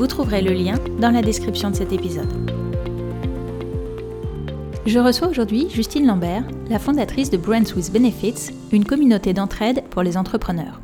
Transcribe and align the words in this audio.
Vous 0.00 0.06
trouverez 0.06 0.40
le 0.40 0.54
lien 0.54 0.78
dans 0.98 1.10
la 1.10 1.20
description 1.20 1.68
de 1.68 1.76
cet 1.76 1.92
épisode. 1.92 2.32
Je 4.86 4.98
reçois 4.98 5.28
aujourd'hui 5.28 5.68
Justine 5.68 6.06
Lambert, 6.06 6.42
la 6.70 6.78
fondatrice 6.78 7.28
de 7.28 7.36
Brands 7.36 7.70
with 7.76 7.92
Benefits, 7.92 8.50
une 8.72 8.86
communauté 8.86 9.34
d'entraide 9.34 9.84
pour 9.90 10.02
les 10.02 10.16
entrepreneurs. 10.16 10.80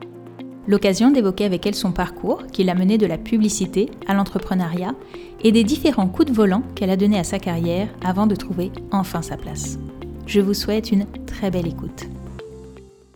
L'occasion 0.68 1.10
d'évoquer 1.10 1.46
avec 1.46 1.64
elle 1.64 1.74
son 1.74 1.92
parcours 1.92 2.46
qui 2.48 2.62
l'a 2.62 2.74
mené 2.74 2.98
de 2.98 3.06
la 3.06 3.16
publicité 3.16 3.90
à 4.06 4.12
l'entrepreneuriat 4.12 4.94
et 5.42 5.50
des 5.50 5.64
différents 5.64 6.08
coups 6.08 6.28
de 6.28 6.34
volant 6.34 6.60
qu'elle 6.74 6.90
a 6.90 6.98
donnés 6.98 7.18
à 7.18 7.24
sa 7.24 7.38
carrière 7.38 7.88
avant 8.04 8.26
de 8.26 8.36
trouver 8.36 8.70
enfin 8.92 9.22
sa 9.22 9.38
place. 9.38 9.78
Je 10.26 10.42
vous 10.42 10.52
souhaite 10.52 10.92
une 10.92 11.06
très 11.24 11.50
belle 11.50 11.68
écoute. 11.68 12.04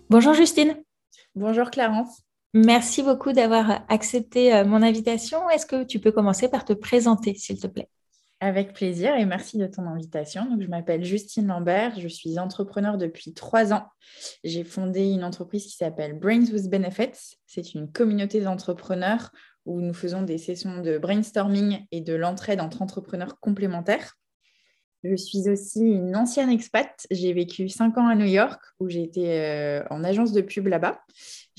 Bonjour 0.09 0.33
Justine. 0.33 0.77
Bonjour 1.35 1.71
Clarence. 1.71 2.23
Merci 2.53 3.05
beaucoup 3.05 3.33
d'avoir 3.33 3.85
accepté 3.89 4.53
euh, 4.53 4.65
mon 4.65 4.83
invitation. 4.83 5.49
Est-ce 5.51 5.67
que 5.67 5.85
tu 5.85 6.01
peux 6.01 6.11
commencer 6.11 6.49
par 6.49 6.65
te 6.65 6.73
présenter, 6.73 7.35
s'il 7.35 7.61
te 7.61 7.69
plaît? 7.69 7.89
Avec 8.41 8.73
plaisir 8.73 9.15
et 9.17 9.25
merci 9.25 9.59
de 9.59 9.67
ton 9.67 9.83
invitation. 9.83 10.57
Je 10.59 10.67
m'appelle 10.67 11.05
Justine 11.05 11.47
Lambert, 11.47 12.01
je 12.01 12.09
suis 12.09 12.39
entrepreneur 12.39 12.97
depuis 12.97 13.35
trois 13.35 13.73
ans. 13.73 13.85
J'ai 14.43 14.65
fondé 14.65 15.11
une 15.11 15.25
entreprise 15.25 15.67
qui 15.67 15.77
s'appelle 15.77 16.19
Brains 16.19 16.51
with 16.51 16.71
Benefits. 16.71 17.37
C'est 17.47 17.75
une 17.75 17.93
communauté 17.93 18.41
d'entrepreneurs 18.41 19.31
où 19.67 19.81
nous 19.81 19.95
faisons 19.95 20.23
des 20.23 20.39
sessions 20.39 20.81
de 20.81 20.99
brainstorming 20.99 21.85
et 21.93 22.01
de 22.01 22.15
l'entraide 22.15 22.61
entre 22.61 22.81
entrepreneurs 22.83 23.39
complémentaires. 23.41 24.17
Je 25.03 25.17
suis 25.17 25.49
aussi 25.49 25.81
une 25.81 26.15
ancienne 26.15 26.51
expat. 26.51 27.07
J'ai 27.11 27.33
vécu 27.33 27.69
cinq 27.69 27.97
ans 27.97 28.09
à 28.09 28.15
New 28.15 28.27
York 28.27 28.61
où 28.81 28.89
j'ai 28.89 29.03
été 29.03 29.41
euh, 29.41 29.83
en 29.89 30.05
agence 30.05 30.33
de 30.33 30.43
pub 30.43 30.67
là-bas. 30.67 31.01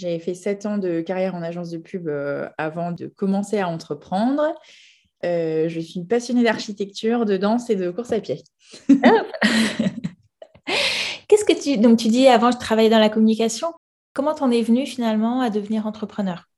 J'avais 0.02 0.18
fait 0.18 0.34
sept 0.34 0.66
ans 0.66 0.80
de 0.80 1.02
carrière 1.02 1.36
en 1.36 1.44
agence 1.44 1.70
de 1.70 1.78
pub 1.78 2.08
euh, 2.08 2.50
avant 2.58 2.92
de 2.92 3.06
commencer 3.06 3.60
à 3.60 3.68
entreprendre. 3.68 4.42
Euh, 5.24 5.70
je 5.70 5.80
suis 5.80 6.04
passionnée 6.04 6.44
d'architecture, 6.44 7.26
de 7.26 7.38
danse 7.38 7.70
et 7.70 7.76
de 7.76 7.92
course 7.92 8.12
à 8.12 8.20
pied. 8.20 8.42
Qu'est-ce 11.28 11.46
que 11.46 11.54
tu 11.54 11.78
donc 11.78 12.00
tu 12.00 12.08
dis 12.08 12.26
avant 12.28 12.50
je 12.50 12.58
travaillais 12.58 12.90
dans 12.90 12.98
la 12.98 13.10
communication. 13.10 13.74
Comment 14.14 14.34
t'en 14.34 14.50
es 14.50 14.64
venue 14.64 14.88
finalement 14.88 15.42
à 15.42 15.52
devenir 15.52 15.86
entrepreneur? 15.86 16.50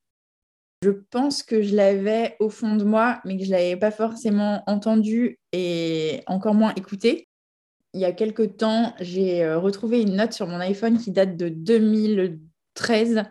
Je 0.82 0.88
pense 1.10 1.42
que 1.42 1.60
je 1.60 1.76
l'avais 1.76 2.36
au 2.40 2.48
fond 2.48 2.76
de 2.76 2.84
moi, 2.84 3.20
mais 3.26 3.36
que 3.36 3.44
je 3.44 3.50
ne 3.50 3.56
l'avais 3.56 3.76
pas 3.76 3.90
forcément 3.90 4.62
entendu 4.66 5.38
et 5.52 6.22
encore 6.26 6.54
moins 6.54 6.72
écouté. 6.76 7.28
Il 7.92 8.00
y 8.00 8.06
a 8.06 8.12
quelques 8.12 8.56
temps, 8.56 8.94
j'ai 9.00 9.44
euh, 9.44 9.58
retrouvé 9.58 10.00
une 10.00 10.16
note 10.16 10.32
sur 10.32 10.46
mon 10.46 10.60
iPhone 10.60 10.96
qui 10.96 11.10
date 11.10 11.36
de 11.36 11.50
2013 12.76 13.22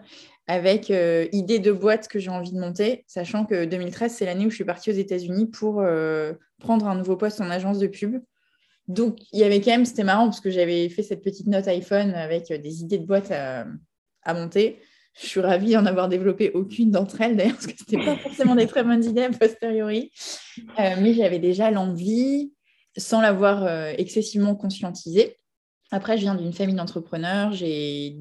avec 0.47 0.91
euh, 0.91 1.27
idée 1.31 1.59
de 1.59 1.71
boîte 1.71 2.07
que 2.07 2.19
j'ai 2.19 2.29
envie 2.29 2.51
de 2.51 2.59
monter, 2.59 3.05
sachant 3.07 3.45
que 3.45 3.65
2013, 3.65 4.13
c'est 4.13 4.25
l'année 4.25 4.45
où 4.45 4.49
je 4.49 4.55
suis 4.55 4.65
partie 4.65 4.91
aux 4.91 4.95
États-Unis 4.95 5.47
pour 5.47 5.79
euh, 5.79 6.33
prendre 6.59 6.87
un 6.87 6.95
nouveau 6.95 7.15
poste 7.15 7.39
en 7.39 7.49
agence 7.49 7.79
de 7.79 7.87
pub. 7.87 8.21
Donc, 8.89 9.19
il 9.31 9.39
y 9.39 9.43
avait 9.43 9.61
quand 9.61 9.71
même, 9.71 9.85
c'était 9.85 10.03
marrant 10.03 10.25
parce 10.25 10.41
que 10.41 10.51
j'avais 10.51 10.89
fait 10.89 11.03
cette 11.03 11.23
petite 11.23 11.47
note 11.47 11.67
iPhone 11.69 12.13
avec 12.13 12.51
des 12.51 12.81
idées 12.81 12.97
de 12.97 13.05
boîte 13.05 13.31
à 13.31 14.33
monter. 14.33 14.81
Je 15.19 15.27
suis 15.27 15.39
ravie 15.39 15.73
d'en 15.73 15.85
avoir 15.85 16.09
développé 16.09 16.51
aucune 16.53 16.89
d'entre 16.89 17.21
elles, 17.21 17.37
d'ailleurs, 17.37 17.53
parce 17.53 17.67
que 17.67 17.73
ce 17.77 17.83
n'était 17.91 18.03
pas 18.03 18.17
forcément 18.17 18.55
des 18.55 18.65
très 18.65 18.83
bonnes 18.83 19.03
idées 19.03 19.23
a 19.23 19.29
posteriori. 19.29 20.11
Euh, 20.79 20.95
mais 20.99 21.13
j'avais 21.13 21.39
déjà 21.39 21.69
l'envie, 21.69 22.51
sans 22.97 23.21
l'avoir 23.21 23.63
euh, 23.63 23.93
excessivement 23.97 24.55
conscientisé. 24.55 25.37
Après, 25.91 26.17
je 26.17 26.23
viens 26.23 26.35
d'une 26.35 26.53
famille 26.53 26.75
d'entrepreneurs. 26.75 27.53
J'ai 27.53 28.17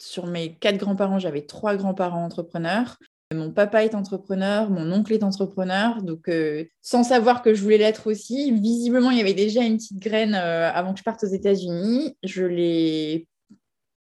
sur 0.00 0.26
mes 0.26 0.54
quatre 0.54 0.78
grands-parents, 0.78 1.18
j'avais 1.18 1.42
trois 1.42 1.76
grands-parents 1.76 2.24
entrepreneurs. 2.24 2.98
Mon 3.32 3.52
papa 3.52 3.84
est 3.84 3.94
entrepreneur, 3.94 4.70
mon 4.70 4.90
oncle 4.90 5.12
est 5.12 5.22
entrepreneur, 5.22 6.02
donc 6.02 6.28
euh, 6.28 6.64
sans 6.82 7.04
savoir 7.04 7.42
que 7.42 7.54
je 7.54 7.62
voulais 7.62 7.78
l'être 7.78 8.08
aussi, 8.08 8.50
visiblement 8.50 9.12
il 9.12 9.18
y 9.18 9.20
avait 9.20 9.34
déjà 9.34 9.62
une 9.62 9.76
petite 9.76 10.00
graine 10.00 10.34
avant 10.34 10.94
que 10.94 10.98
je 10.98 11.04
parte 11.04 11.22
aux 11.22 11.28
États-Unis. 11.28 12.16
Je 12.24 12.44
l'ai 12.44 13.28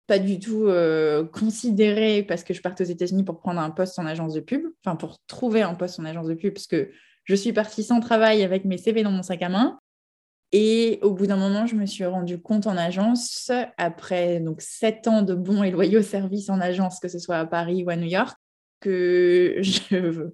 pas 0.07 0.19
du 0.19 0.39
tout 0.39 0.65
euh, 0.65 1.25
considéré 1.25 2.23
parce 2.23 2.43
que 2.43 2.53
je 2.53 2.61
parte 2.61 2.79
aux 2.81 2.85
États-Unis 2.85 3.23
pour 3.23 3.39
prendre 3.39 3.59
un 3.59 3.69
poste 3.69 3.99
en 3.99 4.05
agence 4.05 4.33
de 4.33 4.39
pub, 4.39 4.65
enfin 4.83 4.95
pour 4.95 5.17
trouver 5.27 5.61
un 5.61 5.75
poste 5.75 5.99
en 5.99 6.05
agence 6.05 6.27
de 6.27 6.33
pub, 6.33 6.53
parce 6.53 6.67
que 6.67 6.89
je 7.25 7.35
suis 7.35 7.51
partie 7.51 7.83
sans 7.83 7.99
travail 7.99 8.41
avec 8.43 8.63
mes 8.63 8.77
CV 8.77 9.03
dans 9.03 9.11
mon 9.11 9.21
sac 9.21 9.41
à 9.41 9.49
main. 9.49 9.77
Et 10.51 10.99
au 11.01 11.11
bout 11.11 11.27
d'un 11.27 11.35
moment, 11.35 11.65
je 11.65 11.75
me 11.75 11.85
suis 11.85 12.05
rendu 12.05 12.39
compte 12.41 12.67
en 12.67 12.77
agence, 12.77 13.51
après 13.77 14.39
donc 14.39 14.61
sept 14.61 15.07
ans 15.07 15.21
de 15.21 15.33
bons 15.33 15.63
et 15.63 15.71
loyaux 15.71 16.01
services 16.01 16.49
en 16.49 16.61
agence, 16.61 16.99
que 16.99 17.09
ce 17.09 17.19
soit 17.19 17.37
à 17.37 17.45
Paris 17.45 17.83
ou 17.83 17.89
à 17.89 17.95
New 17.95 18.07
York, 18.07 18.37
que 18.79 19.57
je 19.61 20.29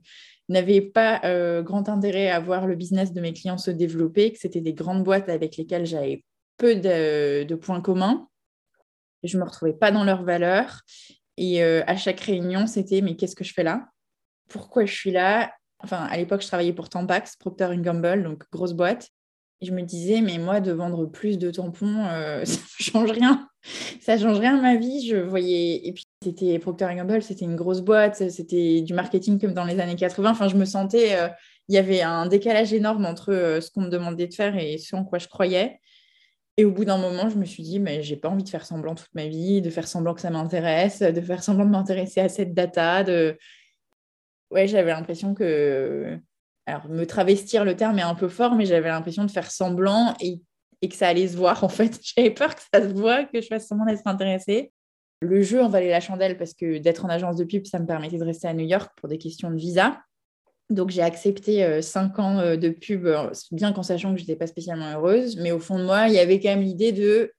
n'avais 0.49 0.81
pas 0.81 1.21
euh, 1.23 1.63
grand 1.63 1.89
intérêt 1.89 2.29
à 2.29 2.39
voir 2.39 2.67
le 2.67 2.75
business 2.75 3.11
de 3.11 3.21
mes 3.21 3.33
clients 3.33 3.57
se 3.57 3.71
développer, 3.71 4.31
que 4.31 4.39
c'était 4.39 4.61
des 4.61 4.73
grandes 4.73 5.03
boîtes 5.03 5.29
avec 5.29 5.57
lesquelles 5.57 5.85
j'avais 5.85 6.23
peu 6.57 6.75
de 6.75 7.55
points 7.55 7.81
communs 7.81 8.27
je 9.23 9.37
ne 9.37 9.43
me 9.43 9.47
retrouvais 9.47 9.73
pas 9.73 9.91
dans 9.91 10.03
leurs 10.03 10.23
valeurs. 10.23 10.81
Et 11.37 11.63
euh, 11.63 11.81
à 11.87 11.95
chaque 11.95 12.19
réunion, 12.19 12.67
c'était 12.67 13.01
mais 13.01 13.15
qu'est-ce 13.15 13.35
que 13.35 13.43
je 13.43 13.53
fais 13.53 13.63
là? 13.63 13.87
Pourquoi 14.49 14.85
je 14.85 14.93
suis 14.93 15.11
là? 15.11 15.53
Enfin, 15.79 16.05
à 16.05 16.17
l'époque, 16.17 16.41
je 16.41 16.47
travaillais 16.47 16.73
pour 16.73 16.89
Tampax, 16.89 17.35
Procter 17.37 17.69
Gamble, 17.77 18.23
donc 18.23 18.43
grosse 18.51 18.73
boîte. 18.73 19.09
Je 19.63 19.71
me 19.71 19.81
disais, 19.81 20.21
mais 20.21 20.37
moi, 20.37 20.59
de 20.59 20.71
vendre 20.71 21.05
plus 21.05 21.37
de 21.37 21.51
tampons, 21.51 22.05
euh, 22.05 22.45
ça 22.45 22.59
ne 22.59 22.83
change 22.83 23.11
rien. 23.11 23.47
Ça 24.01 24.17
change 24.17 24.39
rien 24.39 24.57
à 24.57 24.61
ma 24.61 24.75
vie. 24.75 25.07
Je 25.07 25.17
voyais. 25.17 25.87
Et 25.87 25.93
puis, 25.93 26.05
c'était 26.23 26.59
Procter 26.59 26.87
Gamble, 26.95 27.21
c'était 27.21 27.45
une 27.45 27.55
grosse 27.55 27.81
boîte, 27.81 28.29
c'était 28.29 28.81
du 28.81 28.93
marketing 28.93 29.39
comme 29.39 29.53
dans 29.53 29.65
les 29.65 29.79
années 29.79 29.95
80. 29.95 30.31
Enfin, 30.31 30.47
je 30.47 30.55
me 30.55 30.65
sentais. 30.65 31.15
Euh, 31.15 31.29
il 31.69 31.75
y 31.75 31.77
avait 31.77 32.01
un 32.01 32.25
décalage 32.25 32.73
énorme 32.73 33.05
entre 33.05 33.59
ce 33.61 33.71
qu'on 33.71 33.83
me 33.83 33.89
demandait 33.89 34.27
de 34.27 34.33
faire 34.33 34.57
et 34.57 34.77
ce 34.77 34.95
en 34.95 35.05
quoi 35.05 35.17
je 35.17 35.29
croyais. 35.29 35.79
Et 36.57 36.65
au 36.65 36.71
bout 36.71 36.85
d'un 36.85 36.97
moment, 36.97 37.29
je 37.29 37.37
me 37.37 37.45
suis 37.45 37.63
dit, 37.63 37.79
mais 37.79 38.03
j'ai 38.03 38.15
pas 38.15 38.29
envie 38.29 38.43
de 38.43 38.49
faire 38.49 38.65
semblant 38.65 38.93
toute 38.93 39.13
ma 39.15 39.27
vie, 39.27 39.61
de 39.61 39.69
faire 39.71 39.87
semblant 39.87 40.13
que 40.13 40.21
ça 40.21 40.29
m'intéresse, 40.29 40.99
de 40.99 41.21
faire 41.21 41.41
semblant 41.41 41.65
de 41.65 41.71
m'intéresser 41.71 42.21
à 42.21 42.29
cette 42.29 42.53
data. 42.53 43.03
De... 43.03 43.37
Ouais, 44.51 44.67
j'avais 44.67 44.91
l'impression 44.91 45.33
que. 45.33 46.19
Alors, 46.65 46.87
me 46.89 47.05
travestir 47.05 47.65
le 47.65 47.75
terme 47.75 47.99
est 47.99 48.03
un 48.03 48.15
peu 48.15 48.29
fort, 48.29 48.55
mais 48.55 48.65
j'avais 48.65 48.89
l'impression 48.89 49.25
de 49.25 49.31
faire 49.31 49.51
semblant 49.51 50.15
et, 50.21 50.41
que 50.87 50.95
ça 50.95 51.07
allait 51.07 51.27
se 51.27 51.37
voir. 51.37 51.63
En 51.63 51.69
fait, 51.69 51.99
j'avais 52.01 52.31
peur 52.31 52.55
que 52.55 52.61
ça 52.73 52.81
se 52.81 52.93
voit, 52.93 53.25
que 53.25 53.41
je 53.41 53.47
fasse 53.47 53.67
semblant 53.67 53.85
d'être 53.85 54.05
intéressée. 54.05 54.71
Le 55.21 55.41
jeu 55.41 55.61
en 55.63 55.69
valait 55.69 55.89
la 55.89 56.01
chandelle 56.01 56.37
parce 56.37 56.53
que 56.53 56.77
d'être 56.79 57.05
en 57.05 57.09
agence 57.09 57.37
de 57.37 57.45
pub, 57.45 57.65
ça 57.65 57.79
me 57.79 57.85
permettait 57.85 58.17
de 58.17 58.25
rester 58.25 58.47
à 58.47 58.53
New 58.53 58.65
York 58.65 58.91
pour 58.97 59.07
des 59.07 59.17
questions 59.17 59.49
de 59.49 59.55
visa. 59.55 60.01
Donc 60.69 60.89
j'ai 60.89 61.01
accepté 61.01 61.63
euh, 61.63 61.81
cinq 61.81 62.19
ans 62.19 62.39
euh, 62.39 62.55
de 62.55 62.69
pub, 62.69 63.05
euh, 63.05 63.31
bien 63.51 63.73
qu'en 63.73 63.83
sachant 63.83 64.11
que 64.11 64.17
je 64.17 64.23
n'étais 64.23 64.35
pas 64.35 64.47
spécialement 64.47 64.91
heureuse, 64.91 65.37
mais 65.37 65.51
au 65.51 65.59
fond 65.59 65.77
de 65.77 65.83
moi, 65.83 66.07
il 66.07 66.13
y 66.13 66.19
avait 66.19 66.39
quand 66.39 66.49
même 66.49 66.61
l'idée 66.61 66.91
de, 66.91 67.31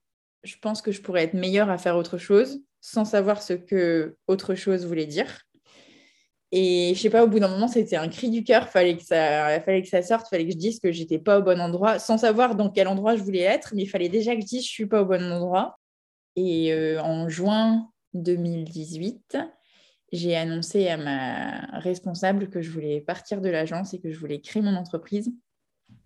je 0.45 0.57
pense 0.61 0.83
que 0.83 0.93
je 0.93 1.01
pourrais 1.01 1.25
être 1.25 1.35
meilleure 1.35 1.71
à 1.71 1.79
faire 1.79 1.97
autre 1.97 2.19
chose, 2.19 2.61
sans 2.81 3.05
savoir 3.05 3.43
ce 3.43 3.55
que 3.55 4.17
autre 4.27 4.55
chose 4.55 4.87
voulait 4.87 5.07
dire. 5.07 5.43
Et 6.57 6.93
je 6.95 7.01
sais 7.01 7.11
pas, 7.11 7.25
au 7.25 7.27
bout 7.27 7.41
d'un 7.41 7.49
moment, 7.49 7.67
c'était 7.67 7.97
un 7.97 8.09
cri 8.09 8.31
du 8.31 8.45
cœur, 8.45 8.69
fallait 8.69 8.97
que 8.97 9.03
ça, 9.03 9.61
fallait 9.61 9.83
que 9.83 9.89
ça 9.89 10.03
sorte, 10.03 10.29
fallait 10.29 10.47
que 10.47 10.53
je 10.53 10.57
dise 10.57 10.79
que 10.79 10.93
j'étais 10.93 11.19
pas 11.19 11.41
au 11.41 11.43
bon 11.43 11.61
endroit, 11.61 11.99
sans 11.99 12.17
savoir 12.17 12.55
dans 12.55 12.71
quel 12.71 12.87
endroit 12.87 13.17
je 13.17 13.25
voulais 13.25 13.41
être, 13.41 13.73
mais 13.75 13.83
il 13.83 13.89
fallait 13.89 14.09
déjà 14.09 14.37
que 14.37 14.41
je 14.41 14.47
dise 14.47 14.63
je 14.63 14.69
suis 14.69 14.87
pas 14.87 15.03
au 15.03 15.05
bon 15.05 15.33
endroit. 15.33 15.81
Et 16.37 16.73
en 17.01 17.29
juin 17.29 17.91
2018, 18.15 19.37
j'ai 20.13 20.37
annoncé 20.37 20.89
à 20.89 20.97
ma 20.97 21.79
responsable 21.81 22.49
que 22.49 22.63
je 22.63 22.71
voulais 22.71 23.01
partir 23.01 23.41
de 23.41 23.49
l'agence 23.49 23.93
et 23.93 24.01
que 24.01 24.13
je 24.13 24.19
voulais 24.19 24.41
créer 24.41 24.63
mon 24.63 24.77
entreprise. 24.77 25.33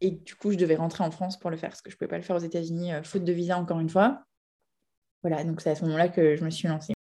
Et 0.01 0.13
du 0.13 0.35
coup, 0.35 0.51
je 0.51 0.57
devais 0.57 0.77
rentrer 0.77 1.05
en 1.05 1.11
France 1.11 1.39
pour 1.39 1.51
le 1.51 1.59
faire, 1.59 1.71
parce 1.71 1.83
que 1.83 1.91
je 1.91 1.97
ne 1.97 1.99
pouvais 1.99 2.09
pas 2.09 2.17
le 2.17 2.23
faire 2.23 2.37
aux 2.37 2.41
États-Unis, 2.41 2.95
euh, 2.95 3.03
faute 3.03 3.25
de 3.25 3.33
visa 3.33 3.59
encore 3.59 3.81
une 3.81 3.89
fois. 3.91 4.25
Voilà, 5.23 5.45
donc 5.45 5.61
c'est 5.61 5.71
à 5.71 5.75
ce 5.75 5.85
moment-là 5.85 6.09
que 6.09 6.37
je 6.37 6.45
me 6.45 6.51
suis 6.51 6.69
lancée. 6.69 6.95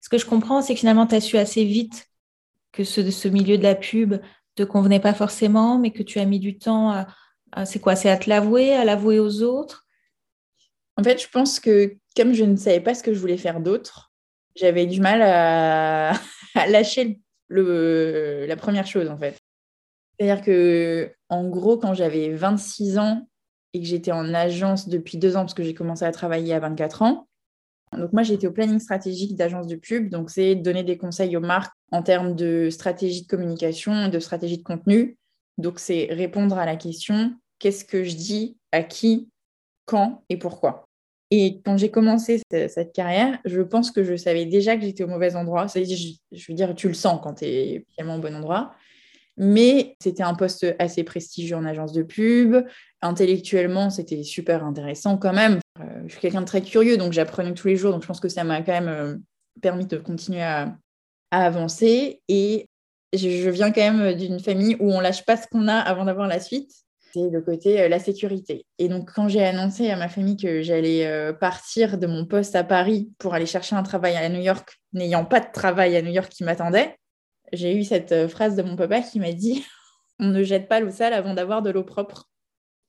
Ce 0.00 0.08
que 0.08 0.18
je 0.18 0.26
comprends, 0.26 0.62
c'est 0.62 0.72
que 0.74 0.80
finalement, 0.80 1.06
tu 1.06 1.14
as 1.14 1.20
su 1.20 1.36
assez 1.36 1.64
vite 1.64 2.08
que 2.72 2.84
ce, 2.84 3.10
ce 3.10 3.28
milieu 3.28 3.58
de 3.58 3.62
la 3.62 3.74
pub 3.74 4.16
te 4.54 4.62
convenait 4.62 5.00
pas 5.00 5.14
forcément, 5.14 5.78
mais 5.78 5.92
que 5.92 6.02
tu 6.02 6.18
as 6.18 6.24
mis 6.24 6.40
du 6.40 6.58
temps 6.58 6.90
à, 6.90 7.06
c'est 7.66 7.80
quoi 7.80 7.96
C'est 7.96 8.10
à 8.10 8.16
te 8.16 8.28
l'avouer, 8.28 8.74
à 8.74 8.84
l'avouer 8.84 9.18
aux 9.18 9.42
autres? 9.42 9.86
En 10.96 11.02
fait, 11.02 11.20
je 11.20 11.28
pense 11.28 11.60
que 11.60 11.96
comme 12.16 12.32
je 12.32 12.44
ne 12.44 12.56
savais 12.56 12.80
pas 12.80 12.94
ce 12.94 13.02
que 13.02 13.12
je 13.12 13.18
voulais 13.18 13.36
faire 13.36 13.60
d'autre, 13.60 14.12
j'avais 14.56 14.86
du 14.86 15.00
mal 15.00 15.22
à, 15.22 16.12
lâcher 16.68 17.20
le, 17.48 18.46
la 18.46 18.56
première 18.56 18.86
chose, 18.86 19.08
en 19.08 19.18
fait. 19.18 19.38
C'est-à-dire 20.18 20.44
que, 20.44 21.12
en 21.28 21.48
gros, 21.48 21.78
quand 21.78 21.94
j'avais 21.94 22.30
26 22.30 22.98
ans 22.98 23.26
et 23.72 23.80
que 23.80 23.86
j'étais 23.86 24.12
en 24.12 24.34
agence 24.34 24.88
depuis 24.88 25.16
deux 25.18 25.36
ans, 25.36 25.40
parce 25.40 25.54
que 25.54 25.62
j'ai 25.62 25.74
commencé 25.74 26.04
à 26.04 26.12
travailler 26.12 26.54
à 26.54 26.60
24 26.60 27.02
ans, 27.02 27.28
donc 27.96 28.12
moi 28.12 28.22
j'étais 28.22 28.46
au 28.46 28.52
planning 28.52 28.78
stratégique 28.78 29.36
d'agence 29.36 29.66
de 29.66 29.76
pub, 29.76 30.08
donc 30.08 30.30
c'est 30.30 30.54
donner 30.54 30.82
des 30.82 30.96
conseils 30.96 31.36
aux 31.36 31.40
marques 31.40 31.74
en 31.90 32.02
termes 32.02 32.34
de 32.34 32.70
stratégie 32.70 33.22
de 33.22 33.26
communication, 33.26 34.08
de 34.08 34.18
stratégie 34.18 34.58
de 34.58 34.62
contenu. 34.62 35.16
Donc 35.58 35.78
c'est 35.78 36.08
répondre 36.10 36.58
à 36.58 36.66
la 36.66 36.76
question 36.76 37.34
qu'est-ce 37.58 37.84
que 37.84 38.02
je 38.02 38.16
dis, 38.16 38.56
à 38.72 38.82
qui, 38.82 39.28
quand 39.84 40.24
et 40.28 40.36
pourquoi? 40.36 40.88
Et 41.30 41.62
quand 41.64 41.78
j'ai 41.78 41.90
commencé 41.90 42.42
cette, 42.50 42.92
carrière, 42.92 43.38
je 43.46 43.62
pense 43.62 43.90
que 43.90 44.04
je 44.04 44.16
savais 44.16 44.44
déjà 44.44 44.76
que 44.76 44.82
j'étais 44.82 45.04
au 45.04 45.06
mauvais 45.06 45.34
endroit. 45.34 45.66
Je, 45.66 45.82
je 45.82 46.46
veux 46.48 46.54
dire, 46.54 46.74
tu 46.74 46.88
le 46.88 46.94
sens 46.94 47.20
quand 47.22 47.36
tu 47.36 47.46
es 47.46 47.86
finalement 47.88 48.16
au 48.16 48.20
bon 48.20 48.34
endroit. 48.36 48.74
Mais 49.38 49.96
c'était 50.02 50.24
un 50.24 50.34
poste 50.34 50.66
assez 50.78 51.04
prestigieux 51.04 51.56
en 51.56 51.64
agence 51.64 51.92
de 51.92 52.02
pub. 52.02 52.56
Intellectuellement, 53.00 53.88
c'était 53.88 54.24
super 54.24 54.62
intéressant 54.62 55.16
quand 55.16 55.32
même. 55.32 55.61
Euh, 56.02 56.06
je 56.06 56.12
suis 56.12 56.20
quelqu'un 56.20 56.40
de 56.40 56.46
très 56.46 56.62
curieux, 56.62 56.96
donc 56.96 57.12
j'apprenais 57.12 57.54
tous 57.54 57.68
les 57.68 57.76
jours. 57.76 57.92
Donc 57.92 58.02
je 58.02 58.06
pense 58.06 58.20
que 58.20 58.28
ça 58.28 58.44
m'a 58.44 58.62
quand 58.62 58.72
même 58.72 58.88
euh, 58.88 59.16
permis 59.60 59.86
de 59.86 59.96
continuer 59.96 60.42
à, 60.42 60.76
avancer. 61.30 62.20
Et 62.28 62.68
je, 63.14 63.48
viens 63.48 63.72
quand 63.72 63.80
même 63.80 64.14
d'une 64.14 64.38
famille 64.38 64.76
où 64.80 64.92
on 64.92 65.00
lâche 65.00 65.24
pas 65.24 65.36
ce 65.36 65.46
qu'on 65.46 65.66
a 65.66 65.76
avant 65.76 66.04
d'avoir 66.04 66.28
la 66.28 66.40
suite 66.40 66.72
c'est 67.12 67.30
le 67.30 67.40
côté 67.42 67.80
euh, 67.80 67.88
la 67.88 67.98
sécurité. 67.98 68.64
Et 68.78 68.88
donc, 68.88 69.12
quand 69.12 69.28
j'ai 69.28 69.44
annoncé 69.44 69.90
à 69.90 69.96
ma 69.96 70.08
famille 70.08 70.36
que 70.36 70.62
j'allais 70.62 71.06
euh, 71.06 71.32
partir 71.32 71.98
de 71.98 72.06
mon 72.06 72.24
poste 72.24 72.56
à 72.56 72.64
Paris 72.64 73.10
pour 73.18 73.34
aller 73.34 73.46
chercher 73.46 73.76
un 73.76 73.82
travail 73.82 74.16
à 74.16 74.28
New 74.28 74.40
York, 74.40 74.80
n'ayant 74.92 75.24
pas 75.24 75.40
de 75.40 75.52
travail 75.52 75.96
à 75.96 76.02
New 76.02 76.12
York 76.12 76.30
qui 76.30 76.44
m'attendait, 76.44 76.96
j'ai 77.52 77.76
eu 77.76 77.84
cette 77.84 78.12
euh, 78.12 78.28
phrase 78.28 78.56
de 78.56 78.62
mon 78.62 78.76
papa 78.76 79.00
qui 79.00 79.20
m'a 79.20 79.32
dit 79.32 79.64
On 80.18 80.26
ne 80.26 80.42
jette 80.42 80.68
pas 80.68 80.80
l'eau 80.80 80.90
sale 80.90 81.12
avant 81.12 81.34
d'avoir 81.34 81.62
de 81.62 81.70
l'eau 81.70 81.84
propre. 81.84 82.28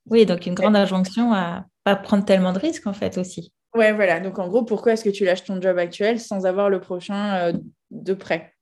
Oui, 0.07 0.25
donc 0.25 0.45
une 0.45 0.53
grande 0.53 0.75
injonction 0.75 1.33
à 1.33 1.65
pas 1.83 1.95
prendre 1.95 2.25
tellement 2.25 2.53
de 2.53 2.59
risques 2.59 2.87
en 2.87 2.93
fait 2.93 3.17
aussi. 3.17 3.53
Ouais, 3.73 3.93
voilà. 3.93 4.19
Donc 4.19 4.39
en 4.39 4.47
gros, 4.47 4.63
pourquoi 4.63 4.93
est-ce 4.93 5.03
que 5.03 5.09
tu 5.09 5.25
lâches 5.25 5.43
ton 5.43 5.61
job 5.61 5.77
actuel 5.77 6.19
sans 6.19 6.45
avoir 6.45 6.69
le 6.69 6.79
prochain 6.79 7.53
de 7.89 8.13
près 8.13 8.53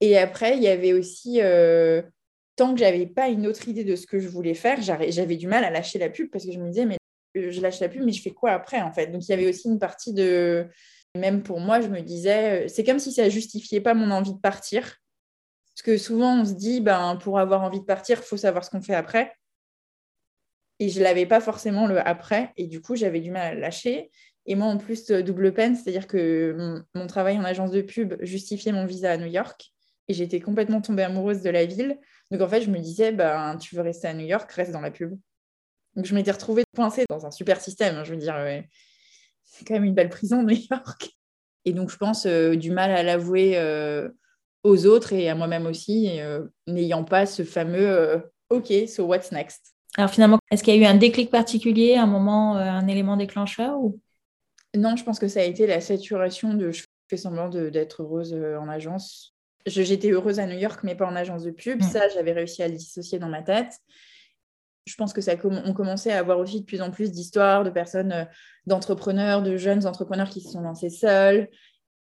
Et 0.00 0.16
après, 0.16 0.56
il 0.56 0.62
y 0.62 0.68
avait 0.68 0.92
aussi 0.92 1.40
tant 2.56 2.72
que 2.72 2.80
j'avais 2.80 3.06
pas 3.06 3.28
une 3.28 3.46
autre 3.46 3.68
idée 3.68 3.84
de 3.84 3.94
ce 3.94 4.06
que 4.06 4.18
je 4.18 4.28
voulais 4.28 4.54
faire, 4.54 4.80
j'avais 4.80 5.36
du 5.36 5.46
mal 5.46 5.62
à 5.62 5.70
lâcher 5.70 5.98
la 5.98 6.08
pub 6.08 6.30
parce 6.30 6.44
que 6.44 6.52
je 6.52 6.58
me 6.58 6.68
disais, 6.68 6.86
mais 6.86 6.96
euh, 7.36 7.50
je 7.50 7.60
lâche 7.60 7.80
la 7.80 7.88
pub, 7.88 8.02
mais 8.02 8.12
je 8.12 8.22
fais 8.22 8.32
quoi 8.32 8.50
après 8.52 8.80
en 8.80 8.92
fait? 8.92 9.08
Donc 9.08 9.26
il 9.28 9.30
y 9.30 9.34
avait 9.34 9.48
aussi 9.48 9.68
une 9.68 9.78
partie 9.78 10.12
de. 10.12 10.66
Même 11.16 11.42
pour 11.42 11.60
moi, 11.60 11.80
je 11.80 11.88
me 11.88 12.00
disais, 12.00 12.64
euh, 12.64 12.68
c'est 12.68 12.84
comme 12.84 12.98
si 12.98 13.12
ça 13.12 13.28
justifiait 13.28 13.80
pas 13.80 13.94
mon 13.94 14.10
envie 14.10 14.34
de 14.34 14.40
partir. 14.40 14.96
Parce 15.74 15.82
que 15.82 15.98
souvent, 15.98 16.40
on 16.40 16.44
se 16.44 16.54
dit, 16.54 16.80
ben, 16.80 17.16
pour 17.16 17.38
avoir 17.38 17.62
envie 17.62 17.80
de 17.80 17.84
partir, 17.84 18.18
il 18.18 18.24
faut 18.24 18.38
savoir 18.38 18.64
ce 18.64 18.70
qu'on 18.70 18.80
fait 18.80 18.94
après. 18.94 19.34
Et 20.78 20.88
je 20.88 21.02
l'avais 21.02 21.26
pas 21.26 21.40
forcément 21.40 21.86
le 21.86 22.06
après. 22.06 22.52
Et 22.56 22.66
du 22.66 22.80
coup, 22.80 22.96
j'avais 22.96 23.20
du 23.20 23.30
mal 23.30 23.56
à 23.56 23.58
lâcher. 23.58 24.10
Et 24.46 24.54
moi, 24.54 24.68
en 24.68 24.78
plus, 24.78 25.06
double 25.10 25.52
peine, 25.52 25.74
c'est-à-dire 25.74 26.06
que 26.06 26.82
mon 26.94 27.06
travail 27.06 27.38
en 27.38 27.44
agence 27.44 27.70
de 27.70 27.82
pub 27.82 28.14
justifiait 28.20 28.72
mon 28.72 28.86
visa 28.86 29.12
à 29.12 29.16
New 29.16 29.26
York. 29.26 29.72
Et 30.08 30.14
j'étais 30.14 30.40
complètement 30.40 30.80
tombée 30.80 31.02
amoureuse 31.02 31.42
de 31.42 31.50
la 31.50 31.64
ville. 31.64 31.98
Donc 32.30 32.40
en 32.40 32.48
fait, 32.48 32.62
je 32.62 32.70
me 32.70 32.78
disais, 32.78 33.12
ben, 33.12 33.56
tu 33.56 33.74
veux 33.74 33.82
rester 33.82 34.08
à 34.08 34.14
New 34.14 34.26
York, 34.26 34.50
reste 34.52 34.70
dans 34.70 34.80
la 34.80 34.90
pub. 34.90 35.18
Donc 35.96 36.04
je 36.04 36.14
m'étais 36.14 36.30
retrouvée 36.30 36.64
coincée 36.76 37.04
dans 37.08 37.26
un 37.26 37.30
super 37.30 37.60
système. 37.60 37.96
Hein, 37.96 38.04
je 38.04 38.12
veux 38.12 38.18
dire, 38.18 38.36
c'est 39.44 39.64
quand 39.64 39.74
même 39.74 39.84
une 39.84 39.94
belle 39.94 40.10
prison, 40.10 40.42
New 40.44 40.56
York. 40.70 41.10
Et 41.64 41.72
donc 41.72 41.90
je 41.90 41.96
pense 41.96 42.26
euh, 42.26 42.54
du 42.54 42.70
mal 42.70 42.92
à 42.92 43.02
l'avouer 43.02 43.58
euh, 43.58 44.08
aux 44.62 44.86
autres 44.86 45.12
et 45.12 45.28
à 45.28 45.34
moi-même 45.34 45.66
aussi, 45.66 46.20
euh, 46.20 46.44
n'ayant 46.66 47.02
pas 47.02 47.26
ce 47.26 47.42
fameux 47.42 48.22
OK, 48.50 48.72
so 48.86 49.04
what's 49.04 49.32
next? 49.32 49.75
Alors 49.96 50.10
finalement, 50.10 50.38
est-ce 50.50 50.62
qu'il 50.62 50.74
y 50.74 50.78
a 50.78 50.80
eu 50.80 50.84
un 50.84 50.96
déclic 50.96 51.30
particulier, 51.30 51.96
un 51.96 52.06
moment, 52.06 52.56
un 52.56 52.86
élément 52.86 53.16
déclencheur 53.16 53.78
ou... 53.78 54.00
Non, 54.76 54.94
je 54.96 55.04
pense 55.04 55.18
que 55.18 55.28
ça 55.28 55.40
a 55.40 55.44
été 55.44 55.66
la 55.66 55.80
saturation 55.80 56.52
de 56.52 56.70
je 56.70 56.84
fais 57.08 57.16
semblant 57.16 57.48
d'être 57.48 58.02
heureuse 58.02 58.34
en 58.34 58.68
agence 58.68 59.36
j'étais 59.66 60.10
heureuse 60.10 60.38
à 60.40 60.46
New 60.46 60.58
York, 60.58 60.80
mais 60.82 60.94
pas 60.94 61.06
en 61.06 61.16
agence 61.16 61.42
de 61.42 61.50
pub. 61.50 61.80
Mm. 61.80 61.84
Ça, 61.84 62.08
j'avais 62.08 62.32
réussi 62.32 62.62
à 62.62 62.68
le 62.68 62.74
dissocier 62.74 63.18
dans 63.18 63.28
ma 63.28 63.42
tête. 63.42 63.72
Je 64.86 64.94
pense 64.94 65.12
que 65.12 65.20
ça 65.20 65.32
on 65.42 65.72
commençait 65.72 66.12
à 66.12 66.18
avoir 66.18 66.38
aussi 66.38 66.60
de 66.60 66.64
plus 66.64 66.80
en 66.80 66.92
plus 66.92 67.10
d'histoires 67.10 67.64
de 67.64 67.70
personnes, 67.70 68.12
euh, 68.12 68.24
d'entrepreneurs, 68.66 69.42
de 69.42 69.56
jeunes 69.56 69.84
entrepreneurs 69.84 70.30
qui 70.30 70.40
se 70.40 70.52
sont 70.52 70.60
lancés 70.60 70.90
seuls. 70.90 71.48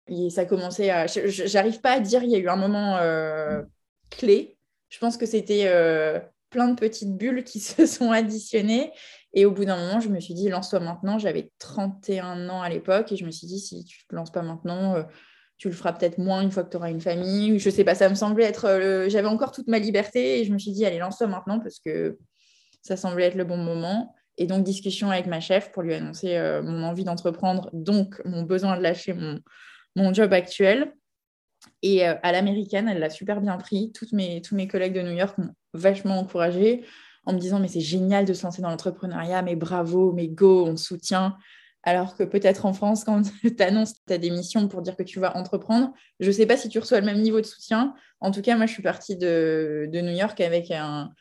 Et 0.08 0.30
ça 0.30 0.46
commençait 0.46 0.90
à. 0.90 1.06
J'arrive 1.08 1.82
pas 1.82 1.94
à 1.94 2.00
dire, 2.00 2.24
il 2.24 2.32
y 2.32 2.36
a 2.36 2.40
eu 2.40 2.48
un 2.48 2.56
moment 2.56 2.98
euh, 2.98 3.62
clé. 4.10 4.58
Je 4.90 5.00
pense 5.00 5.18
que 5.18 5.26
c'était 5.26 5.66
euh, 5.68 6.20
plein 6.52 6.68
de 6.68 6.80
petites 6.80 7.18
bulles 7.18 7.44
qui 7.44 7.60
se 7.60 7.88
sont 7.88 8.12
additionnées. 8.12 8.92
Et 9.34 9.46
au 9.46 9.52
bout 9.52 9.66
d'un 9.66 9.78
moment, 9.78 10.00
je 10.00 10.10
me 10.10 10.20
suis 10.20 10.34
dit, 10.36 10.50
lance-toi 10.50 10.82
maintenant. 10.82 11.18
J'avais 11.18 11.52
31 11.58 12.50
ans 12.50 12.62
à 12.62 12.70
l'époque 12.70 13.12
et 13.12 13.16
je 13.16 13.26
me 13.26 13.32
suis 13.32 13.48
dit, 13.48 13.60
si 13.60 13.84
tu 13.84 14.04
ne 14.04 14.10
te 14.10 14.16
lances 14.16 14.32
pas 14.32 14.42
maintenant, 14.44 15.04
tu 15.62 15.70
le 15.70 15.76
feras 15.76 15.94
peut-être 15.94 16.18
moins 16.18 16.42
une 16.42 16.50
fois 16.50 16.64
que 16.64 16.72
tu 16.72 16.78
auras 16.78 16.90
une 16.90 17.02
famille. 17.02 17.60
Je 17.60 17.70
sais 17.70 17.84
pas, 17.84 17.94
ça 17.94 18.10
me 18.10 18.16
semblait 18.16 18.46
être. 18.46 18.66
Euh, 18.66 19.10
j'avais 19.10 19.28
encore 19.28 19.52
toute 19.52 19.68
ma 19.68 19.78
liberté 19.78 20.40
et 20.40 20.44
je 20.44 20.52
me 20.52 20.58
suis 20.58 20.72
dit, 20.72 20.88
allez, 20.88 20.98
lance-toi 20.98 21.28
maintenant 21.28 21.60
parce 21.60 21.78
que 21.78 22.18
ça 22.82 22.98
semblait 22.98 23.26
être 23.26 23.36
le 23.36 23.44
bon 23.44 23.58
moment. 23.58 24.16
Et 24.40 24.48
donc, 24.48 24.64
discussion 24.64 25.12
avec 25.12 25.28
ma 25.28 25.40
chef 25.40 25.72
pour 25.72 25.84
lui 25.84 25.94
annoncer 25.94 26.36
euh, 26.36 26.64
mon 26.64 26.82
envie 26.84 27.04
d'entreprendre, 27.04 27.70
donc 27.74 28.20
mon 28.26 28.42
besoin 28.42 28.76
de 28.76 28.82
lâcher 28.82 29.14
mon, 29.14 29.40
mon 29.96 30.12
job 30.16 30.34
actuel. 30.34 30.96
Et 31.82 32.08
euh, 32.08 32.16
à 32.24 32.32
l'américaine, 32.32 32.88
elle 32.88 33.00
l'a 33.00 33.10
super 33.10 33.42
bien 33.42 33.58
pris. 33.58 33.92
Toutes 33.92 34.14
mes, 34.14 34.42
tous 34.42 34.56
mes 34.56 34.68
collègues 34.68 34.94
de 34.94 35.02
New 35.02 35.18
York 35.18 35.38
m'ont 35.38 35.54
vachement 35.74 36.20
encouragée 36.20 36.86
en 37.26 37.34
me 37.34 37.40
disant 37.40 37.60
Mais 37.60 37.68
c'est 37.68 37.82
génial 37.82 38.26
de 38.26 38.34
se 38.34 38.44
lancer 38.44 38.62
dans 38.62 38.70
l'entrepreneuriat, 38.70 39.42
mais 39.42 39.56
bravo, 39.56 40.12
mais 40.14 40.28
go, 40.28 40.66
on 40.68 40.78
soutient. 40.78 41.38
Alors 41.84 42.16
que 42.16 42.24
peut-être 42.24 42.66
en 42.66 42.74
France, 42.74 43.04
quand 43.04 43.22
tu 43.42 43.64
annonces 43.64 43.94
ta 44.06 44.18
démission 44.18 44.68
pour 44.68 44.82
dire 44.82 44.96
que 44.96 45.04
tu 45.04 45.20
vas 45.20 45.36
entreprendre, 45.36 45.94
je 46.20 46.28
ne 46.28 46.32
sais 46.32 46.46
pas 46.46 46.58
si 46.58 46.70
tu 46.70 46.80
reçois 46.80 47.00
le 47.00 47.06
même 47.06 47.22
niveau 47.22 47.42
de 47.42 47.46
soutien. 47.46 47.96
En 48.20 48.32
tout 48.32 48.42
cas, 48.42 48.56
moi, 48.56 48.68
je 48.68 48.74
suis 48.74 48.84
partie 48.84 49.18
de, 49.18 49.90
New 49.92 50.16
York 50.16 50.40
avec 50.42 50.70
un, 50.70 51.12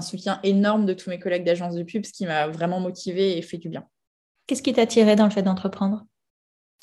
soutien 0.00 0.40
énorme 0.42 0.86
de 0.86 0.94
tous 0.94 1.08
mes 1.08 1.20
collègues 1.20 1.44
d'agence 1.44 1.74
de 1.74 1.84
pub, 1.84 2.04
ce 2.04 2.12
qui 2.12 2.26
m'a 2.26 2.48
vraiment 2.48 2.80
motivée 2.80 3.38
et 3.38 3.42
fait 3.42 3.58
du 3.58 3.68
bien. 3.68 3.86
Qu'est-ce 4.46 4.62
qui 4.62 4.72
t'a 4.72 4.86
tiré 4.86 5.14
dans 5.14 5.24
le 5.24 5.30
fait 5.30 5.42
d'entreprendre? 5.42 6.04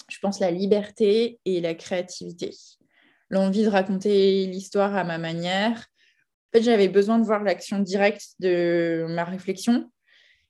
Je 0.07 0.19
pense 0.19 0.39
la 0.39 0.51
liberté 0.51 1.39
et 1.45 1.61
la 1.61 1.73
créativité. 1.73 2.51
L'envie 3.29 3.63
de 3.63 3.69
raconter 3.69 4.45
l'histoire 4.45 4.95
à 4.95 5.03
ma 5.03 5.17
manière. 5.17 5.77
En 5.77 6.57
fait, 6.57 6.63
j'avais 6.63 6.87
besoin 6.87 7.19
de 7.19 7.25
voir 7.25 7.43
l'action 7.43 7.79
directe 7.79 8.35
de 8.39 9.05
ma 9.09 9.23
réflexion. 9.23 9.91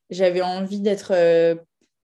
J'avais 0.10 0.42
envie 0.42 0.82
d'être 0.82 1.14
euh, 1.14 1.56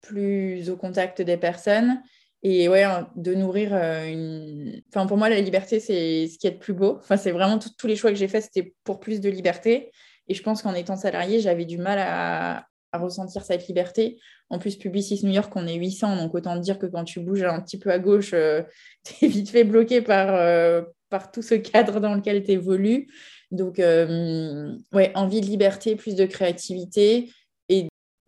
plus 0.01 0.69
au 0.69 0.77
contact 0.77 1.21
des 1.21 1.37
personnes 1.37 2.01
et 2.41 2.69
ouais, 2.69 2.85
de 3.15 3.33
nourrir 3.33 3.71
euh, 3.73 4.05
une. 4.05 4.81
Enfin, 4.89 5.05
pour 5.05 5.17
moi, 5.17 5.29
la 5.29 5.41
liberté, 5.41 5.79
c'est 5.79 6.27
ce 6.27 6.37
qui 6.37 6.47
est 6.47 6.51
le 6.51 6.59
plus 6.59 6.73
beau. 6.73 6.97
Enfin, 6.99 7.17
c'est 7.17 7.31
vraiment 7.31 7.59
tous 7.59 7.87
les 7.87 7.95
choix 7.95 8.11
que 8.11 8.17
j'ai 8.17 8.27
faits, 8.27 8.43
c'était 8.43 8.73
pour 8.83 8.99
plus 8.99 9.19
de 9.19 9.29
liberté. 9.29 9.91
Et 10.27 10.33
je 10.33 10.43
pense 10.43 10.61
qu'en 10.61 10.73
étant 10.73 10.95
salarié, 10.95 11.39
j'avais 11.41 11.65
du 11.65 11.77
mal 11.77 11.99
à, 11.99 12.67
ressentir 12.97 13.43
cette 13.43 13.67
liberté. 13.67 14.19
En 14.49 14.57
plus, 14.59 14.75
Publicis 14.75 15.25
New 15.25 15.31
York, 15.31 15.51
on 15.55 15.67
est 15.67 15.75
800, 15.75 16.17
donc 16.17 16.33
autant 16.33 16.55
dire 16.55 16.79
que 16.79 16.87
quand 16.87 17.03
tu 17.03 17.19
bouges 17.19 17.43
un 17.43 17.61
petit 17.61 17.77
peu 17.77 17.91
à 17.91 17.99
gauche, 17.99 18.31
euh, 18.33 18.63
tu 19.03 19.25
es 19.25 19.27
vite 19.27 19.49
fait 19.49 19.63
bloqué 19.63 20.01
par, 20.01 20.33
euh, 20.33 20.81
par 21.09 21.31
tout 21.31 21.41
ce 21.41 21.55
cadre 21.55 21.99
dans 21.99 22.15
lequel 22.15 22.43
tu 22.43 22.51
évolues. 22.51 23.07
Donc, 23.51 23.79
ouais, 23.79 25.11
envie 25.15 25.41
de 25.41 25.47
liberté, 25.47 25.95
plus 25.95 26.13
de 26.13 26.25
créativité 26.25 27.31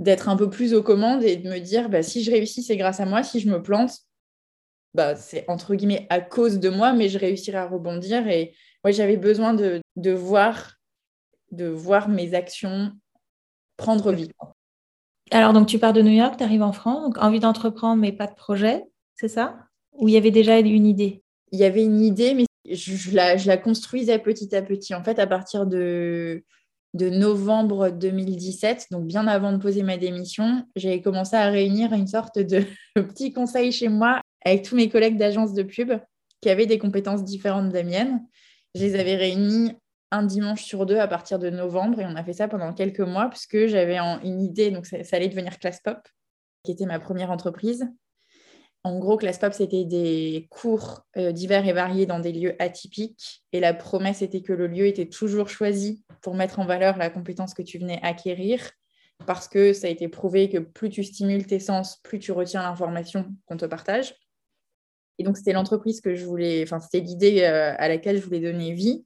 d'être 0.01 0.30
un 0.30 0.36
peu 0.36 0.50
plus 0.50 0.74
aux 0.74 0.82
commandes 0.82 1.24
et 1.24 1.38
de 1.38 1.48
me 1.48 1.60
dire 1.60 1.88
bah, 1.88 2.01
si 2.01 2.24
je 2.24 2.32
réussis, 2.32 2.63
c'est 2.63 2.75
grâce 2.75 3.00
à 3.00 3.06
moi. 3.06 3.24
Si 3.24 3.39
je 3.39 3.48
me 3.48 3.62
plante, 3.62 3.91
bah, 4.94 5.15
c'est 5.15 5.46
entre 5.48 5.75
guillemets 5.75 6.08
à 6.10 6.20
cause 6.20 6.60
de 6.60 6.70
moi, 6.70 6.94
mais 6.94 7.08
je 7.08 7.20
réussirai 7.20 7.58
à 7.58 7.68
rebondir. 7.68 8.27
Et 8.27 8.56
ouais, 8.84 8.94
j'avais 8.94 9.18
besoin 9.18 9.53
de, 9.53 9.80
de, 9.96 10.12
voir, 10.12 10.77
de 11.51 11.68
voir 11.68 12.10
mes 12.10 12.34
actions 12.34 12.91
prendre 13.81 14.11
vie. 14.11 14.29
Alors, 15.31 15.53
donc, 15.53 15.67
tu 15.67 15.79
pars 15.79 15.93
de 15.93 16.01
New 16.01 16.11
York, 16.11 16.35
tu 16.38 16.43
arrives 16.43 16.61
en 16.61 16.73
France, 16.73 17.03
donc 17.03 17.17
envie 17.17 17.39
d'entreprendre, 17.39 18.01
mais 18.01 18.11
pas 18.11 18.27
de 18.27 18.35
projet, 18.35 18.83
c'est 19.15 19.27
ça? 19.27 19.57
Ou 19.93 20.07
il 20.07 20.13
y 20.13 20.17
avait 20.17 20.31
déjà 20.31 20.59
une 20.59 20.85
idée? 20.85 21.23
Il 21.51 21.59
y 21.59 21.63
avait 21.63 21.83
une 21.83 22.01
idée, 22.01 22.33
mais 22.33 22.45
je, 22.69 23.15
la, 23.15 23.38
je 23.38 23.47
la 23.47 23.57
construisais 23.57 24.19
petit 24.19 24.55
à 24.55 24.61
petit. 24.61 24.93
En 24.93 25.03
fait, 25.03 25.19
à 25.19 25.27
partir 25.27 25.65
de 25.65 26.43
de 26.93 27.09
novembre 27.09 27.89
2017, 27.89 28.88
donc 28.91 29.05
bien 29.05 29.25
avant 29.27 29.53
de 29.53 29.57
poser 29.57 29.81
ma 29.81 29.95
démission, 29.95 30.65
j'avais 30.75 31.01
commencé 31.01 31.35
à 31.38 31.50
réunir 31.50 31.93
une 31.93 32.07
sorte 32.07 32.38
de 32.38 32.65
petit 32.95 33.31
conseil 33.31 33.71
chez 33.71 33.88
moi 33.88 34.21
avec 34.43 34.63
tous 34.63 34.75
mes 34.75 34.89
collègues 34.89 35.17
d'agence 35.17 35.53
de 35.53 35.63
pub 35.63 35.93
qui 36.41 36.50
avaient 36.50 36.65
des 36.65 36.79
compétences 36.79 37.23
différentes 37.23 37.69
des 37.69 37.83
miennes. 37.83 38.19
Je 38.75 38.81
les 38.81 38.95
avais 39.00 39.15
réunis 39.15 39.73
un 40.12 40.24
dimanche 40.24 40.63
sur 40.63 40.86
deux 40.86 41.00
à 41.00 41.08
partir 41.08 41.39
de 41.39 41.50
novembre 41.50 42.00
et 42.01 42.06
on 42.06 42.15
a 42.15 42.24
fait 42.24 42.34
ça 42.34 42.48
pendant 42.48 42.74
quelques 42.74 43.00
mois 43.00 43.30
puisque 43.30 43.65
j'avais 43.68 43.98
une 43.98 44.41
idée, 44.41 44.70
donc 44.70 44.86
ça, 44.86 44.98
allait 45.13 45.30
devenir 45.30 45.58
Class 45.58 45.80
Pop, 45.82 45.98
qui 46.63 46.72
était 46.72 46.86
ma 46.86 47.00
première 47.00 47.32
entreprise. 47.32 47.88
En 48.84 48.98
gros, 48.98 49.15
Class 49.15 49.38
Pop, 49.38 49.53
c'était 49.53 49.86
des 49.86 50.48
cours 50.50 51.06
euh, 51.15 51.32
divers 51.32 51.68
et 51.68 51.74
variés 51.74 52.08
dans 52.08 52.20
des 52.20 52.32
lieux 52.32 52.56
atypiques. 52.60 53.44
Et 53.53 53.60
la 53.60 53.75
promesse 53.75 54.24
était 54.24 54.41
que 54.41 54.53
le 54.53 54.65
lieu 54.65 54.88
était 54.88 55.08
toujours 55.08 55.50
choisi 55.50 56.03
pour 56.22 56.34
mettre 56.34 56.60
en 56.60 56.65
valeur 56.65 56.98
la 56.98 57.12
compétence 57.12 57.53
que 57.53 57.62
tu 57.62 57.77
venais 57.77 58.00
acquérir. 58.01 58.72
Parce 59.27 59.48
que 59.48 59.72
ça 59.72 59.86
a 59.86 59.91
été 59.91 60.08
prouvé 60.08 60.50
que 60.50 60.58
plus 60.58 60.89
tu 60.89 61.03
stimules 61.03 61.46
tes 61.46 61.60
sens, 61.60 61.98
plus 61.98 62.18
tu 62.18 62.32
retiens 62.32 62.63
l'information 62.63 63.27
qu'on 63.46 63.56
te 63.56 63.65
partage. 63.65 64.15
Et 65.20 65.24
donc, 65.24 65.38
c'était 65.38 65.53
l'entreprise 65.53 66.01
que 66.01 66.15
je 66.15 66.25
voulais, 66.25 66.63
enfin, 66.63 66.80
c'était 66.80 67.06
l'idée 67.06 67.44
euh, 67.44 67.75
à 67.77 67.88
laquelle 67.88 68.18
je 68.18 68.24
voulais 68.24 68.39
donner 68.39 68.74
vie. 68.74 69.06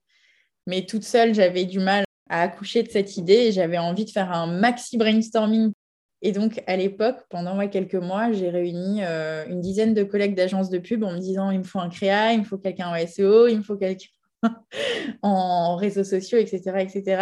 Mais 0.68 0.86
toute 0.86 1.04
seule, 1.04 1.34
j'avais 1.34 1.66
du 1.66 1.80
mal 1.80 2.06
à 2.30 2.42
accoucher 2.42 2.84
de 2.84 2.90
cette 2.90 3.18
idée 3.18 3.34
et 3.34 3.52
j'avais 3.52 3.78
envie 3.78 4.06
de 4.06 4.10
faire 4.10 4.32
un 4.32 4.48
maxi 4.48 4.98
brainstorming 4.98 5.72
et 6.26 6.32
donc, 6.32 6.64
à 6.66 6.76
l'époque, 6.76 7.18
pendant 7.30 7.68
quelques 7.68 7.94
mois, 7.94 8.32
j'ai 8.32 8.50
réuni 8.50 9.04
euh, 9.04 9.46
une 9.48 9.62
dizaine 9.62 9.94
de 9.94 10.04
collègues 10.04 10.34
d'agences 10.34 10.72
de 10.72 10.80
pub 10.80 11.04
en 11.04 11.12
me 11.12 11.20
disant 11.20 11.52
il 11.52 11.60
me 11.60 11.64
faut 11.64 11.78
un 11.78 11.88
créa, 11.88 12.34
il 12.34 12.40
me 12.40 12.44
faut 12.44 12.58
quelqu'un 12.58 12.88
en 12.88 13.08
SEO, 13.08 13.48
il 13.48 13.58
me 13.58 13.62
faut 13.62 13.78
quelqu'un 13.78 14.08
en 15.22 15.76
réseaux 15.76 16.04
sociaux, 16.04 16.40
etc., 16.40 16.80
etc. 16.80 17.22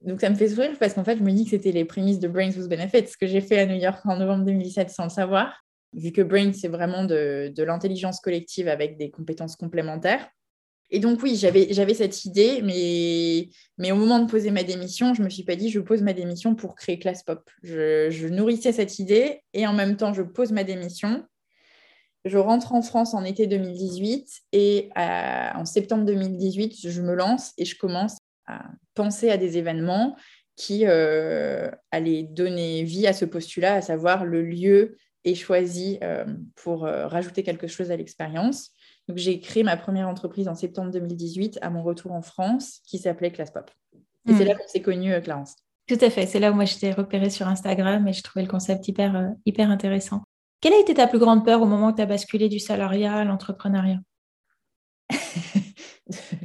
Donc, 0.00 0.20
ça 0.20 0.30
me 0.30 0.34
fait 0.34 0.48
sourire 0.48 0.72
parce 0.80 0.94
qu'en 0.94 1.04
fait, 1.04 1.16
je 1.16 1.22
me 1.22 1.30
dis 1.30 1.44
que 1.44 1.50
c'était 1.50 1.70
les 1.70 1.84
prémices 1.84 2.18
de 2.18 2.26
Brains 2.26 2.50
with 2.50 2.68
Benefits, 2.68 3.06
ce 3.06 3.16
que 3.16 3.28
j'ai 3.28 3.40
fait 3.40 3.60
à 3.60 3.66
New 3.66 3.76
York 3.76 4.00
en 4.04 4.16
novembre 4.16 4.44
2017 4.46 4.90
sans 4.90 5.04
le 5.04 5.10
savoir, 5.10 5.62
vu 5.92 6.10
que 6.10 6.22
Brains, 6.22 6.54
c'est 6.54 6.66
vraiment 6.66 7.04
de 7.04 7.62
l'intelligence 7.62 8.18
collective 8.18 8.66
avec 8.66 8.96
des 8.98 9.12
compétences 9.12 9.54
complémentaires. 9.54 10.28
Et 10.90 11.00
donc, 11.00 11.22
oui, 11.22 11.36
j'avais 11.36 11.94
cette 11.94 12.24
idée, 12.24 12.60
mais, 12.62 13.92
au 13.92 13.96
moment 13.96 14.20
de 14.20 14.30
poser 14.30 14.50
ma 14.50 14.62
démission, 14.62 15.14
je 15.14 15.20
ne 15.20 15.24
me 15.24 15.30
suis 15.30 15.42
pas 15.42 15.56
dit 15.56 15.70
je 15.70 15.80
pose 15.80 16.02
ma 16.02 16.12
démission 16.12 16.54
pour 16.54 16.74
créer 16.74 16.98
Class 16.98 17.22
Pop. 17.22 17.50
Je, 17.62 18.28
nourrissais 18.28 18.72
cette 18.72 18.98
idée 18.98 19.40
et 19.52 19.66
en 19.66 19.72
même 19.72 19.96
temps, 19.96 20.12
je 20.12 20.22
pose 20.22 20.52
ma 20.52 20.64
démission. 20.64 21.24
Je 22.24 22.38
rentre 22.38 22.72
en 22.72 22.80
France 22.80 23.12
en 23.12 23.24
été 23.24 23.46
2018 23.46 24.28
et 24.52 24.90
en 24.96 25.64
septembre 25.64 26.04
2018, 26.04 26.88
je 26.88 27.02
me 27.02 27.14
lance 27.14 27.52
et 27.58 27.64
je 27.64 27.76
commence 27.76 28.18
à 28.46 28.62
penser 28.94 29.30
à 29.30 29.36
des 29.36 29.58
événements 29.58 30.16
qui 30.56 30.86
euh, 30.86 31.70
allaient 31.90 32.22
donner 32.22 32.84
vie 32.84 33.06
à 33.06 33.12
ce 33.12 33.24
postulat, 33.24 33.74
à 33.74 33.82
savoir 33.82 34.24
le 34.24 34.42
lieu 34.42 34.96
est 35.24 35.34
choisi 35.34 35.98
euh, 36.02 36.24
pour 36.54 36.84
euh, 36.84 37.06
rajouter 37.06 37.42
quelque 37.42 37.66
chose 37.66 37.90
à 37.90 37.96
l'expérience. 37.96 38.70
Donc, 39.08 39.18
j'ai 39.18 39.40
créé 39.40 39.62
ma 39.62 39.76
première 39.76 40.08
entreprise 40.08 40.48
en 40.48 40.54
septembre 40.54 40.90
2018 40.90 41.58
à 41.62 41.70
mon 41.70 41.82
retour 41.82 42.12
en 42.12 42.22
France 42.22 42.80
qui 42.86 42.98
s'appelait 42.98 43.30
Classpop. 43.30 43.70
Et 44.26 44.32
c'est 44.32 44.44
hmm. 44.44 44.48
là 44.48 44.54
qu'on 44.54 44.66
s'est 44.66 44.80
connus, 44.80 45.12
euh, 45.12 45.20
Clarence. 45.20 45.56
Tout 45.86 45.98
à 46.00 46.08
fait. 46.08 46.26
C'est 46.26 46.40
là 46.40 46.50
où 46.50 46.54
moi 46.54 46.64
je 46.64 46.76
t'ai 46.76 46.92
repéré 46.92 47.28
sur 47.28 47.46
Instagram 47.46 48.08
et 48.08 48.12
je 48.12 48.22
trouvais 48.22 48.42
le 48.42 48.50
concept 48.50 48.88
hyper, 48.88 49.14
euh, 49.16 49.28
hyper 49.44 49.70
intéressant. 49.70 50.22
Quelle 50.60 50.72
a 50.72 50.80
été 50.80 50.94
ta 50.94 51.06
plus 51.06 51.18
grande 51.18 51.44
peur 51.44 51.60
au 51.60 51.66
moment 51.66 51.88
où 51.88 51.92
tu 51.94 52.00
as 52.00 52.06
basculé 52.06 52.48
du 52.48 52.58
salariat 52.58 53.16
à 53.16 53.24
l'entrepreneuriat? 53.24 53.98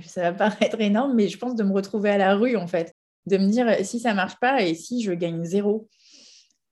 Ça 0.06 0.32
va 0.32 0.34
paraître 0.34 0.82
énorme, 0.82 1.14
mais 1.16 1.30
je 1.30 1.38
pense 1.38 1.56
de 1.56 1.64
me 1.64 1.72
retrouver 1.72 2.10
à 2.10 2.18
la 2.18 2.36
rue 2.36 2.58
en 2.58 2.68
fait. 2.68 2.94
De 3.28 3.38
me 3.38 3.48
dire 3.48 3.86
si 3.86 4.00
ça 4.00 4.14
marche 4.14 4.38
pas 4.40 4.62
et 4.62 4.74
si 4.74 5.04
je 5.04 5.12
gagne 5.12 5.44
zéro. 5.44 5.88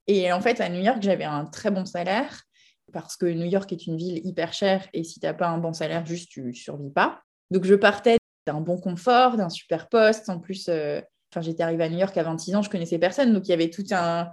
Et 0.08 0.32
en 0.32 0.42
fait, 0.42 0.60
à 0.62 0.70
New 0.70 0.82
York, 0.82 1.00
j'avais 1.02 1.26
un 1.26 1.46
très 1.46 1.70
bon 1.70 1.86
salaire 1.86 2.47
parce 2.94 3.18
que 3.18 3.26
New 3.26 3.46
York 3.46 3.72
est 3.72 3.88
une 3.88 3.98
ville 3.98 4.26
hyper 4.26 4.54
chère 4.54 4.88
et 4.94 5.04
si 5.04 5.20
tu 5.20 5.26
n'as 5.26 5.34
pas 5.34 5.48
un 5.48 5.58
bon 5.58 5.74
salaire, 5.74 6.06
juste 6.06 6.30
tu 6.30 6.54
survis 6.54 6.90
pas. 6.90 7.22
Donc 7.52 7.66
je 7.66 7.76
partais 7.76 8.18
d'un 8.46 8.62
bon 8.62 8.78
confort, 8.78 9.38
d'un 9.38 9.50
super 9.50 9.90
poste. 9.90 10.30
En 10.30 10.40
plus, 10.40 10.68
euh, 10.70 11.02
j'étais 11.40 11.64
arrivée 11.64 11.84
à 11.84 11.90
New 11.90 12.00
York 12.00 12.18
à 12.18 12.24
26 12.24 12.56
ans, 12.56 12.62
je 12.62 12.70
connaissais 12.70 12.98
personne, 12.98 13.34
donc 13.34 13.48
il 13.48 13.52
y 13.52 13.54
avait 13.54 13.70
tout 13.70 13.84
un, 13.92 14.32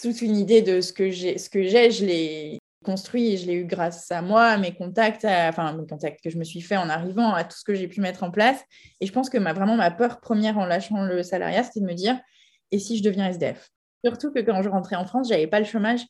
toute 0.00 0.20
une 0.22 0.36
idée 0.36 0.62
de 0.62 0.80
ce 0.80 0.92
que 0.92 1.10
j'ai, 1.10 1.38
ce 1.38 1.48
que 1.48 1.62
j'ai, 1.62 1.90
je 1.90 2.04
l'ai 2.04 2.58
construit 2.84 3.32
et 3.32 3.36
je 3.36 3.46
l'ai 3.46 3.54
eu 3.54 3.64
grâce 3.64 4.10
à 4.10 4.22
moi, 4.22 4.46
à 4.46 4.58
mes 4.58 4.74
contacts, 4.74 5.24
enfin 5.24 5.72
mes 5.74 5.86
contacts 5.86 6.20
que 6.22 6.30
je 6.30 6.36
me 6.36 6.44
suis 6.44 6.60
fait 6.60 6.76
en 6.76 6.88
arrivant, 6.88 7.32
à 7.32 7.44
tout 7.44 7.56
ce 7.56 7.64
que 7.64 7.74
j'ai 7.74 7.88
pu 7.88 8.00
mettre 8.00 8.24
en 8.24 8.30
place. 8.30 8.60
Et 9.00 9.06
je 9.06 9.12
pense 9.12 9.30
que 9.30 9.38
ma, 9.38 9.52
vraiment 9.52 9.76
ma 9.76 9.90
peur 9.90 10.20
première 10.20 10.58
en 10.58 10.66
lâchant 10.66 11.02
le 11.02 11.22
salariat, 11.22 11.62
c'était 11.62 11.80
de 11.80 11.86
me 11.86 11.94
dire, 11.94 12.18
et 12.72 12.78
si 12.78 12.98
je 12.98 13.02
deviens 13.02 13.28
SDF 13.28 13.70
Surtout 14.04 14.32
que 14.32 14.40
quand 14.40 14.62
je 14.62 14.68
rentrais 14.68 14.96
en 14.96 15.04
France, 15.04 15.28
j'avais 15.28 15.46
pas 15.46 15.60
le 15.60 15.64
chômage 15.64 16.00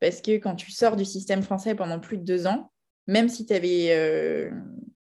parce 0.00 0.20
que 0.20 0.32
quand 0.38 0.56
tu 0.56 0.70
sors 0.70 0.96
du 0.96 1.04
système 1.04 1.42
français 1.42 1.74
pendant 1.74 2.00
plus 2.00 2.18
de 2.18 2.24
deux 2.24 2.46
ans, 2.46 2.70
même 3.06 3.28
si 3.28 3.46
tu 3.46 3.54
avais 3.54 3.88
euh, 3.90 4.50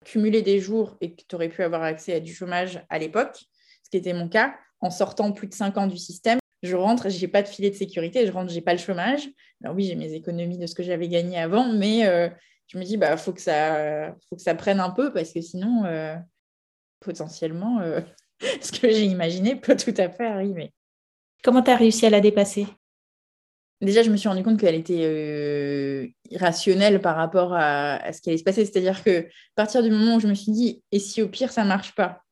cumulé 0.05 0.43
des 0.43 0.61
jours 0.61 0.97
et 1.01 1.15
que 1.15 1.23
tu 1.27 1.35
aurais 1.35 1.49
pu 1.49 1.63
avoir 1.63 1.83
accès 1.83 2.15
à 2.15 2.21
du 2.21 2.35
chômage 2.35 2.85
à 2.89 2.99
l'époque, 2.99 3.37
ce 3.85 3.91
qui 3.91 3.97
était 3.97 4.13
mon 4.13 4.29
cas, 4.29 4.55
en 4.81 4.91
sortant 4.91 5.33
plus 5.33 5.49
de 5.49 5.55
cinq 5.55 5.77
ans 5.77 5.87
du 5.87 5.97
système, 5.97 6.39
je 6.63 6.77
rentre, 6.77 7.09
je 7.09 7.21
n'ai 7.21 7.29
pas 7.29 7.43
de 7.43 7.49
filet 7.49 7.71
de 7.71 7.77
sécurité, 7.77 8.27
je 8.27 8.33
rentre, 8.33 8.51
je 8.51 8.55
n'ai 8.55 8.61
pas 8.61 8.73
le 8.73 8.79
chômage. 8.79 9.29
Alors 9.63 9.75
oui, 9.75 9.85
j'ai 9.85 9.95
mes 9.95 10.13
économies 10.13 10.59
de 10.59 10.67
ce 10.67 10.75
que 10.75 10.83
j'avais 10.83 11.09
gagné 11.09 11.39
avant, 11.39 11.73
mais 11.73 12.07
euh, 12.07 12.29
je 12.67 12.79
me 12.79 12.85
dis, 12.85 12.97
bah, 12.97 13.17
faut 13.17 13.33
que 13.33 13.41
ça, 13.41 14.15
faut 14.29 14.37
que 14.37 14.43
ça 14.43 14.55
prenne 14.55 14.81
un 14.81 14.91
peu 14.91 15.13
parce 15.13 15.33
que 15.33 15.41
sinon, 15.41 15.85
euh, 15.87 16.17
potentiellement, 17.01 17.81
ce 18.61 18.73
que 18.73 18.89
j'ai 18.89 19.05
imaginé 19.05 19.57
peut 19.57 19.77
tout 19.77 19.95
à 19.97 20.09
fait 20.09 20.27
arriver. 20.27 20.73
Comment 21.43 21.63
tu 21.63 21.71
as 21.71 21.77
réussi 21.77 22.07
à 22.07 22.11
la 22.11 22.21
dépasser? 22.21 22.67
Déjà, 23.81 24.03
je 24.03 24.11
me 24.11 24.17
suis 24.17 24.29
rendu 24.29 24.43
compte 24.43 24.59
qu'elle 24.59 24.75
était 24.75 25.03
euh, 25.03 26.07
irrationnelle 26.31 27.01
par 27.01 27.17
rapport 27.17 27.55
à, 27.55 28.13
ce 28.13 28.21
qui 28.21 28.31
allait 28.31 28.39
se 28.39 28.45
passer. 28.45 28.65
C'est-à-dire 28.65 29.03
que 29.05 29.21
à 29.21 29.27
partir 29.55 29.83
du 29.83 29.91
moment 29.91 30.17
où 30.17 30.21
je 30.21 30.27
me 30.27 30.35
suis 30.35 30.53
dit, 30.53 30.83
et 30.93 30.99
si 30.99 31.23
au 31.23 31.29
pire, 31.29 31.53
ça 31.53 31.63
ne 31.63 31.69
marche 31.69 31.95
pas? 31.95 32.23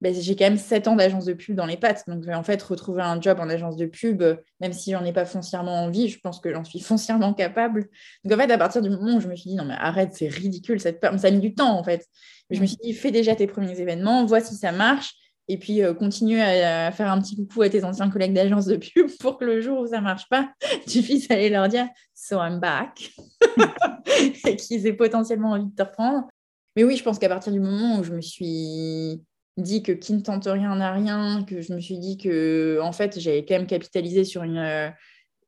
Ben, 0.00 0.14
J'ai 0.14 0.36
quand 0.36 0.44
même 0.44 0.58
7 0.58 0.88
ans 0.88 0.96
d'agence 0.96 1.24
de 1.24 1.32
pub 1.32 1.56
dans 1.56 1.64
les 1.64 1.78
pattes. 1.78 2.04
Donc, 2.08 2.28
en 2.28 2.42
fait, 2.42 2.62
retrouver 2.62 3.02
un 3.02 3.18
job 3.20 3.38
en 3.40 3.48
agence 3.48 3.76
de 3.76 3.86
pub, 3.86 4.22
même 4.60 4.72
si 4.74 4.90
j'en 4.90 5.04
ai 5.04 5.14
pas 5.14 5.24
foncièrement 5.24 5.84
envie, 5.84 6.08
je 6.08 6.20
pense 6.20 6.40
que 6.40 6.52
j'en 6.52 6.64
suis 6.64 6.80
foncièrement 6.80 7.32
capable. 7.32 7.88
Donc, 8.22 8.38
en 8.38 8.42
fait, 8.42 8.52
à 8.52 8.58
partir 8.58 8.82
du 8.82 8.90
moment 8.90 9.16
où 9.16 9.20
je 9.20 9.28
me 9.28 9.36
suis 9.36 9.50
dit, 9.50 9.56
non, 9.56 9.64
mais 9.64 9.74
arrête, 9.78 10.10
c'est 10.12 10.28
ridicule, 10.28 10.78
ça, 10.78 10.90
a 11.00 11.30
mis 11.30 11.40
du 11.40 11.54
temps, 11.54 11.78
en 11.78 11.82
fait. 11.82 12.06
je 12.50 12.60
me 12.60 12.66
suis 12.66 12.76
dit, 12.82 12.92
fais 12.92 13.12
déjà 13.12 13.34
tes 13.34 13.46
premiers 13.46 13.80
événements, 13.80 14.26
vois 14.26 14.40
si 14.40 14.56
ça 14.56 14.72
marche 14.72 15.14
et 15.48 15.58
puis 15.58 15.82
euh, 15.82 15.94
continue 15.94 16.40
à, 16.40 16.90
faire 16.92 17.10
un 17.10 17.20
petit 17.20 17.36
coucou 17.36 17.62
à 17.62 17.68
tes 17.68 17.84
anciens 17.84 18.10
collègues 18.10 18.32
d'agence 18.32 18.66
de 18.66 18.76
pub 18.76 19.08
pour 19.20 19.38
que 19.38 19.44
le 19.44 19.60
jour 19.60 19.80
où 19.80 19.86
ça 19.86 19.98
ne 19.98 20.04
marche 20.04 20.28
pas, 20.28 20.50
tu 20.88 21.02
puisses 21.02 21.30
aller 21.30 21.50
leur 21.50 21.68
dire 21.68 21.86
So 22.14 22.36
I'm 22.36 22.60
back 22.60 23.12
et 24.46 24.56
qu'ils 24.56 24.86
aient 24.86 24.94
potentiellement 24.94 25.52
envie 25.52 25.66
de 25.66 25.74
te 25.74 25.82
reprendre. 25.82 26.28
Mais 26.76 26.84
oui, 26.84 26.96
je 26.96 27.04
pense 27.04 27.18
qu'à 27.18 27.28
partir 27.28 27.52
du 27.52 27.60
moment 27.60 27.98
où 27.98 28.04
je 28.04 28.12
me 28.12 28.20
suis 28.20 29.22
dit 29.56 29.82
que 29.82 29.92
qui 29.92 30.14
ne 30.14 30.20
tente 30.20 30.46
rien 30.46 30.74
n'a 30.74 30.92
rien, 30.92 31.44
que 31.44 31.60
je 31.60 31.72
me 31.72 31.80
suis 31.80 31.98
dit 31.98 32.16
que 32.16 32.80
en 32.82 32.92
fait 32.92 33.20
j'avais 33.20 33.44
quand 33.44 33.54
même 33.54 33.66
capitalisé 33.66 34.24
sur 34.24 34.42
une. 34.42 34.58
Euh, 34.58 34.90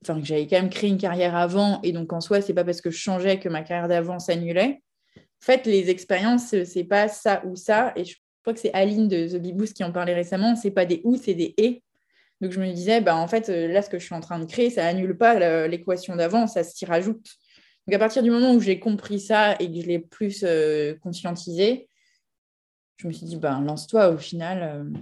enfin, 0.02 0.20
que 0.20 0.26
j'avais 0.26 0.46
quand 0.46 0.56
même 0.56 0.70
créé 0.70 0.90
une 0.90 0.98
carrière 0.98 1.34
avant, 1.34 1.80
et 1.82 1.90
donc 1.90 2.12
en 2.12 2.20
soi, 2.20 2.40
c'est 2.40 2.54
pas 2.54 2.64
parce 2.64 2.80
que 2.80 2.90
je 2.90 2.98
changeais 2.98 3.40
que 3.40 3.48
ma 3.48 3.62
carrière 3.62 3.88
d'avant 3.88 4.18
s'annulait. 4.18 4.82
En 5.16 5.44
fait, 5.44 5.66
les 5.66 5.90
expériences, 5.90 6.54
c'est 6.64 6.84
pas 6.84 7.08
ça 7.08 7.42
ou 7.44 7.56
ça, 7.56 7.92
et 7.96 8.04
crois 8.46 8.54
que 8.54 8.60
c'est 8.60 8.72
Aline 8.74 9.08
de 9.08 9.26
The 9.26 9.42
Big 9.42 9.56
Boost 9.56 9.74
qui 9.74 9.82
en 9.82 9.90
parlait 9.90 10.14
récemment, 10.14 10.54
c'est 10.54 10.70
pas 10.70 10.86
des 10.86 11.00
ou, 11.02 11.16
c'est 11.16 11.34
des 11.34 11.52
et. 11.56 11.82
Donc 12.40 12.52
je 12.52 12.60
me 12.60 12.72
disais, 12.72 13.00
bah, 13.00 13.16
en 13.16 13.26
fait, 13.26 13.48
euh, 13.48 13.66
là, 13.66 13.82
ce 13.82 13.90
que 13.90 13.98
je 13.98 14.04
suis 14.04 14.14
en 14.14 14.20
train 14.20 14.38
de 14.38 14.44
créer, 14.44 14.70
ça 14.70 14.86
annule 14.86 15.18
pas 15.18 15.66
l'équation 15.66 16.14
d'avant, 16.14 16.46
ça 16.46 16.62
s'y 16.62 16.86
rajoute. 16.86 17.26
Donc 17.86 17.94
à 17.94 17.98
partir 17.98 18.22
du 18.22 18.30
moment 18.30 18.52
où 18.54 18.60
j'ai 18.60 18.78
compris 18.78 19.18
ça 19.18 19.56
et 19.58 19.68
que 19.68 19.80
je 19.80 19.86
l'ai 19.86 19.98
plus 19.98 20.44
euh, 20.44 20.94
conscientisé, 21.02 21.88
je 22.98 23.08
me 23.08 23.12
suis 23.12 23.26
dit, 23.26 23.36
ben, 23.36 23.62
lance-toi 23.62 24.10
au 24.10 24.16
final. 24.16 24.62
Euh, 24.62 25.00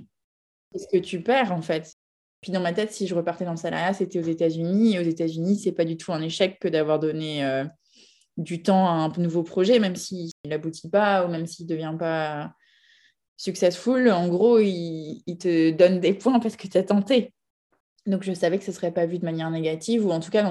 qu'est-ce 0.72 0.88
que 0.88 1.04
tu 1.04 1.20
perds 1.20 1.52
en 1.52 1.60
fait? 1.60 1.92
Puis 2.40 2.50
dans 2.50 2.60
ma 2.60 2.72
tête, 2.72 2.92
si 2.92 3.06
je 3.06 3.14
repartais 3.14 3.44
dans 3.44 3.50
le 3.50 3.58
salariat, 3.58 3.92
c'était 3.92 4.20
aux 4.20 4.26
États-Unis. 4.26 4.94
Et 4.94 4.98
aux 5.00 5.02
États-Unis, 5.02 5.58
c'est 5.58 5.72
pas 5.72 5.84
du 5.84 5.98
tout 5.98 6.14
un 6.14 6.22
échec 6.22 6.58
que 6.58 6.68
d'avoir 6.68 6.98
donné 6.98 7.64
du 8.36 8.62
temps 8.62 8.86
à 8.86 8.90
un 8.90 9.12
nouveau 9.18 9.42
projet, 9.42 9.78
même 9.78 9.96
s'il 9.96 10.30
n'aboutit 10.46 10.90
pas 10.90 11.24
ou 11.24 11.30
même 11.30 11.46
s'il 11.46 11.66
ne 11.66 11.70
devient 11.70 11.94
pas 11.98 12.54
successful, 13.36 14.10
en 14.10 14.28
gros, 14.28 14.58
il, 14.58 15.22
te 15.38 15.70
donne 15.70 16.00
des 16.00 16.14
points 16.14 16.40
parce 16.40 16.56
que 16.56 16.68
tu 16.68 16.78
as 16.78 16.82
tenté. 16.82 17.32
Donc, 18.06 18.22
je 18.22 18.32
savais 18.32 18.58
que 18.58 18.64
ce 18.64 18.70
ne 18.70 18.76
serait 18.76 18.92
pas 18.92 19.06
vu 19.06 19.18
de 19.18 19.24
manière 19.24 19.50
négative, 19.50 20.06
ou 20.06 20.10
en 20.10 20.20
tout 20.20 20.30
cas, 20.30 20.42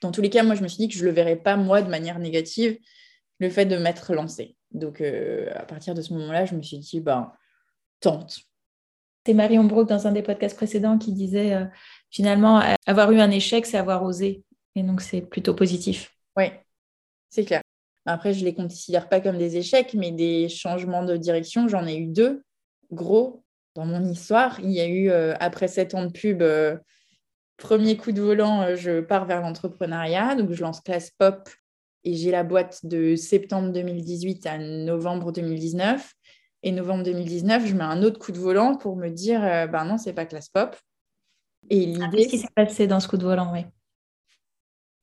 dans, 0.00 0.10
tous 0.12 0.22
les 0.22 0.30
cas, 0.30 0.42
moi, 0.42 0.54
je 0.54 0.62
me 0.62 0.68
suis 0.68 0.78
dit 0.78 0.88
que 0.88 0.94
je 0.94 1.02
ne 1.02 1.08
le 1.08 1.14
verrais 1.14 1.36
pas, 1.36 1.56
moi, 1.56 1.82
de 1.82 1.90
manière 1.90 2.18
négative, 2.18 2.78
le 3.38 3.50
fait 3.50 3.66
de 3.66 3.76
m'être 3.76 4.14
lancé. 4.14 4.56
Donc, 4.72 5.00
euh, 5.00 5.50
à 5.54 5.64
partir 5.64 5.94
de 5.94 6.02
ce 6.02 6.12
moment-là, 6.14 6.44
je 6.46 6.54
me 6.54 6.62
suis 6.62 6.78
dit, 6.78 7.00
ben, 7.00 7.32
tente. 8.00 8.38
C'est 9.26 9.34
Marion 9.34 9.64
Brook 9.64 9.88
dans 9.88 10.06
un 10.06 10.12
des 10.12 10.22
podcasts 10.22 10.56
précédents 10.56 10.98
qui 10.98 11.12
disait, 11.12 11.54
euh, 11.54 11.64
finalement, 12.10 12.62
avoir 12.86 13.12
eu 13.12 13.20
un 13.20 13.30
échec, 13.30 13.66
c'est 13.66 13.78
avoir 13.78 14.02
osé. 14.02 14.42
Et 14.74 14.82
donc, 14.82 15.00
c'est 15.00 15.20
plutôt 15.20 15.54
positif. 15.54 16.16
Oui, 16.36 16.46
c'est 17.28 17.44
clair. 17.44 17.62
Après, 18.06 18.34
je 18.34 18.40
ne 18.40 18.46
les 18.46 18.54
considère 18.54 19.08
pas 19.08 19.20
comme 19.20 19.38
des 19.38 19.56
échecs, 19.56 19.94
mais 19.94 20.10
des 20.10 20.48
changements 20.48 21.04
de 21.04 21.16
direction, 21.16 21.68
j'en 21.68 21.86
ai 21.86 21.96
eu 21.96 22.06
deux 22.06 22.42
gros 22.90 23.44
dans 23.74 23.84
mon 23.84 24.04
histoire. 24.04 24.58
Il 24.60 24.70
y 24.70 24.80
a 24.80 24.86
eu, 24.86 25.10
euh, 25.10 25.34
après 25.40 25.68
sept 25.68 25.94
ans 25.94 26.04
de 26.04 26.10
pub, 26.10 26.42
euh, 26.42 26.76
premier 27.56 27.96
coup 27.96 28.12
de 28.12 28.20
volant, 28.20 28.62
euh, 28.62 28.76
je 28.76 29.00
pars 29.00 29.24
vers 29.24 29.40
l'entrepreneuriat. 29.40 30.34
Donc, 30.34 30.52
je 30.52 30.62
lance 30.62 30.80
Classe 30.80 31.10
Pop 31.10 31.48
et 32.04 32.14
j'ai 32.14 32.32
la 32.32 32.42
boîte 32.42 32.84
de 32.84 33.14
septembre 33.14 33.72
2018 33.72 34.46
à 34.46 34.58
novembre 34.58 35.32
2019. 35.32 36.12
Et 36.64 36.72
novembre 36.72 37.04
2019, 37.04 37.66
je 37.66 37.74
mets 37.74 37.82
un 37.82 38.02
autre 38.02 38.18
coup 38.18 38.32
de 38.32 38.38
volant 38.38 38.76
pour 38.76 38.96
me 38.96 39.08
dire, 39.08 39.40
ben 39.40 39.84
non, 39.84 39.98
c'est 39.98 40.12
pas 40.12 40.26
Classe 40.26 40.48
Pop. 40.48 40.76
Et 41.70 41.92
ah, 42.00 42.06
l'idée. 42.06 42.16
Qu'est-ce 42.18 42.28
qui 42.28 42.38
s'est 42.38 42.48
passé 42.54 42.86
dans 42.86 43.00
ce 43.00 43.08
coup 43.08 43.16
de 43.16 43.24
volant, 43.24 43.52
oui? 43.52 43.64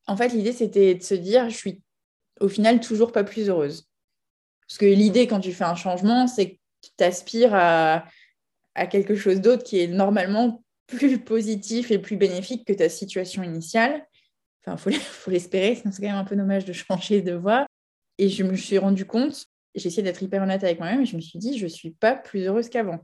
En 0.08 0.16
fait, 0.16 0.30
l'idée, 0.30 0.54
c'était 0.54 0.96
de 0.96 1.04
se 1.04 1.16
dire, 1.16 1.50
je 1.50 1.56
suis 1.56 1.82
au 2.40 2.48
final 2.48 2.80
toujours 2.80 3.12
pas 3.12 3.24
plus 3.24 3.50
heureuse. 3.50 3.88
Parce 4.68 4.78
que 4.78 4.86
l'idée, 4.86 5.28
quand 5.28 5.40
tu 5.40 5.52
fais 5.52 5.64
un 5.64 5.76
changement, 5.76 6.28
c'est 6.28 6.52
que 6.52 6.58
tu 6.82 7.04
aspires 7.04 7.56
à, 7.56 8.06
quelque 8.90 9.16
chose 9.16 9.42
d'autre 9.42 9.64
qui 9.64 9.80
est 9.80 9.88
normalement 9.88 10.64
plus 10.88 11.20
positif 11.20 11.92
et 11.92 12.00
plus 12.00 12.16
bénéfique 12.16 12.66
que 12.66 12.74
ta 12.74 12.88
situation 12.88 13.44
initiale. 13.44 14.06
Enfin, 14.66 14.92
il 14.92 14.98
faut 14.98 15.32
l'espérer, 15.32 15.76
c'est 15.76 15.84
quand 15.84 16.02
même 16.02 16.16
un 16.16 16.24
peu 16.24 16.36
dommage 16.36 16.66
de 16.66 16.74
changer 16.74 17.22
de 17.22 17.34
voie. 17.34 17.66
Et 18.18 18.30
je 18.30 18.44
me 18.44 18.56
suis 18.56 18.78
rendu 18.78 19.06
compte, 19.06 19.46
j'ai 19.76 19.88
essayé 19.88 20.04
d'être 20.04 20.22
hyper 20.22 20.44
honnête 20.44 20.64
avec 20.64 20.80
moi-même, 20.80 21.02
et 21.02 21.06
je 21.06 21.16
me 21.16 21.22
suis 21.22 21.40
dit, 21.40 21.58
je 21.58 21.64
ne 21.64 21.70
suis 21.70 21.92
pas 21.92 22.16
plus 22.16 22.46
heureuse 22.46 22.70
qu'avant. 22.70 23.00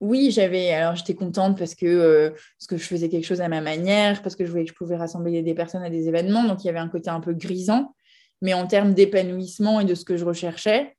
Oui, 0.00 0.32
j'avais, 0.32 0.72
alors 0.72 0.96
j'étais 0.96 1.14
contente 1.14 1.56
parce 1.56 1.76
que, 1.76 1.86
euh, 1.86 2.30
parce 2.30 2.66
que 2.68 2.76
je 2.76 2.84
faisais 2.84 3.08
quelque 3.08 3.24
chose 3.24 3.40
à 3.40 3.48
ma 3.48 3.60
manière, 3.60 4.20
parce 4.20 4.34
que 4.34 4.44
je 4.44 4.50
voyais 4.50 4.66
que 4.66 4.72
je 4.72 4.76
pouvais 4.76 4.96
rassembler 4.96 5.42
des 5.42 5.54
personnes 5.54 5.84
à 5.84 5.90
des 5.90 6.08
événements, 6.08 6.44
donc 6.44 6.64
il 6.64 6.66
y 6.66 6.70
avait 6.70 6.80
un 6.80 6.88
côté 6.88 7.08
un 7.08 7.20
peu 7.20 7.32
grisant. 7.32 7.94
Mais 8.42 8.52
en 8.52 8.66
termes 8.66 8.92
d'épanouissement 8.92 9.80
et 9.80 9.86
de 9.86 9.94
ce 9.94 10.04
que 10.04 10.18
je 10.18 10.26
recherchais, 10.26 10.94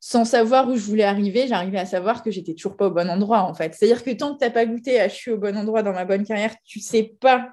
sans 0.00 0.24
savoir 0.24 0.68
où 0.68 0.76
je 0.76 0.82
voulais 0.82 1.04
arriver, 1.04 1.46
j'arrivais 1.46 1.78
à 1.78 1.86
savoir 1.86 2.22
que 2.22 2.30
j'étais 2.30 2.54
toujours 2.54 2.76
pas 2.76 2.86
au 2.86 2.90
bon 2.90 3.08
endroit 3.08 3.42
en 3.42 3.54
fait. 3.54 3.74
C'est-à-dire 3.74 4.02
que 4.02 4.10
tant 4.10 4.34
que 4.34 4.38
tu 4.38 4.44
n'as 4.44 4.50
pas 4.50 4.66
goûté 4.66 4.98
à 4.98 5.08
je 5.08 5.14
suis 5.14 5.30
au 5.30 5.38
bon 5.38 5.56
endroit 5.56 5.82
dans 5.82 5.92
ma 5.92 6.06
bonne 6.06 6.24
carrière, 6.24 6.56
tu 6.64 6.80
sais 6.80 7.04
pas. 7.20 7.50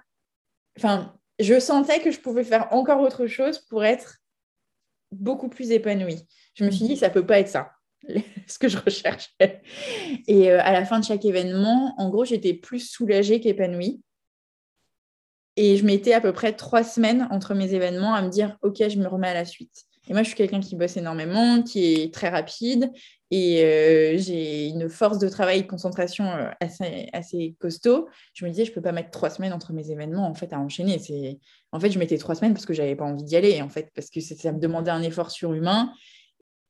Enfin, 0.78 1.14
je 1.40 1.60
sentais 1.60 2.00
que 2.00 2.10
je 2.10 2.20
pouvais 2.20 2.44
faire 2.44 2.68
encore 2.72 3.02
autre 3.02 3.28
chose 3.28 3.60
pour 3.60 3.84
être 3.84 4.18
beaucoup 5.12 5.50
plus 5.50 5.72
épanouie. 5.72 6.26
Je 6.56 6.64
me 6.64 6.72
suis 6.72 6.86
dit, 6.86 6.98
ça 6.98 7.10
peut 7.10 7.26
pas 7.26 7.40
être 7.40 7.50
ça, 7.50 7.72
ce 8.48 8.58
que 8.58 8.68
je 8.68 8.78
recherchais. 8.78 9.62
Et 10.28 10.52
euh, 10.52 10.62
à 10.62 10.72
la 10.72 10.86
fin 10.86 11.00
de 11.00 11.06
chaque 11.06 11.26
événement, 11.26 11.94
en 11.98 12.10
gros, 12.10 12.26
j'étais 12.26 12.54
plus 12.54 12.80
soulagée 12.80 13.40
qu'épanouie. 13.40 14.02
Et 15.58 15.76
je 15.76 15.86
mettais 15.86 16.14
à 16.14 16.22
peu 16.22 16.32
près 16.32 16.54
trois 16.54 16.84
semaines 16.84 17.28
entre 17.32 17.54
mes 17.54 17.74
événements 17.74 18.14
à 18.14 18.22
me 18.22 18.30
dire, 18.30 18.58
OK, 18.62 18.78
je 18.78 18.98
me 18.98 19.08
remets 19.08 19.28
à 19.30 19.34
la 19.34 19.46
suite. 19.46 19.84
Et 20.10 20.14
moi, 20.14 20.24
je 20.24 20.28
suis 20.28 20.38
quelqu'un 20.38 20.62
qui 20.62 20.76
bosse 20.76 20.96
énormément, 20.96 21.62
qui 21.64 21.96
est 21.96 22.14
très 22.14 22.30
rapide 22.30 22.90
et 23.30 23.62
euh, 23.64 24.18
j'ai 24.18 24.68
une 24.68 24.88
force 24.88 25.20
de 25.20 25.28
travail 25.28 25.60
et 25.60 25.62
de 25.64 25.68
concentration 25.68 26.26
euh, 26.30 26.50
assez, 26.62 27.10
assez 27.12 27.56
costaud. 27.60 28.08
Je 28.34 28.46
me 28.46 28.50
disais, 28.50 28.64
je 28.64 28.72
ne 28.72 28.76
peux 28.76 28.82
pas 28.82 28.94
mettre 28.94 29.12
trois 29.12 29.30
semaines 29.30 29.52
entre 29.52 29.74
mes 29.74 29.92
événements 29.92 30.28
en 30.28 30.34
fait 30.34 30.54
à 30.54 30.60
enchaîner. 30.60 30.98
En 31.74 31.80
fait, 31.80 31.92
je 31.92 32.00
mettais 32.00 32.18
trois 32.18 32.36
semaines 32.36 32.54
parce 32.54 32.66
que 32.66 32.74
je 32.74 32.82
n'avais 32.82 32.96
pas 32.96 33.04
envie 33.04 33.24
d'y 33.24 33.36
aller, 33.36 33.62
en 33.62 33.70
fait, 33.70 33.92
parce 33.94 34.10
que 34.10 34.22
ça 34.22 34.52
me 34.54 34.60
demandait 34.60 34.92
un 34.92 35.02
effort 35.02 35.32
surhumain. 35.32 35.92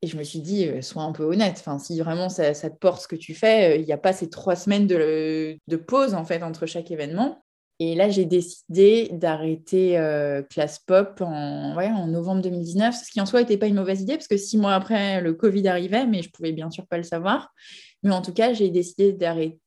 Et 0.02 0.08
je 0.08 0.18
me 0.18 0.24
suis 0.24 0.40
dit, 0.40 0.68
euh, 0.68 0.82
sois 0.82 1.04
un 1.04 1.12
peu 1.12 1.24
honnête. 1.24 1.58
Enfin, 1.60 1.78
si 1.78 2.00
vraiment 2.00 2.30
ça, 2.30 2.54
te 2.54 2.76
porte 2.76 3.04
ce 3.04 3.08
que 3.08 3.16
tu 3.16 3.36
fais, 3.36 3.80
il 3.80 3.86
n'y 3.86 3.94
a 3.94 3.98
pas 3.98 4.14
ces 4.14 4.30
trois 4.30 4.56
semaines 4.56 4.88
de, 4.88 5.58
de 5.68 5.76
pause 5.76 6.16
en 6.16 6.26
fait 6.26 6.42
entre 6.42 6.66
chaque 6.66 6.90
événement. 6.90 7.44
Et 7.80 7.94
là, 7.94 8.10
j'ai 8.10 8.26
décidé 8.26 9.10
d'arrêter 9.12 10.00
euh, 10.00 10.42
classe 10.42 10.80
pop 10.80 11.22
en, 11.22 12.08
novembre 12.08 12.42
2019, 12.42 12.96
ce 12.96 13.12
qui 13.12 13.22
en 13.22 13.28
soi 13.28 13.42
n'était 13.42 13.58
pas 13.58 13.68
une 13.68 13.76
mauvaise 13.76 14.02
idée, 14.02 14.14
parce 14.14 14.28
que 14.28 14.38
six 14.38 14.58
mois 14.58 14.74
après, 14.74 15.22
le 15.22 15.34
Covid 15.34 15.68
arrivait, 15.68 16.08
mais 16.08 16.24
je 16.24 16.32
pouvais 16.32 16.54
bien 16.54 16.72
sûr 16.72 16.88
pas 16.88 16.98
le 16.98 17.04
savoir. 17.04 17.54
Mais 18.02 18.12
en 18.12 18.24
tout 18.24 18.34
cas, 18.34 18.54
j'ai 18.54 18.70
décidé 18.70 19.14
d'arrêter 19.14 19.60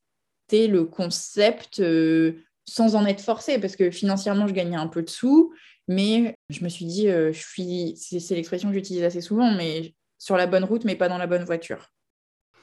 le 0.66 0.84
concept 0.86 1.78
euh, 1.78 2.32
sans 2.64 2.96
en 2.96 3.06
être 3.06 3.20
forcée, 3.20 3.60
parce 3.60 3.76
que 3.76 3.92
financièrement, 3.92 4.48
je 4.48 4.54
gagnais 4.54 4.76
un 4.76 4.88
peu 4.88 5.02
de 5.02 5.10
sous, 5.10 5.52
mais 5.86 6.34
je 6.48 6.64
me 6.64 6.68
suis 6.68 6.86
dit, 6.86 7.08
euh, 7.08 7.32
je 7.32 7.38
suis, 7.38 7.94
c'est 7.96 8.34
l'expression 8.34 8.70
que 8.70 8.74
j'utilise 8.74 9.04
assez 9.04 9.20
souvent, 9.20 9.52
mais 9.52 9.94
sur 10.18 10.36
la 10.36 10.48
bonne 10.48 10.64
route, 10.64 10.84
mais 10.84 10.96
pas 10.96 11.08
dans 11.08 11.18
la 11.18 11.28
bonne 11.28 11.44
voiture. 11.44 11.92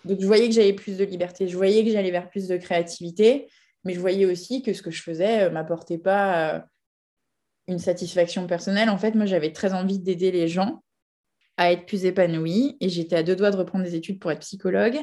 Donc, 0.04 0.20
je 0.20 0.27
voyais 0.27 0.50
que 0.50 0.54
j'avais 0.54 0.74
plus 0.74 0.98
de 0.98 1.06
liberté, 1.06 1.48
je 1.48 1.56
voyais 1.56 1.86
que 1.86 1.92
j'allais 1.92 2.12
vers 2.12 2.30
plus 2.30 2.50
de 2.50 2.58
créativité 2.58 3.48
mais 3.84 3.93
je 3.93 4.00
voyais 4.00 4.25
aussi 4.25 4.62
que 4.62 4.74
ce 4.74 4.81
que 4.81 4.91
je 4.91 5.01
faisais 5.01 5.43
euh, 5.43 5.50
m'apportait 5.50 5.98
pas 5.98 6.55
euh, 6.55 6.60
une 7.67 7.79
satisfaction 7.79 8.48
personnelle. 8.48 8.89
En 8.89 8.98
fait, 8.98 9.15
moi, 9.15 9.25
j'avais 9.25 9.53
très 9.53 9.74
envie 9.74 10.00
d'aider 10.00 10.31
les 10.31 10.48
gens 10.48 10.83
à 11.57 11.72
être 11.72 11.85
plus 11.85 12.05
épanouis 12.05 12.77
et 12.81 12.90
j'étais 12.90 13.16
à 13.16 13.24
deux 13.24 13.35
doigts 13.35 13.51
de 13.51 13.57
reprendre 13.57 13.83
des 13.83 13.96
études 13.96 14.20
pour 14.20 14.31
être 14.31 14.42
psychologue. 14.42 14.98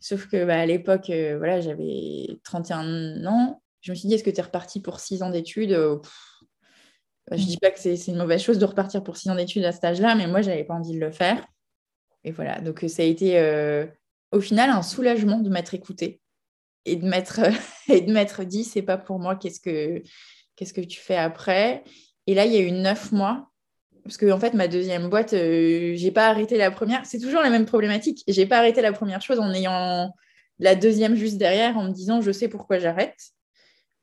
Sauf 0.00 0.26
que 0.26 0.44
bah, 0.44 0.58
à 0.58 0.66
l'époque, 0.66 1.10
euh, 1.10 1.36
voilà, 1.38 1.60
j'avais 1.60 2.26
31 2.44 3.26
ans. 3.26 3.62
Je 3.80 3.92
me 3.92 3.96
suis 3.96 4.08
dit, 4.08 4.14
est-ce 4.14 4.24
que 4.24 4.30
tu 4.30 4.40
es 4.40 4.42
reparti 4.42 4.80
pour 4.80 4.98
six 4.98 5.22
ans 5.22 5.30
d'études? 5.30 5.72
Bah, 5.72 7.36
Je 7.36 7.42
ne 7.42 7.46
dis 7.46 7.58
pas 7.58 7.70
que 7.70 7.78
c'est 7.78 7.94
une 8.06 8.16
mauvaise 8.16 8.42
chose 8.42 8.58
de 8.58 8.64
repartir 8.64 9.04
pour 9.04 9.16
six 9.16 9.28
ans 9.28 9.36
d'études 9.36 9.64
à 9.64 9.72
cet 9.72 9.84
âge-là, 9.84 10.14
mais 10.14 10.26
moi, 10.26 10.42
je 10.42 10.48
n'avais 10.50 10.64
pas 10.64 10.74
envie 10.74 10.94
de 10.94 11.00
le 11.00 11.10
faire. 11.10 11.46
Et 12.24 12.32
voilà, 12.32 12.60
donc 12.60 12.82
ça 12.88 13.02
a 13.02 13.04
été 13.04 13.38
au 14.32 14.40
final 14.40 14.70
un 14.70 14.82
soulagement 14.82 15.40
de 15.40 15.50
m'être 15.50 15.74
écoutée 15.74 16.22
et 16.86 16.96
de 16.96 17.06
m'être 17.06 17.40
et 17.88 18.00
de 18.00 18.12
m'être 18.12 18.44
dit 18.44 18.64
c'est 18.64 18.82
pas 18.82 18.98
pour 18.98 19.18
moi 19.18 19.36
qu'est-ce 19.36 19.60
que 19.60 20.02
qu'est-ce 20.56 20.74
que 20.74 20.80
tu 20.80 21.00
fais 21.00 21.16
après? 21.16 21.84
Et 22.26 22.34
là 22.34 22.44
il 22.46 22.52
y 22.52 22.56
a 22.56 22.60
eu 22.60 22.72
neuf 22.72 23.12
mois 23.12 23.50
parce 24.02 24.16
que 24.16 24.30
en 24.30 24.38
fait 24.38 24.54
ma 24.54 24.68
deuxième 24.68 25.08
boîte 25.08 25.32
euh, 25.32 25.94
j'ai 25.96 26.10
pas 26.10 26.28
arrêté 26.28 26.56
la 26.56 26.70
première. 26.70 27.06
C'est 27.06 27.18
toujours 27.18 27.40
la 27.40 27.50
même 27.50 27.66
problématique. 27.66 28.22
J'ai 28.28 28.46
pas 28.46 28.58
arrêté 28.58 28.82
la 28.82 28.92
première 28.92 29.22
chose 29.22 29.40
en 29.40 29.52
ayant 29.52 30.12
la 30.58 30.74
deuxième 30.74 31.14
juste 31.14 31.38
derrière 31.38 31.76
en 31.76 31.84
me 31.84 31.90
disant 31.90 32.20
je 32.20 32.30
sais 32.30 32.48
pourquoi 32.48 32.78
j'arrête. 32.78 33.18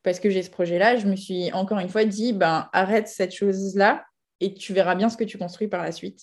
Parce 0.04 0.20
que 0.20 0.32
j'ai 0.32 0.42
ce 0.42 0.50
projet 0.50 0.80
là 0.80 0.98
je 0.98 1.08
me 1.08 1.16
suis 1.16 1.52
encore 1.54 1.80
une 1.80 1.90
fois 1.90 2.06
dit 2.06 2.34
ben 2.34 2.70
arrête 2.74 3.08
cette 3.08 3.34
chose 3.34 3.76
là 3.76 4.04
et 4.40 4.56
tu 4.56 4.74
verras 4.74 4.96
bien 4.96 5.10
ce 5.10 5.18
que 5.18 5.24
tu 5.24 5.38
construis 5.38 5.68
par 5.68 5.84
la 5.84 5.92
suite. 5.92 6.22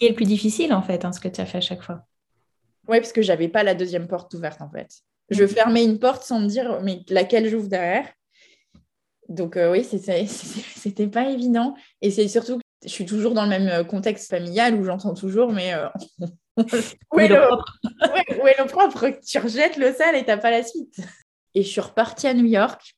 Et 0.00 0.08
le 0.08 0.14
plus 0.14 0.26
difficile 0.26 0.72
en 0.72 0.82
fait 0.82 1.04
hein, 1.04 1.12
ce 1.12 1.20
que 1.20 1.28
tu 1.28 1.40
as 1.40 1.46
fait 1.46 1.58
à 1.58 1.62
chaque 1.62 1.82
fois. 1.82 2.04
Oui 2.88 2.98
parce 2.98 3.12
que 3.12 3.22
j'avais 3.22 3.48
pas 3.48 3.62
la 3.62 3.74
deuxième 3.74 4.08
porte 4.08 4.34
ouverte 4.34 4.60
en 4.60 4.70
fait 4.70 5.02
je 5.30 5.46
fermais 5.46 5.84
une 5.84 5.98
porte 5.98 6.22
sans 6.22 6.40
me 6.40 6.46
dire 6.46 6.80
mais 6.82 7.00
laquelle 7.08 7.48
j'ouvre 7.48 7.68
derrière. 7.68 8.06
Donc 9.28 9.56
euh, 9.56 9.70
oui, 9.70 9.84
c'était 10.26 11.06
pas 11.06 11.30
évident. 11.30 11.74
Et 12.00 12.10
c'est 12.10 12.28
surtout 12.28 12.56
que 12.56 12.62
je 12.84 12.88
suis 12.88 13.06
toujours 13.06 13.34
dans 13.34 13.44
le 13.44 13.48
même 13.48 13.68
euh, 13.68 13.84
contexte 13.84 14.30
familial 14.30 14.74
où 14.74 14.84
j'entends 14.84 15.14
toujours, 15.14 15.52
mais 15.52 15.74
euh, 15.74 15.88
où, 17.12 17.20
est 17.20 17.28
le, 17.28 17.46
propre 17.46 17.78
où 18.42 18.46
est 18.46 18.58
le 18.58 18.66
propre? 18.66 19.10
Tu 19.26 19.38
rejettes 19.38 19.76
le 19.76 19.92
sel 19.92 20.14
et 20.14 20.24
t'as 20.24 20.38
pas 20.38 20.50
la 20.50 20.62
suite. 20.62 20.96
Et 21.54 21.62
je 21.62 21.68
suis 21.68 21.80
repartie 21.80 22.26
à 22.26 22.34
New 22.34 22.46
York 22.46 22.94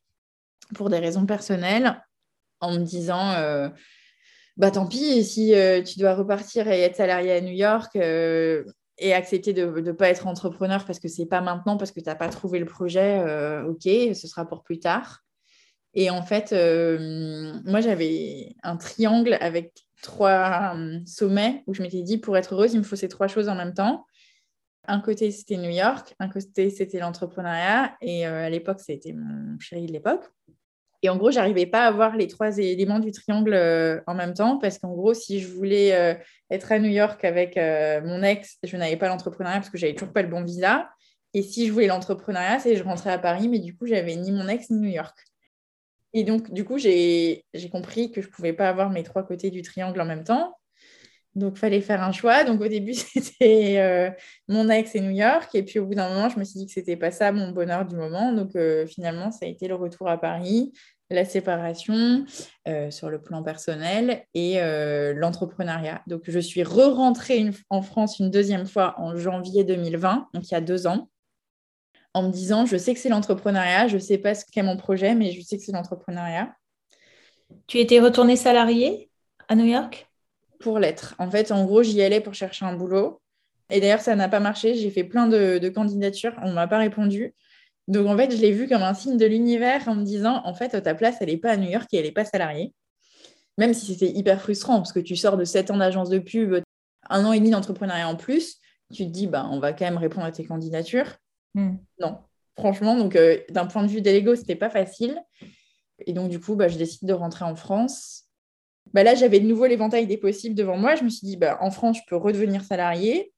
pour 0.75 0.89
des 0.89 0.99
raisons 0.99 1.27
personnelles 1.27 2.01
en 2.61 2.73
me 2.73 2.85
disant 2.85 3.35
bah 4.57 4.71
tant 4.71 4.87
pis, 4.87 5.25
si 5.25 5.55
tu 5.87 5.99
dois 5.99 6.15
repartir 6.15 6.69
et 6.69 6.81
être 6.81 6.97
salarié 6.97 7.33
à 7.33 7.41
New 7.41 7.53
York, 7.53 7.97
et 9.01 9.15
accepter 9.15 9.53
de 9.53 9.65
ne 9.65 9.93
pas 9.93 10.09
être 10.11 10.27
entrepreneur 10.27 10.85
parce 10.85 11.01
que 11.01 11.09
c'est 11.09 11.27
pas 11.27 11.41
maintenant, 11.41 11.77
parce 11.77 11.91
que 11.91 12.01
tu 12.01 12.07
n'as 12.07 12.15
pas 12.15 12.29
trouvé 12.29 12.59
le 12.59 12.67
projet, 12.67 13.19
euh, 13.27 13.65
ok, 13.65 13.83
ce 14.15 14.29
sera 14.29 14.47
pour 14.47 14.63
plus 14.63 14.79
tard. 14.79 15.25
Et 15.95 16.11
en 16.11 16.23
fait, 16.23 16.53
euh, 16.53 17.59
moi, 17.65 17.81
j'avais 17.81 18.55
un 18.63 18.77
triangle 18.77 19.37
avec 19.41 19.73
trois 20.03 20.75
euh, 20.77 21.01
sommets 21.07 21.65
où 21.67 21.75
je 21.75 21.83
m'étais 21.83 22.03
dit, 22.03 22.19
pour 22.19 22.37
être 22.37 22.55
heureuse, 22.55 22.75
il 22.75 22.79
me 22.79 22.85
faut 22.85 22.95
ces 22.95 23.09
trois 23.09 23.27
choses 23.27 23.49
en 23.49 23.55
même 23.55 23.75
temps. 23.75 24.05
Un 24.87 25.01
côté, 25.01 25.31
c'était 25.31 25.57
New 25.57 25.71
York, 25.71 26.15
un 26.19 26.29
côté, 26.29 26.71
c'était 26.71 27.01
l'entrepreneuriat, 27.01 27.97
et 28.01 28.25
à 28.25 28.49
l'époque, 28.51 28.81
c'était 28.81 29.13
mon 29.13 29.59
chéri 29.59 29.87
de 29.87 29.93
l'époque. 29.93 30.25
Et 31.03 31.09
en 31.09 31.17
gros, 31.17 31.31
j'arrivais 31.31 31.67
pas 31.67 31.87
à 31.87 31.91
voir 31.91 32.17
les 32.17 32.27
trois 32.27 32.59
éléments 32.59 32.99
du 32.99 33.11
triangle 33.11 33.55
euh, 33.55 34.01
en 34.07 34.15
même 34.15 34.35
temps 34.35 34.59
parce 34.59 34.79
qu'en 34.79 34.93
gros, 34.93 35.15
si 35.15 35.41
je 35.41 35.49
voulais 35.49 35.95
euh, 35.95 36.15
être 36.51 36.73
à 36.73 36.79
New 36.79 36.91
York 36.91 37.25
avec 37.25 37.57
euh, 37.57 38.03
mon 38.03 38.23
ex, 38.23 38.59
je 38.63 38.77
n'avais 38.77 38.97
pas 38.97 39.09
l'entrepreneuriat 39.09 39.59
parce 39.59 39.71
que 39.71 39.79
j'avais 39.79 39.95
toujours 39.95 40.13
pas 40.13 40.23
le 40.23 40.29
bon 40.29 40.45
visa. 40.45 40.91
Et 41.33 41.43
si 41.43 41.67
je 41.67 41.73
voulais 41.73 41.87
l'entrepreneuriat, 41.87 42.59
c'est 42.59 42.77
je 42.77 42.83
rentrais 42.83 43.13
à 43.13 43.19
Paris, 43.19 43.49
mais 43.49 43.61
du 43.61 43.77
coup, 43.77 43.87
j'avais 43.87 44.17
ni 44.17 44.31
mon 44.33 44.47
ex 44.49 44.69
ni 44.71 44.79
New 44.81 44.91
York. 44.91 45.17
Et 46.13 46.25
donc, 46.25 46.53
du 46.53 46.65
coup, 46.65 46.77
j'ai 46.77 47.45
compris 47.71 48.11
que 48.11 48.21
je 48.21 48.29
pouvais 48.29 48.53
pas 48.53 48.69
avoir 48.69 48.91
mes 48.91 49.05
trois 49.05 49.23
côtés 49.23 49.51
du 49.51 49.63
triangle 49.63 50.01
en 50.01 50.05
même 50.05 50.25
temps. 50.25 50.57
Donc, 51.35 51.53
il 51.57 51.59
fallait 51.59 51.81
faire 51.81 52.03
un 52.03 52.13
choix. 52.13 52.45
Donc, 52.45 52.61
au 52.61 52.69
début, 52.69 52.95
c'était 52.95 54.15
mon 54.49 54.69
ex 54.69 54.95
et 54.95 55.01
New 55.01 55.11
York. 55.11 55.55
Et 55.55 55.63
puis, 55.63 55.79
au 55.79 55.87
bout 55.87 55.95
d'un 55.95 56.09
moment, 56.09 56.29
je 56.29 56.39
me 56.39 56.45
suis 56.45 56.59
dit 56.59 56.67
que 56.67 56.73
c'était 56.73 56.97
pas 56.97 57.11
ça 57.11 57.33
mon 57.33 57.51
bonheur 57.51 57.85
du 57.85 57.97
moment. 57.97 58.33
Donc, 58.33 58.57
finalement, 58.89 59.31
ça 59.31 59.47
a 59.47 59.49
été 59.49 59.69
le 59.69 59.75
retour 59.75 60.09
à 60.09 60.19
Paris, 60.19 60.73
la 61.11 61.25
séparation 61.25 62.25
sur 62.91 63.11
le 63.11 63.21
plan 63.21 63.43
personnel 63.43 64.25
et 64.35 64.61
l'entrepreneuriat. 65.15 66.03
Donc, 66.07 66.23
je 66.27 66.39
suis 66.39 66.63
re-rentrée 66.63 67.51
en 67.69 67.83
France 67.83 68.19
une 68.19 68.31
deuxième 68.31 68.67
fois 68.67 68.95
en 68.99 69.17
janvier 69.17 69.65
2020, 69.65 70.29
donc 70.35 70.49
il 70.51 70.53
y 70.53 70.57
a 70.57 70.61
deux 70.61 70.87
ans, 70.87 71.09
en 72.13 72.25
me 72.25 72.33
disant, 72.33 72.67
je 72.67 72.77
sais 72.77 72.93
que 72.93 72.99
c'est 72.99 73.09
l'entrepreneuriat, 73.09 73.87
je 73.87 73.99
sais 73.99 74.19
pas 74.19 74.35
ce 74.35 74.45
qu'est 74.45 74.65
mon 74.65 74.77
projet, 74.77 75.15
mais 75.15 75.31
je 75.31 75.41
sais 75.43 75.57
que 75.57 75.63
c'est 75.63 75.73
l'entrepreneuriat. 75.73 76.53
Tu 77.67 77.79
étais 77.79 78.01
retournée 78.01 78.37
salariée 78.37 79.11
à 79.49 79.55
New 79.55 79.67
York? 79.67 80.10
Pour 80.61 80.79
l'être. 80.79 81.15
En 81.19 81.31
fait, 81.31 81.51
en 81.51 81.65
gros, 81.65 81.83
j'y 81.83 82.01
allais 82.03 82.21
pour 82.21 82.35
chercher 82.35 82.65
un 82.65 82.75
boulot. 82.75 83.21
Et 83.71 83.81
d'ailleurs, 83.81 84.01
ça 84.01 84.15
n'a 84.15 84.29
pas 84.29 84.41
marché. 84.41 84.75
J'ai 84.75 84.91
fait 84.91 85.05
plein 85.05 85.27
de, 85.27 85.69
candidatures. 85.69 86.35
On 86.43 86.51
ne 86.51 86.55
m'a 86.55 86.69
pas 86.69 86.79
répondu. 86.79 87.35
Donc, 87.89 88.07
en 88.07 88.17
fait, 88.17 88.31
je 88.31 88.41
l'ai 88.41 88.53
vu 88.53 88.69
comme 88.69 88.83
un 88.83 88.95
signe 88.95 89.17
de 89.17 89.27
l'univers 89.27 89.89
en 89.89 89.97
me 89.97 90.05
disant, 90.05 90.43
en 90.45 90.55
fait, 90.55 90.81
ta 90.81 90.95
place, 90.95 91.17
elle 91.21 91.29
n'est 91.29 91.37
pas 91.37 91.53
à 91.53 91.57
New 91.57 91.71
York 91.71 91.89
et 91.93 91.99
elle 91.99 92.05
n'est 92.05 92.13
pas 92.13 92.25
salariée. 92.25 92.73
Même 93.59 93.75
si 93.75 93.87
c'était 93.93 94.11
hyper 94.11 94.41
frustrant, 94.41 94.77
parce 94.77 94.93
que 94.93 95.01
tu 95.01 95.17
sors 95.17 95.37
de 95.37 95.45
7 95.45 95.71
ans 95.71 95.77
d'agence 95.77 96.09
de 96.09 96.19
pub, 96.19 96.63
un 97.09 97.25
an 97.25 97.33
et 97.33 97.39
demi 97.39 97.51
d'entrepreneuriat 97.51 98.09
en 98.09 98.17
plus, 98.17 98.57
tu 98.93 99.05
te 99.05 99.11
dis, 99.11 99.27
bah, 99.27 99.49
on 99.51 99.59
va 99.59 99.73
quand 99.73 99.85
même 99.85 99.97
répondre 99.97 100.27
à 100.27 100.33
tes 100.33 100.45
candidatures. 100.45 101.17
Hmm. 101.55 101.77
Non, 102.01 102.19
franchement, 102.57 102.97
donc 102.97 103.17
euh, 103.17 103.39
d'un 103.51 103.67
point 103.67 103.83
de 103.83 103.89
vue 103.89 104.03
ce 104.05 104.41
n'était 104.41 104.57
pas 104.57 104.71
facile. 104.71 105.21
Et 106.07 106.13
donc, 106.13 106.31
du 106.31 106.41
coup, 106.41 106.55
bah, 106.55 106.69
je 106.69 106.79
décide 106.79 107.07
de 107.07 107.13
rentrer 107.13 107.45
en 107.45 107.55
France. 107.55 108.20
Bah, 108.93 109.03
là, 109.03 109.15
j'avais 109.15 109.41
de 109.41 109.47
nouveau 109.47 109.67
l'éventail 109.67 110.07
des 110.07 110.17
possibles 110.17 110.55
devant 110.55 110.77
moi. 110.77 110.95
Je 110.97 111.05
me 111.05 111.09
suis 111.09 111.27
dit, 111.27 111.37
bah, 111.37 111.59
en 111.61 111.71
France, 111.71 111.99
je 111.99 112.03
peux 112.09 112.17
redevenir 112.17 112.65
salarié 112.65 113.33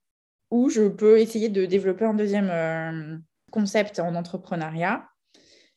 ou 0.51 0.71
je 0.71 0.89
peux 0.89 1.19
essayer 1.19 1.49
de 1.49 1.67
développer 1.67 2.05
un 2.05 2.15
deuxième 2.15 2.51
euh, 2.51 3.17
concept 3.51 3.99
en 3.99 4.15
entrepreneuriat. 4.15 5.07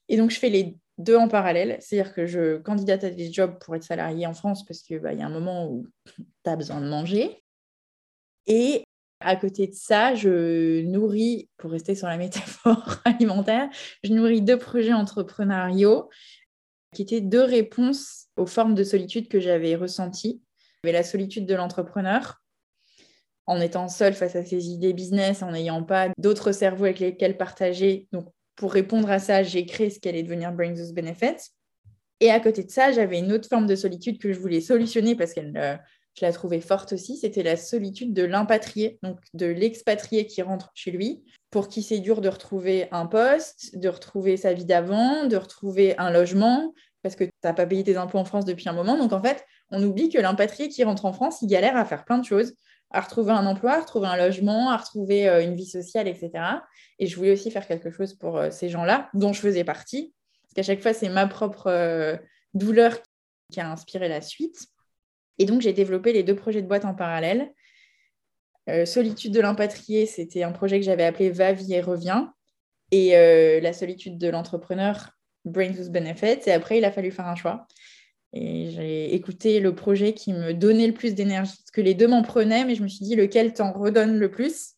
Et 0.09 0.17
donc, 0.17 0.31
je 0.31 0.39
fais 0.39 0.49
les 0.49 0.77
deux 0.97 1.17
en 1.17 1.27
parallèle. 1.27 1.77
C'est-à-dire 1.79 2.13
que 2.13 2.25
je 2.25 2.57
candidate 2.57 3.03
à 3.03 3.09
des 3.09 3.31
jobs 3.31 3.57
pour 3.59 3.75
être 3.75 3.83
salarié 3.83 4.25
en 4.27 4.33
France 4.33 4.65
parce 4.65 4.81
qu'il 4.81 4.99
bah, 4.99 5.13
y 5.13 5.21
a 5.21 5.25
un 5.25 5.29
moment 5.29 5.69
où 5.69 5.87
tu 6.15 6.49
as 6.49 6.55
besoin 6.55 6.79
de 6.81 6.87
manger. 6.87 7.43
Et 8.47 8.83
à 9.19 9.35
côté 9.35 9.67
de 9.67 9.73
ça, 9.73 10.13
je 10.15 10.81
nourris, 10.83 11.49
pour 11.57 11.71
rester 11.71 11.95
sur 11.95 12.07
la 12.07 12.17
métaphore 12.17 12.97
alimentaire, 13.05 13.69
je 14.03 14.13
nourris 14.13 14.41
deux 14.41 14.57
projets 14.57 14.93
entrepreneuriaux 14.93 16.09
qui 16.95 17.03
étaient 17.03 17.21
deux 17.21 17.43
réponses 17.43 18.27
aux 18.37 18.45
formes 18.45 18.73
de 18.73 18.83
solitude 18.83 19.27
que 19.27 19.39
j'avais 19.39 19.75
ressenties. 19.75 20.41
Il 20.83 20.87
y 20.87 20.89
avait 20.89 20.97
la 20.97 21.03
solitude 21.03 21.45
de 21.45 21.53
l'entrepreneur, 21.53 22.41
en 23.45 23.61
étant 23.61 23.87
seul 23.87 24.13
face 24.13 24.35
à 24.35 24.43
ses 24.43 24.69
idées 24.69 24.93
business, 24.93 25.43
en 25.43 25.51
n'ayant 25.51 25.83
pas 25.83 26.09
d'autres 26.17 26.51
cerveaux 26.51 26.85
avec 26.85 26.99
lesquels 26.99 27.37
partager. 27.37 28.07
Donc, 28.11 28.27
pour 28.55 28.71
répondre 28.71 29.09
à 29.11 29.19
ça, 29.19 29.43
j'ai 29.43 29.65
créé 29.65 29.89
ce 29.89 29.99
qu'allait 29.99 30.23
devenir 30.23 30.51
Brings 30.51 30.79
Us 30.79 30.93
Benefits. 30.93 31.51
Et 32.21 32.31
à 32.31 32.39
côté 32.39 32.63
de 32.63 32.71
ça, 32.71 32.91
j'avais 32.91 33.19
une 33.19 33.33
autre 33.33 33.49
forme 33.49 33.67
de 33.67 33.75
solitude 33.75 34.19
que 34.19 34.31
je 34.31 34.39
voulais 34.39 34.61
solutionner 34.61 35.15
parce 35.15 35.33
qu'elle 35.33 35.55
euh, 35.57 35.75
je 36.17 36.25
la 36.25 36.31
trouvais 36.31 36.61
forte 36.61 36.93
aussi, 36.93 37.17
c'était 37.17 37.43
la 37.43 37.57
solitude 37.57 38.13
de 38.13 38.23
l'impatrié, 38.23 38.99
donc 39.03 39.19
de 39.33 39.47
l'expatrié 39.47 40.25
qui 40.25 40.41
rentre 40.41 40.71
chez 40.73 40.91
lui, 40.91 41.23
pour 41.55 41.69
qui 41.69 41.83
c'est 41.83 41.99
dur 41.99 42.19
de 42.19 42.27
retrouver 42.27 42.89
un 42.91 43.05
poste, 43.05 43.77
de 43.77 43.87
retrouver 43.87 44.35
sa 44.35 44.51
vie 44.51 44.65
d'avant, 44.65 45.25
de 45.25 45.37
retrouver 45.37 45.97
un 45.97 46.11
logement, 46.11 46.73
parce 47.01 47.15
que 47.15 47.23
tu 47.23 47.31
n'as 47.45 47.53
pas 47.53 47.65
payé 47.65 47.81
tes 47.81 47.95
impôts 47.95 48.17
en 48.17 48.25
France 48.25 48.43
depuis 48.43 48.67
un 48.67 48.73
moment. 48.73 48.97
Donc 48.97 49.13
en 49.13 49.21
fait, 49.21 49.45
on 49.71 49.81
oublie 49.81 50.09
que 50.09 50.17
l'impatrié 50.17 50.67
qui 50.67 50.83
rentre 50.83 51.05
en 51.05 51.13
France, 51.13 51.41
il 51.41 51.47
galère 51.47 51.77
à 51.77 51.85
faire 51.85 52.03
plein 52.03 52.17
de 52.17 52.25
choses, 52.25 52.55
à 52.91 52.99
retrouver 52.99 53.31
un 53.31 53.45
emploi, 53.45 53.71
à 53.71 53.79
retrouver 53.79 54.07
un 54.07 54.17
logement, 54.17 54.69
à 54.69 54.75
retrouver 54.75 55.29
euh, 55.29 55.41
une 55.41 55.55
vie 55.55 55.65
sociale, 55.65 56.09
etc. 56.09 56.31
Et 56.99 57.07
je 57.07 57.15
voulais 57.15 57.31
aussi 57.31 57.49
faire 57.51 57.65
quelque 57.65 57.89
chose 57.89 58.15
pour 58.15 58.37
euh, 58.37 58.51
ces 58.51 58.67
gens-là, 58.67 59.09
dont 59.13 59.31
je 59.31 59.39
faisais 59.39 59.63
partie, 59.63 60.13
parce 60.43 60.55
qu'à 60.55 60.63
chaque 60.63 60.81
fois, 60.81 60.91
c'est 60.91 61.07
ma 61.07 61.25
propre 61.25 61.67
euh, 61.67 62.17
douleur 62.53 62.97
qui 63.49 63.61
a 63.61 63.71
inspiré 63.71 64.09
la 64.09 64.19
suite. 64.19 64.57
Et 65.37 65.45
donc, 65.45 65.61
j'ai 65.61 65.71
développé 65.71 66.11
les 66.11 66.23
deux 66.23 66.35
projets 66.35 66.61
de 66.61 66.67
boîte 66.67 66.83
en 66.83 66.95
parallèle. 66.95 67.53
Euh, 68.67 68.85
solitude 68.85 69.31
de 69.31 69.41
l'impatrié, 69.41 70.05
c'était 70.05 70.43
un 70.43 70.51
projet 70.51 70.79
que 70.79 70.85
j'avais 70.85 71.03
appelé 71.03 71.29
Va, 71.29 71.53
vie 71.53 71.73
et 71.73 71.81
reviens. 71.81 72.33
Et 72.91 73.15
euh, 73.17 73.59
la 73.59 73.73
solitude 73.73 74.17
de 74.17 74.27
l'entrepreneur, 74.29 75.11
Brain 75.43 75.71
Whose 75.71 75.89
Benefits. 75.89 76.47
Et 76.47 76.51
après, 76.51 76.79
il 76.79 76.85
a 76.85 76.91
fallu 76.91 77.11
faire 77.11 77.27
un 77.27 77.35
choix. 77.35 77.67
Et 78.33 78.71
j'ai 78.71 79.13
écouté 79.13 79.59
le 79.59 79.73
projet 79.73 80.13
qui 80.13 80.33
me 80.33 80.53
donnait 80.53 80.87
le 80.87 80.93
plus 80.93 81.15
d'énergie, 81.15 81.55
parce 81.57 81.71
que 81.71 81.81
les 81.81 81.93
deux 81.93 82.07
m'en 82.07 82.21
prenaient, 82.21 82.65
mais 82.65 82.75
je 82.75 82.83
me 82.83 82.87
suis 82.87 83.05
dit 83.05 83.15
lequel 83.15 83.53
t'en 83.53 83.71
redonne 83.71 84.17
le 84.17 84.29
plus? 84.29 84.73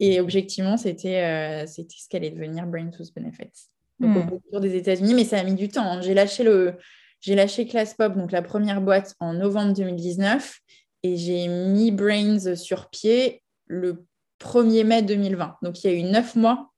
Et 0.00 0.20
objectivement, 0.20 0.76
c'était 0.76 1.22
euh, 1.22 1.66
ce 1.66 1.82
qu'allait 2.08 2.30
devenir 2.30 2.66
Brain 2.66 2.90
Whose 2.98 3.12
Benefits. 3.12 3.68
Donc, 4.00 4.32
au 4.52 4.58
hmm. 4.58 4.60
des 4.60 4.76
États-Unis, 4.76 5.14
mais 5.14 5.24
ça 5.24 5.38
a 5.38 5.44
mis 5.44 5.54
du 5.54 5.68
temps. 5.68 5.84
Hein. 5.84 6.00
J'ai 6.00 6.14
lâché 6.14 6.44
le, 6.44 6.76
j'ai 7.20 7.34
lâché 7.34 7.66
Class 7.66 7.94
Pop, 7.94 8.16
donc 8.16 8.30
la 8.32 8.42
première 8.42 8.80
boîte, 8.80 9.14
en 9.18 9.34
novembre 9.34 9.72
2019 9.74 10.60
et 11.02 11.16
j'ai 11.16 11.48
mis 11.48 11.90
Brains 11.90 12.54
sur 12.56 12.90
pied 12.90 13.42
le 13.66 14.04
1er 14.40 14.84
mai 14.84 15.02
2020. 15.02 15.56
Donc 15.62 15.82
il 15.82 15.90
y 15.90 15.94
a 15.94 15.96
eu 15.96 16.02
neuf 16.02 16.36
mois 16.36 16.72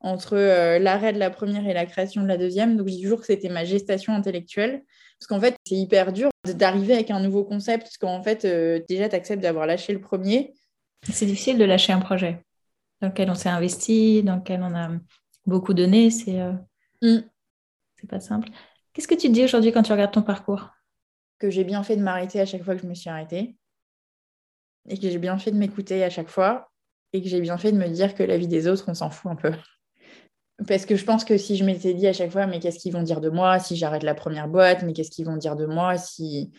entre 0.00 0.36
euh, 0.36 0.78
l'arrêt 0.78 1.12
de 1.12 1.18
la 1.18 1.30
première 1.30 1.66
et 1.66 1.72
la 1.72 1.86
création 1.86 2.22
de 2.22 2.28
la 2.28 2.36
deuxième. 2.36 2.76
Donc 2.76 2.88
je 2.88 2.94
dis 2.94 3.02
toujours 3.02 3.20
que 3.20 3.26
c'était 3.26 3.48
ma 3.48 3.64
gestation 3.64 4.12
intellectuelle. 4.12 4.84
Parce 5.18 5.26
qu'en 5.28 5.40
fait, 5.40 5.56
c'est 5.64 5.76
hyper 5.76 6.12
dur 6.12 6.28
d'arriver 6.44 6.92
avec 6.92 7.10
un 7.10 7.20
nouveau 7.20 7.44
concept, 7.44 7.84
parce 7.84 7.96
qu'en 7.96 8.22
fait, 8.22 8.44
euh, 8.44 8.80
déjà, 8.88 9.08
tu 9.08 9.16
acceptes 9.16 9.42
d'avoir 9.42 9.66
lâché 9.66 9.92
le 9.94 10.00
premier. 10.00 10.52
C'est 11.10 11.24
difficile 11.24 11.56
de 11.56 11.64
lâcher 11.64 11.92
un 11.92 12.00
projet 12.00 12.44
dans 13.00 13.08
lequel 13.08 13.30
on 13.30 13.34
s'est 13.34 13.48
investi, 13.48 14.22
dans 14.22 14.36
lequel 14.36 14.62
on 14.62 14.74
a 14.74 14.90
beaucoup 15.46 15.72
donné. 15.72 16.10
C'est 16.10 16.40
euh... 16.40 16.52
Mm. 17.00 17.20
pas 18.08 18.20
simple. 18.20 18.50
Qu'est-ce 18.92 19.08
que 19.08 19.14
tu 19.14 19.28
te 19.28 19.32
dis 19.32 19.44
aujourd'hui 19.44 19.72
quand 19.72 19.82
tu 19.82 19.92
regardes 19.92 20.12
ton 20.12 20.22
parcours? 20.22 20.68
Que 21.38 21.50
j'ai 21.50 21.64
bien 21.64 21.82
fait 21.82 21.96
de 21.96 22.02
m'arrêter 22.02 22.40
à 22.40 22.46
chaque 22.46 22.62
fois 22.62 22.74
que 22.74 22.82
je 22.82 22.86
me 22.86 22.94
suis 22.94 23.10
arrêtée. 23.10 23.56
Et 24.88 24.98
que 24.98 25.08
j'ai 25.08 25.18
bien 25.18 25.38
fait 25.38 25.50
de 25.50 25.56
m'écouter 25.56 26.04
à 26.04 26.10
chaque 26.10 26.28
fois. 26.28 26.70
Et 27.12 27.22
que 27.22 27.28
j'ai 27.28 27.40
bien 27.40 27.58
fait 27.58 27.72
de 27.72 27.78
me 27.78 27.88
dire 27.88 28.14
que 28.14 28.22
la 28.22 28.36
vie 28.36 28.48
des 28.48 28.66
autres, 28.66 28.84
on 28.88 28.94
s'en 28.94 29.10
fout 29.10 29.30
un 29.30 29.36
peu. 29.36 29.52
Parce 30.68 30.86
que 30.86 30.96
je 30.96 31.04
pense 31.04 31.24
que 31.24 31.36
si 31.36 31.56
je 31.56 31.64
m'étais 31.64 31.94
dit 31.94 32.06
à 32.06 32.12
chaque 32.12 32.30
fois, 32.30 32.46
mais 32.46 32.60
qu'est-ce 32.60 32.78
qu'ils 32.78 32.92
vont 32.92 33.02
dire 33.02 33.20
de 33.20 33.28
moi 33.28 33.58
si 33.58 33.76
j'arrête 33.76 34.04
la 34.04 34.14
première 34.14 34.48
boîte, 34.48 34.82
mais 34.82 34.92
qu'est-ce 34.92 35.10
qu'ils 35.10 35.26
vont 35.26 35.36
dire 35.36 35.56
de 35.56 35.66
moi 35.66 35.98
si, 35.98 36.52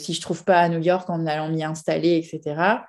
si 0.00 0.14
je 0.14 0.20
trouve 0.20 0.44
pas 0.44 0.60
à 0.60 0.68
New 0.68 0.80
York 0.80 1.10
en 1.10 1.26
allant 1.26 1.48
m'y 1.48 1.64
installer, 1.64 2.16
etc. 2.16 2.84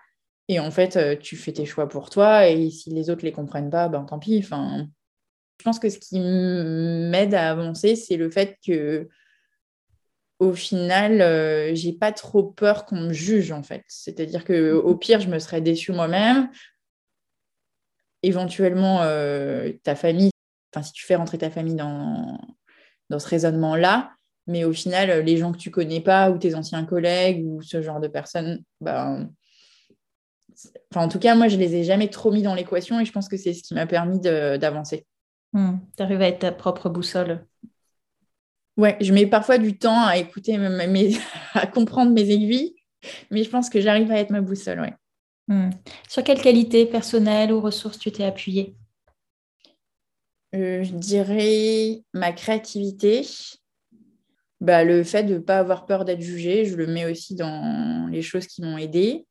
Et 0.47 0.60
en 0.60 0.69
fait, 0.69 0.97
euh, 0.97 1.15
tu 1.15 1.36
fais 1.36 1.51
tes 1.51 1.65
choix 1.65 1.88
pour 1.88 2.10
toi, 2.10 2.47
et 2.47 2.69
si 2.69 2.89
les 2.89 3.10
autres 3.10 3.25
les 3.25 3.32
comprennent 3.32 3.69
pas, 3.69 3.88
ben 3.88 4.04
tant 4.04 4.19
pis. 4.19 4.39
Enfin, 4.43 4.88
je 5.60 5.63
pense 5.63 5.80
que 5.80 5.89
ce 5.89 5.97
qui 5.97 6.19
m'aide 6.19 7.34
à 7.34 7.51
avancer, 7.51 7.95
c'est 7.95 8.17
le 8.17 8.30
fait 8.30 8.58
que 8.65 9.08
au 10.41 10.54
final, 10.54 11.21
euh, 11.21 11.75
j'ai 11.75 11.93
pas 11.93 12.12
trop 12.12 12.41
peur 12.41 12.86
qu'on 12.86 12.99
me 12.99 13.13
juge 13.13 13.51
en 13.51 13.62
fait. 13.62 13.84
C'est-à-dire 13.88 14.43
que 14.43 14.73
au 14.73 14.95
pire, 14.95 15.19
je 15.19 15.30
me 15.30 15.38
serais 15.38 15.62
déçue 15.62 15.91
moi-même. 15.91 16.49
Éventuellement, 18.23 19.04
euh, 19.04 19.71
ta 19.84 19.95
famille, 19.95 20.32
enfin 20.73 20.82
si 20.82 20.93
tu 20.93 21.06
fais 21.06 21.15
rentrer 21.15 21.38
ta 21.38 21.51
famille 21.51 21.75
dans, 21.75 22.39
dans 23.12 23.19
ce 23.19 23.27
raisonnement-là, 23.27 24.13
mais 24.47 24.63
au 24.63 24.73
final, 24.73 25.19
les 25.23 25.38
gens 25.38 25.51
que 25.51 25.60
tu 25.60 25.69
connais 25.69 26.01
pas 26.01 26.32
ou 26.32 26.39
tes 26.39 26.56
anciens 26.56 26.86
collègues 26.86 27.45
ou 27.45 27.62
ce 27.62 27.84
genre 27.84 27.99
de 27.99 28.08
personnes, 28.08 28.63
ben, 28.80 29.30
enfin, 30.91 31.06
en 31.06 31.08
tout 31.08 31.19
cas, 31.19 31.36
moi, 31.36 31.49
je 31.49 31.58
les 31.58 31.75
ai 31.75 31.84
jamais 31.84 32.10
trop 32.10 32.32
mis 32.32 32.41
dans 32.41 32.56
l'équation 32.56 32.99
et 32.99 33.06
je 33.06 33.12
pense 33.12 33.30
que 33.30 33.38
c'est 33.38 33.54
ce 33.54 33.62
qui 33.62 33.75
m'a 33.75 33.86
permis 33.86 34.19
d'avancer. 34.19 35.06
Hmm. 35.54 35.77
tu 35.97 36.01
arrives 36.01 36.21
à 36.21 36.30
être 36.30 36.39
ta 36.39 36.51
propre 36.51 36.89
boussole. 36.89 37.45
Ouais, 38.77 38.97
je 39.01 39.13
mets 39.13 39.27
parfois 39.27 39.57
du 39.57 39.77
temps 39.77 40.05
à 40.05 40.17
écouter, 40.17 40.57
mes, 40.57 41.15
à 41.53 41.67
comprendre 41.67 42.12
mes 42.12 42.29
aiguilles, 42.29 42.75
mais 43.29 43.43
je 43.43 43.49
pense 43.49 43.69
que 43.69 43.81
j'arrive 43.81 44.12
à 44.12 44.19
être 44.19 44.29
ma 44.29 44.41
boussole. 44.41 44.79
Ouais. 44.79 44.93
Hmm. 45.47 45.69
Sur 46.07 46.23
quelle 46.23 46.41
qualité 46.41 46.86
personnelle 46.86 47.51
ou 47.51 47.60
ressources 47.60 47.99
tu 47.99 48.12
t'es 48.12 48.23
appuyée? 48.23 48.75
Euh, 50.55 50.84
Je 50.84 50.93
dirais 50.93 52.03
ma 52.13 52.31
créativité. 52.31 53.25
Bah, 54.62 54.84
le 54.84 55.03
fait 55.03 55.23
de 55.23 55.34
ne 55.36 55.39
pas 55.39 55.57
avoir 55.57 55.88
peur 55.88 56.05
d'être 56.05 56.21
jugée, 56.21 56.65
je 56.65 56.75
le 56.75 56.86
mets 56.86 57.05
aussi 57.05 57.36
dans 57.36 58.07
les 58.12 58.21
choses 58.21 58.45
qui 58.45 58.62
m'ont 58.62 58.77
aidée. 58.77 59.25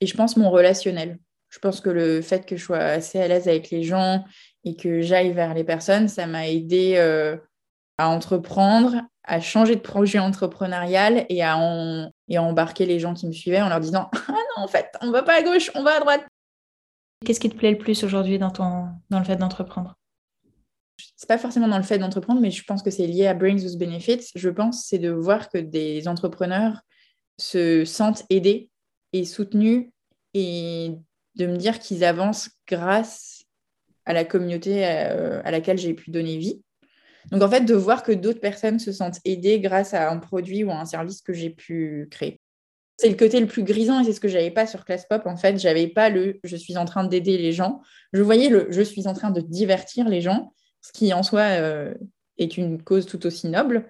Et 0.00 0.06
je 0.06 0.16
pense 0.16 0.36
mon 0.36 0.50
relationnel. 0.50 1.18
Je 1.50 1.58
pense 1.58 1.80
que 1.80 1.90
le 1.90 2.20
fait 2.20 2.46
que 2.46 2.56
je 2.56 2.64
sois 2.64 2.78
assez 2.78 3.20
à 3.20 3.28
l'aise 3.28 3.48
avec 3.48 3.70
les 3.70 3.82
gens 3.82 4.24
et 4.64 4.76
que 4.76 5.02
j'aille 5.02 5.32
vers 5.32 5.54
les 5.54 5.64
personnes, 5.64 6.08
ça 6.08 6.26
m'a 6.26 6.48
aidé 6.48 6.94
euh, 6.96 7.36
à 8.00 8.08
entreprendre, 8.08 9.02
à 9.24 9.40
changer 9.40 9.76
de 9.76 9.80
projet 9.80 10.18
entrepreneurial 10.18 11.26
et 11.28 11.42
à, 11.42 11.56
embarquer 11.56 12.86
les 12.86 12.98
gens 12.98 13.12
qui 13.12 13.26
me 13.26 13.32
suivaient 13.32 13.60
en 13.60 13.68
leur 13.68 13.80
disant 13.80 14.10
Ah 14.28 14.32
non, 14.32 14.64
en 14.64 14.68
fait, 14.68 14.86
on 15.02 15.06
ne 15.08 15.12
va 15.12 15.22
pas 15.22 15.34
à 15.34 15.42
gauche, 15.42 15.70
on 15.74 15.82
va 15.82 15.96
à 15.96 16.00
droite. 16.00 16.26
Qu'est-ce 17.24 17.40
qui 17.40 17.50
te 17.50 17.56
plaît 17.56 17.72
le 17.72 17.78
plus 17.78 18.02
aujourd'hui 18.02 18.38
dans, 18.38 18.50
ton, 18.50 18.88
dans 19.10 19.18
le 19.18 19.24
fait 19.24 19.36
d'entreprendre? 19.36 19.96
C'est 21.16 21.28
pas 21.28 21.36
forcément 21.36 21.68
dans 21.68 21.76
le 21.76 21.82
fait 21.82 21.98
d'entreprendre, 21.98 22.40
mais 22.40 22.50
je 22.50 22.64
pense 22.64 22.82
que 22.82 22.90
c'est 22.90 23.06
lié 23.06 23.26
à 23.26 23.34
Brings 23.34 23.62
Those 23.62 23.76
Benefits. 23.76 24.30
Je 24.34 24.48
pense 24.48 24.84
c'est 24.84 24.98
de 24.98 25.10
voir 25.10 25.50
que 25.50 25.58
des 25.58 26.08
entrepreneurs 26.08 26.80
se 27.38 27.84
sentent 27.84 28.24
aidés 28.30 28.70
et 29.12 29.26
soutenus 29.26 29.90
et 30.32 30.96
de 31.34 31.46
me 31.46 31.56
dire 31.56 31.78
qu'ils 31.78 32.04
avancent 32.04 32.50
grâce 32.66 33.44
à 34.06 34.14
la 34.14 34.24
communauté 34.24 34.86
euh, 34.86 35.42
à, 35.44 35.50
laquelle 35.50 35.76
j'ai 35.76 35.92
pu 35.92 36.10
donner 36.10 36.38
vie. 36.38 36.62
Donc 37.30 37.42
en 37.42 37.48
fait, 37.48 37.62
de 37.62 37.74
voir 37.74 38.02
que 38.02 38.12
d'autres 38.12 38.40
personnes 38.40 38.78
se 38.78 38.92
sentent 38.92 39.20
aidées 39.24 39.60
grâce 39.60 39.94
à 39.94 40.10
un 40.10 40.18
produit 40.18 40.64
ou 40.64 40.70
à 40.70 40.76
un 40.76 40.84
service 40.84 41.22
que 41.22 41.32
j'ai 41.32 41.50
pu 41.50 42.08
créer. 42.10 42.40
C'est 42.96 43.08
le 43.08 43.16
côté 43.16 43.40
le 43.40 43.46
plus 43.46 43.62
grisant 43.62 44.00
et 44.00 44.04
c'est 44.04 44.12
ce 44.12 44.20
que 44.20 44.28
je 44.28 44.36
n'avais 44.36 44.50
pas 44.50 44.66
sur 44.66 44.84
Class 44.84 45.06
Pop. 45.08 45.22
En 45.24 45.36
fait, 45.36 45.58
j'avais 45.58 45.88
pas 45.88 46.10
le 46.10 46.38
je 46.44 46.56
suis 46.56 46.76
en 46.76 46.84
train 46.84 47.04
d'aider 47.04 47.38
les 47.38 47.52
gens. 47.52 47.80
Je 48.12 48.22
voyais 48.22 48.48
le 48.48 48.66
je 48.70 48.82
suis 48.82 49.08
en 49.08 49.14
train 49.14 49.30
de 49.30 49.40
divertir 49.40 50.08
les 50.08 50.20
gens, 50.20 50.52
ce 50.82 50.92
qui 50.92 51.12
en 51.14 51.22
soi 51.22 51.40
euh, 51.40 51.94
est 52.36 52.56
une 52.58 52.82
cause 52.82 53.06
tout 53.06 53.24
aussi 53.26 53.48
noble. 53.48 53.88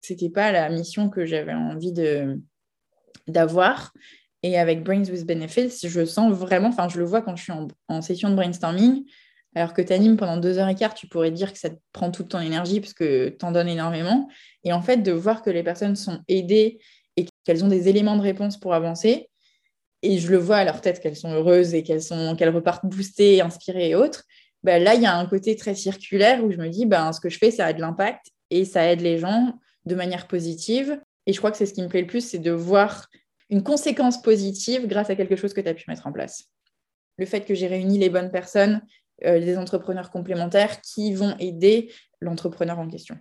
C'était 0.00 0.30
pas 0.30 0.52
la 0.52 0.68
mission 0.68 1.10
que 1.10 1.26
j'avais 1.26 1.54
envie 1.54 1.92
de 1.92 2.40
d'avoir. 3.26 3.92
Et 4.42 4.58
avec 4.58 4.84
Brains 4.84 5.06
with 5.06 5.26
Benefits, 5.26 5.88
je 5.88 6.04
sens 6.04 6.32
vraiment, 6.32 6.68
enfin, 6.68 6.88
je 6.88 6.98
le 6.98 7.04
vois 7.04 7.22
quand 7.22 7.34
je 7.34 7.42
suis 7.42 7.52
en, 7.52 7.66
en 7.88 8.00
session 8.00 8.30
de 8.30 8.36
brainstorming, 8.36 9.04
alors 9.56 9.72
que 9.72 9.80
tu 9.80 9.92
animes 9.94 10.18
pendant 10.18 10.36
deux 10.36 10.58
heures 10.58 10.68
et 10.68 10.74
quart, 10.74 10.92
tu 10.92 11.06
pourrais 11.08 11.30
dire 11.30 11.50
que 11.50 11.58
ça 11.58 11.70
te 11.70 11.76
prend 11.92 12.10
toute 12.10 12.28
ton 12.28 12.40
énergie 12.40 12.80
parce 12.80 12.92
que 12.92 13.30
tu 13.30 13.42
en 13.42 13.52
donnes 13.52 13.68
énormément. 13.68 14.28
Et 14.64 14.72
en 14.74 14.82
fait, 14.82 14.98
de 14.98 15.12
voir 15.12 15.40
que 15.40 15.48
les 15.48 15.62
personnes 15.62 15.96
sont 15.96 16.20
aidées 16.28 16.78
et 17.16 17.24
qu'elles 17.44 17.64
ont 17.64 17.68
des 17.68 17.88
éléments 17.88 18.16
de 18.16 18.22
réponse 18.22 18.60
pour 18.60 18.74
avancer, 18.74 19.30
et 20.02 20.18
je 20.18 20.30
le 20.30 20.36
vois 20.36 20.58
à 20.58 20.64
leur 20.64 20.82
tête 20.82 21.00
qu'elles 21.00 21.16
sont 21.16 21.32
heureuses 21.32 21.72
et 21.72 21.82
qu'elles 21.82 22.02
sont 22.02 22.36
qu'elles 22.36 22.54
repartent 22.54 22.84
boostées, 22.84 23.40
inspirées 23.40 23.88
et 23.88 23.94
autres, 23.94 24.24
ben 24.62 24.82
là, 24.82 24.94
il 24.94 25.00
y 25.00 25.06
a 25.06 25.16
un 25.16 25.24
côté 25.24 25.56
très 25.56 25.74
circulaire 25.74 26.44
où 26.44 26.52
je 26.52 26.58
me 26.58 26.68
dis, 26.68 26.84
ben, 26.84 27.10
ce 27.14 27.20
que 27.20 27.30
je 27.30 27.38
fais, 27.38 27.50
ça 27.50 27.64
a 27.64 27.72
de 27.72 27.80
l'impact 27.80 28.26
et 28.50 28.66
ça 28.66 28.92
aide 28.92 29.00
les 29.00 29.18
gens 29.18 29.58
de 29.86 29.94
manière 29.94 30.28
positive. 30.28 31.00
Et 31.24 31.32
je 31.32 31.38
crois 31.38 31.50
que 31.50 31.56
c'est 31.56 31.66
ce 31.66 31.72
qui 31.72 31.80
me 31.80 31.88
plaît 31.88 32.02
le 32.02 32.06
plus, 32.06 32.20
c'est 32.20 32.38
de 32.38 32.50
voir 32.50 33.08
une 33.48 33.62
conséquence 33.62 34.20
positive 34.20 34.86
grâce 34.86 35.08
à 35.08 35.16
quelque 35.16 35.34
chose 35.34 35.54
que 35.54 35.62
tu 35.62 35.68
as 35.68 35.74
pu 35.74 35.84
mettre 35.88 36.06
en 36.06 36.12
place. 36.12 36.44
Le 37.16 37.24
fait 37.24 37.40
que 37.46 37.54
j'ai 37.54 37.68
réuni 37.68 37.96
les 37.96 38.10
bonnes 38.10 38.30
personnes, 38.30 38.82
euh, 39.24 39.38
les 39.38 39.56
entrepreneurs 39.56 40.10
complémentaires 40.10 40.80
qui 40.82 41.14
vont 41.14 41.34
aider 41.38 41.90
l'entrepreneur 42.20 42.78
en 42.78 42.88
question. 42.88 43.16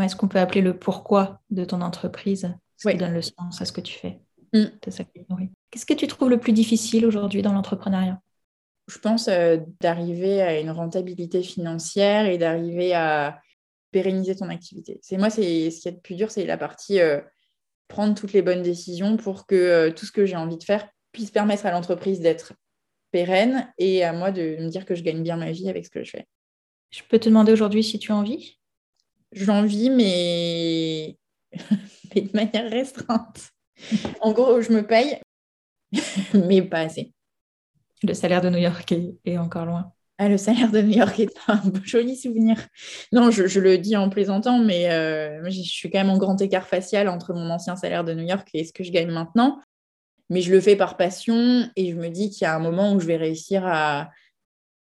Est-ce 0.00 0.16
qu'on 0.16 0.26
peut 0.26 0.40
appeler 0.40 0.60
le 0.60 0.76
pourquoi 0.76 1.40
de 1.50 1.64
ton 1.64 1.80
entreprise 1.82 2.52
Ce 2.76 2.88
qui 2.88 2.96
donne 2.96 3.14
le 3.14 3.22
sens 3.22 3.62
à 3.62 3.64
ce 3.64 3.72
que 3.72 3.80
tu 3.80 3.94
fais. 3.96 4.20
Mm. 4.52 4.64
Qu'est-ce 5.70 5.86
que 5.86 5.94
tu 5.94 6.08
trouves 6.08 6.30
le 6.30 6.40
plus 6.40 6.52
difficile 6.52 7.06
aujourd'hui 7.06 7.42
dans 7.42 7.52
l'entrepreneuriat? 7.52 8.20
Je 8.88 8.98
pense 8.98 9.28
euh, 9.28 9.58
d'arriver 9.80 10.42
à 10.42 10.58
une 10.58 10.70
rentabilité 10.70 11.42
financière 11.42 12.26
et 12.26 12.36
d'arriver 12.36 12.92
à 12.94 13.40
pérenniser 13.92 14.34
ton 14.34 14.48
activité. 14.48 14.98
C'est 15.02 15.16
moi, 15.16 15.30
c'est 15.30 15.70
ce 15.70 15.80
qui 15.80 15.88
est 15.88 15.92
le 15.92 16.00
plus 16.00 16.16
dur, 16.16 16.32
c'est 16.32 16.44
la 16.44 16.58
partie 16.58 16.98
euh, 17.00 17.20
prendre 17.86 18.14
toutes 18.14 18.32
les 18.32 18.42
bonnes 18.42 18.62
décisions 18.62 19.16
pour 19.16 19.46
que 19.46 19.90
tout 19.90 20.06
ce 20.06 20.12
que 20.12 20.26
j'ai 20.26 20.36
envie 20.36 20.58
de 20.58 20.64
faire 20.64 20.88
puisse 21.12 21.30
permettre 21.30 21.66
à 21.66 21.70
l'entreprise 21.70 22.18
d'être 22.18 22.54
pérenne 23.14 23.72
et 23.78 24.02
à 24.02 24.12
moi 24.12 24.32
de 24.32 24.56
me 24.58 24.68
dire 24.68 24.84
que 24.84 24.96
je 24.96 25.04
gagne 25.04 25.22
bien 25.22 25.36
ma 25.36 25.52
vie 25.52 25.70
avec 25.70 25.84
ce 25.84 25.90
que 25.90 26.02
je 26.02 26.10
fais. 26.10 26.26
Je 26.90 27.00
peux 27.08 27.20
te 27.20 27.28
demander 27.28 27.52
aujourd'hui 27.52 27.84
si 27.84 28.00
tu 28.00 28.10
as 28.10 28.16
envie 28.16 28.58
J'en 29.30 29.62
vis, 29.62 29.88
mais... 29.88 31.16
mais 32.12 32.22
de 32.22 32.30
manière 32.34 32.68
restreinte. 32.68 33.50
en 34.20 34.32
gros, 34.32 34.60
je 34.60 34.72
me 34.72 34.84
paye, 34.84 35.20
mais 36.34 36.60
pas 36.62 36.80
assez. 36.80 37.12
Le 38.02 38.14
salaire 38.14 38.40
de 38.40 38.50
New 38.50 38.58
York 38.58 38.92
est, 39.24 39.38
encore 39.38 39.66
loin. 39.66 39.92
Ah, 40.18 40.28
le 40.28 40.36
salaire 40.36 40.72
de 40.72 40.80
New 40.80 40.98
York 40.98 41.20
est 41.20 41.36
un 41.46 41.62
joli 41.84 42.16
souvenir. 42.16 42.56
Non, 43.12 43.30
je, 43.30 43.60
le 43.60 43.78
dis 43.78 43.96
en 43.96 44.10
plaisantant, 44.10 44.58
mais 44.58 44.90
euh, 44.90 45.48
je 45.48 45.62
suis 45.62 45.88
quand 45.88 45.98
même 45.98 46.10
en 46.10 46.18
grand 46.18 46.40
écart 46.42 46.66
facial 46.66 47.08
entre 47.08 47.32
mon 47.32 47.48
ancien 47.50 47.76
salaire 47.76 48.02
de 48.02 48.12
New 48.12 48.26
York 48.26 48.48
et 48.54 48.64
ce 48.64 48.72
que 48.72 48.82
je 48.82 48.90
gagne 48.90 49.12
maintenant. 49.12 49.60
Mais 50.30 50.40
je 50.40 50.52
le 50.52 50.60
fais 50.60 50.76
par 50.76 50.96
passion 50.96 51.68
et 51.76 51.90
je 51.90 51.96
me 51.96 52.08
dis 52.08 52.30
qu'il 52.30 52.42
y 52.42 52.46
a 52.46 52.54
un 52.54 52.60
moment 52.60 52.92
où 52.92 53.00
je 53.00 53.06
vais 53.06 53.16
réussir 53.16 53.62
à, 53.66 54.10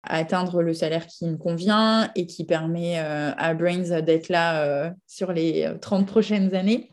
atteindre 0.07 0.61
le 0.61 0.73
salaire 0.73 1.07
qui 1.07 1.25
me 1.25 1.35
convient 1.35 2.11
et 2.15 2.27
qui 2.27 2.45
permet 2.45 2.99
euh, 2.99 3.31
à 3.37 3.55
Brains 3.55 4.01
d'être 4.01 4.29
là 4.29 4.63
euh, 4.63 4.91
sur 5.07 5.33
les 5.33 5.67
30 5.81 6.05
prochaines 6.05 6.53
années. 6.53 6.91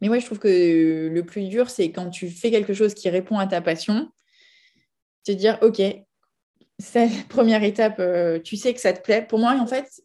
Mais 0.00 0.08
ouais, 0.08 0.20
je 0.20 0.26
trouve 0.26 0.38
que 0.38 1.08
le 1.12 1.24
plus 1.24 1.48
dur, 1.48 1.70
c'est 1.70 1.92
quand 1.92 2.10
tu 2.10 2.28
fais 2.28 2.50
quelque 2.50 2.74
chose 2.74 2.94
qui 2.94 3.08
répond 3.08 3.38
à 3.38 3.46
ta 3.46 3.60
passion, 3.60 4.10
te 5.24 5.32
dire, 5.32 5.58
OK, 5.62 5.80
cette 6.78 7.28
première 7.28 7.62
étape, 7.62 7.98
euh, 7.98 8.38
tu 8.40 8.56
sais 8.56 8.72
que 8.72 8.80
ça 8.80 8.92
te 8.92 9.02
plaît. 9.02 9.26
Pour 9.26 9.38
moi, 9.38 9.52
en 9.52 9.66
fait, 9.66 10.02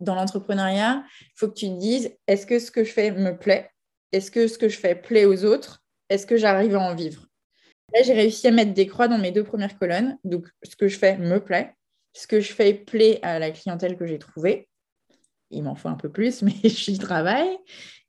dans 0.00 0.14
l'entrepreneuriat, 0.14 1.02
il 1.20 1.32
faut 1.34 1.48
que 1.48 1.54
tu 1.54 1.66
te 1.66 1.78
dises, 1.78 2.14
est-ce 2.26 2.46
que 2.46 2.58
ce 2.58 2.70
que 2.70 2.84
je 2.84 2.92
fais 2.92 3.10
me 3.10 3.36
plaît? 3.36 3.70
Est-ce 4.12 4.30
que 4.30 4.46
ce 4.46 4.58
que 4.58 4.68
je 4.68 4.78
fais 4.78 4.94
plaît 4.94 5.24
aux 5.24 5.44
autres? 5.44 5.82
Est-ce 6.10 6.26
que 6.26 6.36
j'arrive 6.36 6.74
à 6.74 6.80
en 6.80 6.94
vivre? 6.94 7.26
Là, 7.94 8.02
j'ai 8.02 8.12
réussi 8.12 8.46
à 8.48 8.50
mettre 8.50 8.74
des 8.74 8.86
croix 8.86 9.08
dans 9.08 9.18
mes 9.18 9.30
deux 9.30 9.44
premières 9.44 9.78
colonnes. 9.78 10.18
Donc, 10.24 10.48
ce 10.62 10.76
que 10.76 10.88
je 10.88 10.98
fais 10.98 11.16
me 11.16 11.42
plaît. 11.42 11.74
Ce 12.12 12.26
que 12.26 12.40
je 12.40 12.52
fais 12.52 12.74
plaît 12.74 13.20
à 13.22 13.38
la 13.38 13.52
clientèle 13.52 13.96
que 13.96 14.06
j'ai 14.06 14.18
trouvée. 14.18 14.68
Il 15.50 15.62
m'en 15.62 15.76
faut 15.76 15.88
un 15.88 15.94
peu 15.94 16.10
plus, 16.10 16.42
mais 16.42 16.54
j'y 16.64 16.98
travaille. 16.98 17.56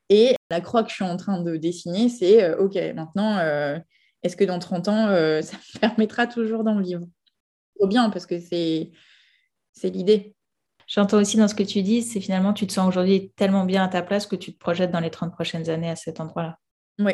Et 0.10 0.36
la 0.50 0.62
croix 0.62 0.84
que 0.84 0.90
je 0.90 0.96
suis 0.96 1.06
en 1.06 1.16
train 1.16 1.42
de 1.42 1.56
dessiner, 1.56 2.10
c'est 2.10 2.44
euh, 2.44 2.58
OK, 2.58 2.76
maintenant, 2.96 3.38
euh, 3.38 3.80
est-ce 4.24 4.36
que 4.36 4.44
dans 4.44 4.60
30 4.60 4.88
ans, 4.88 5.08
euh, 5.08 5.42
ça 5.42 5.58
me 5.58 5.80
permettra 5.80 6.28
toujours 6.28 6.64
d'en 6.64 6.82
vivre? 6.82 7.06
Trop 7.76 7.88
bien, 7.88 8.10
parce 8.10 8.26
que 8.26 8.40
c'est 8.40 8.92
l'idée. 9.84 10.36
J'entends 10.88 11.20
aussi 11.20 11.38
dans 11.38 11.48
ce 11.48 11.56
que 11.56 11.64
tu 11.64 11.82
dis, 11.84 12.02
c'est 12.02 12.20
finalement, 12.20 12.52
tu 12.52 12.68
te 12.68 12.74
sens 12.74 12.88
aujourd'hui 12.88 13.32
tellement 13.38 13.64
bien 13.64 13.84
à 13.84 13.88
ta 13.88 14.02
place 14.02 14.26
que 14.26 14.36
tu 14.36 14.54
te 14.54 14.60
projettes 14.60 14.92
dans 14.92 15.00
les 15.00 15.10
30 15.10 15.32
prochaines 15.32 15.70
années 15.70 15.90
à 15.90 15.96
cet 15.96 16.20
endroit-là. 16.20 16.58
Oui. 17.00 17.14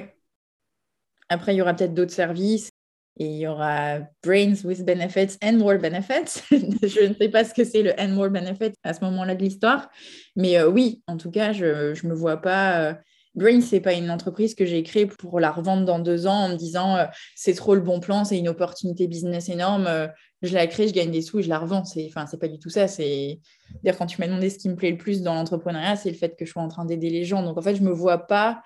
Après, 1.30 1.54
il 1.54 1.58
y 1.58 1.62
aura 1.62 1.74
peut-être 1.74 1.94
d'autres 1.94 2.14
services 2.14 2.72
et 3.20 3.26
il 3.26 3.38
y 3.38 3.48
aura 3.48 4.00
Brains 4.24 4.64
with 4.64 4.86
Benefits 4.86 5.38
and 5.44 5.54
More 5.54 5.78
Benefits. 5.78 6.42
je 6.52 7.10
ne 7.10 7.14
sais 7.16 7.30
pas 7.30 7.44
ce 7.44 7.54
que 7.54 7.64
c'est 7.64 7.84
le 7.84 8.00
and 8.00 8.10
More 8.10 8.30
Benefits 8.30 8.74
à 8.84 8.94
ce 8.94 9.04
moment-là 9.06 9.36
de 9.36 9.44
l'histoire, 9.44 9.90
mais 10.36 10.62
oui, 10.64 11.02
en 11.08 11.18
tout 11.18 11.32
cas, 11.32 11.54
je 11.54 11.66
ne 11.66 12.10
me 12.10 12.14
vois 12.16 12.38
pas 12.38 12.98
Brain, 13.38 13.62
c'est 13.62 13.82
pas 13.82 13.94
une 13.94 14.10
entreprise 14.10 14.56
que 14.56 14.66
j'ai 14.66 14.82
créée 14.82 15.06
pour 15.06 15.40
la 15.40 15.52
revendre 15.52 15.86
dans 15.86 16.00
deux 16.00 16.26
ans 16.26 16.46
en 16.46 16.50
me 16.50 16.56
disant 16.56 16.98
euh, 16.98 17.06
c'est 17.36 17.54
trop 17.54 17.76
le 17.76 17.82
bon 17.82 18.00
plan, 18.00 18.26
c'est 18.26 18.40
une 18.40 18.50
opportunité 18.50 19.08
business 19.08 19.48
énorme, 19.48 19.86
euh, 19.86 20.08
je 20.42 20.56
la 20.56 20.66
crée, 20.66 20.88
je 20.88 20.94
gagne 20.94 21.12
des 21.12 21.22
sous 21.22 21.40
et 21.40 21.44
je 21.44 21.50
la 21.50 21.60
revends. 21.60 21.86
C'est, 21.86 22.08
enfin, 22.10 22.26
c'est 22.26 22.40
pas 22.40 22.48
du 22.48 22.58
tout 22.58 22.72
ça. 22.72 22.88
C'est 22.88 23.40
dire 23.84 23.96
quand 23.96 24.08
tu 24.08 24.20
m'as 24.20 24.26
demandé 24.26 24.50
ce 24.50 24.58
qui 24.58 24.70
me 24.70 24.76
plaît 24.76 24.90
le 24.90 24.98
plus 24.98 25.22
dans 25.22 25.36
l'entrepreneuriat, 25.36 25.96
c'est 25.96 26.10
le 26.10 26.16
fait 26.16 26.36
que 26.36 26.46
je 26.46 26.52
sois 26.52 26.64
en 26.64 26.68
train 26.68 26.86
d'aider 26.86 27.12
les 27.12 27.26
gens. 27.26 27.44
Donc 27.44 27.60
en 27.60 27.62
fait, 27.62 27.76
je 27.76 27.84
me 27.84 27.92
vois 27.92 28.26
pas. 28.26 28.64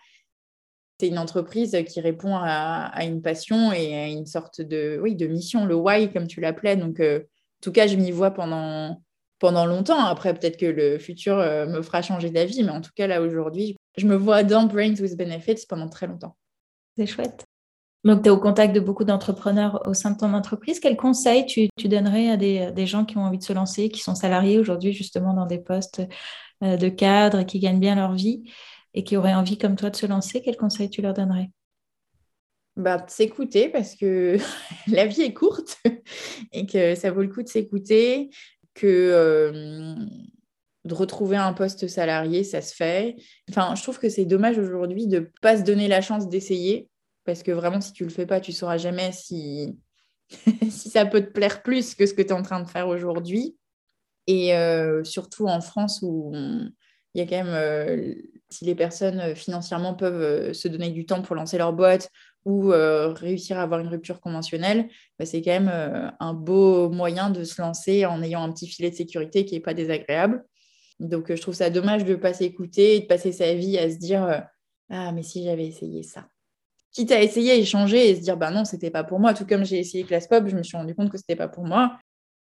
C'est 1.01 1.07
une 1.07 1.17
entreprise 1.17 1.75
qui 1.87 1.99
répond 1.99 2.35
à, 2.35 3.03
une 3.03 3.23
passion 3.23 3.71
et 3.71 3.95
à 3.95 4.07
une 4.07 4.27
sorte 4.27 4.61
de, 4.61 4.99
oui, 5.01 5.15
de 5.15 5.25
mission, 5.25 5.65
le 5.65 5.73
why 5.73 6.13
comme 6.13 6.27
tu 6.27 6.41
l'appelais. 6.41 6.75
Donc 6.75 6.99
euh, 6.99 7.21
en 7.21 7.61
tout 7.63 7.71
cas, 7.71 7.87
je 7.87 7.95
m'y 7.95 8.11
vois 8.11 8.29
pendant 8.29 9.01
pendant 9.39 9.65
longtemps. 9.65 9.97
Après, 9.97 10.31
peut-être 10.35 10.57
que 10.57 10.67
le 10.67 10.99
futur 10.99 11.37
me 11.37 11.81
fera 11.81 12.03
changer 12.03 12.29
d'avis, 12.29 12.61
mais 12.61 12.69
en 12.69 12.81
tout 12.81 12.91
cas, 12.95 13.07
là, 13.07 13.19
aujourd'hui, 13.23 13.77
je 13.97 14.05
me 14.05 14.15
vois 14.15 14.43
dans 14.43 14.65
Brains 14.67 14.93
with 15.01 15.17
Benefits 15.17 15.65
pendant 15.67 15.89
très 15.89 16.05
longtemps. 16.05 16.37
C'est 16.95 17.07
chouette. 17.07 17.45
Donc, 18.03 18.21
tu 18.21 18.27
es 18.27 18.29
au 18.29 18.37
contact 18.37 18.75
de 18.75 18.79
beaucoup 18.79 19.03
d'entrepreneurs 19.03 19.81
au 19.87 19.95
sein 19.95 20.11
de 20.11 20.17
ton 20.17 20.35
entreprise. 20.35 20.79
Quels 20.79 20.97
conseils 20.97 21.47
tu, 21.47 21.67
donnerais 21.87 22.29
à 22.29 22.37
des, 22.37 22.85
gens 22.85 23.05
qui 23.05 23.17
ont 23.17 23.21
envie 23.21 23.39
de 23.39 23.43
se 23.43 23.53
lancer, 23.53 23.89
qui 23.89 24.01
sont 24.01 24.13
salariés 24.13 24.59
aujourd'hui 24.59 24.93
justement 24.93 25.33
dans 25.33 25.47
des 25.47 25.57
postes 25.57 26.03
euh, 26.63 26.77
de 26.77 26.89
cadre 26.89 27.41
qui 27.41 27.57
gagnent 27.57 27.79
bien 27.79 27.95
leur 27.95 28.13
vie? 28.13 28.43
Et 28.93 29.03
qui 29.03 29.17
auraient 29.17 29.33
envie 29.33 29.57
comme 29.57 29.75
toi 29.75 29.89
de 29.89 29.95
se 29.95 30.05
lancer 30.05 30.41
Quels 30.41 30.57
conseils 30.57 30.89
tu 30.89 31.01
leur 31.01 31.13
donnerais? 31.13 31.49
Bah, 32.77 33.03
s'écouter 33.07 33.69
parce 33.69 33.95
que 33.95 34.37
la 34.87 35.05
vie 35.05 35.21
est 35.21 35.33
courte 35.33 35.77
et 36.51 36.65
que 36.65 36.95
ça 36.95 37.11
vaut 37.11 37.21
le 37.21 37.27
coup 37.27 37.43
de 37.43 37.49
s'écouter, 37.49 38.29
que 38.73 38.87
euh, 38.87 39.95
de 40.85 40.93
retrouver 40.93 41.37
un 41.37 41.53
poste 41.53 41.87
salarié, 41.87 42.43
ça 42.43 42.61
se 42.61 42.73
fait. 42.73 43.15
Enfin, 43.49 43.75
je 43.75 43.83
trouve 43.83 43.99
que 43.99 44.09
c'est 44.09 44.25
dommage 44.25 44.57
aujourd'hui 44.57 45.07
de 45.07 45.19
ne 45.19 45.25
pas 45.41 45.57
se 45.57 45.63
donner 45.63 45.87
la 45.87 46.01
chance 46.01 46.29
d'essayer, 46.29 46.89
parce 47.25 47.43
que 47.43 47.51
vraiment, 47.51 47.81
si 47.81 47.93
tu 47.93 48.03
ne 48.03 48.09
le 48.09 48.13
fais 48.13 48.25
pas, 48.25 48.39
tu 48.39 48.51
ne 48.51 48.55
sauras 48.55 48.77
jamais 48.77 49.11
si... 49.11 49.77
si 50.69 50.89
ça 50.89 51.05
peut 51.05 51.21
te 51.21 51.31
plaire 51.31 51.61
plus 51.61 51.93
que 51.93 52.05
ce 52.05 52.13
que 52.13 52.21
tu 52.21 52.29
es 52.29 52.33
en 52.33 52.41
train 52.41 52.61
de 52.61 52.69
faire 52.69 52.87
aujourd'hui. 52.87 53.57
Et 54.27 54.55
euh, 54.55 55.03
surtout 55.03 55.47
en 55.47 55.59
France 55.59 55.99
où 56.01 56.31
il 57.13 57.19
y 57.19 57.21
a 57.21 57.27
quand 57.27 57.43
même, 57.43 57.53
euh, 57.53 58.15
si 58.49 58.65
les 58.65 58.75
personnes 58.75 59.19
euh, 59.19 59.35
financièrement 59.35 59.93
peuvent 59.93 60.53
se 60.53 60.67
donner 60.67 60.89
du 60.91 61.05
temps 61.05 61.21
pour 61.21 61.35
lancer 61.35 61.57
leur 61.57 61.73
boîte 61.73 62.09
ou 62.43 62.69
réussir 62.69 63.59
à 63.59 63.61
avoir 63.61 63.81
une 63.81 63.87
rupture 63.87 64.19
conventionnelle, 64.19 64.89
bah, 65.19 65.27
c'est 65.27 65.43
quand 65.43 65.51
même 65.51 66.11
un 66.19 66.33
beau 66.33 66.89
moyen 66.89 67.29
de 67.29 67.43
se 67.43 67.61
lancer 67.61 68.07
en 68.07 68.23
ayant 68.23 68.41
un 68.41 68.51
petit 68.51 68.65
filet 68.65 68.89
de 68.89 68.95
sécurité 68.95 69.45
qui 69.45 69.53
n'est 69.53 69.61
pas 69.61 69.75
désagréable. 69.75 70.43
Donc, 71.01 71.31
euh, 71.31 71.35
je 71.35 71.41
trouve 71.41 71.55
ça 71.55 71.69
dommage 71.69 72.05
de 72.05 72.11
ne 72.11 72.15
pas 72.15 72.33
s'écouter 72.33 72.95
et 72.95 72.99
de 73.01 73.05
passer 73.05 73.31
sa 73.31 73.53
vie 73.53 73.77
à 73.77 73.89
se 73.89 73.97
dire 73.97 74.23
euh, 74.23 74.39
Ah, 74.89 75.11
mais 75.11 75.23
si 75.23 75.43
j'avais 75.43 75.67
essayé 75.67 76.03
ça. 76.03 76.27
Quitte 76.91 77.11
à 77.11 77.21
essayer, 77.21 77.57
échanger 77.59 78.09
et 78.09 78.15
se 78.15 78.21
dire 78.21 78.37
Bah 78.37 78.51
non, 78.51 78.65
c'était 78.65 78.91
pas 78.91 79.03
pour 79.03 79.19
moi. 79.19 79.33
Tout 79.33 79.45
comme 79.45 79.65
j'ai 79.65 79.79
essayé 79.79 80.03
Class 80.03 80.27
Pop, 80.27 80.47
je 80.47 80.55
me 80.55 80.63
suis 80.63 80.77
rendu 80.77 80.93
compte 80.93 81.09
que 81.09 81.17
c'était 81.17 81.35
pas 81.35 81.47
pour 81.47 81.65
moi. 81.65 81.97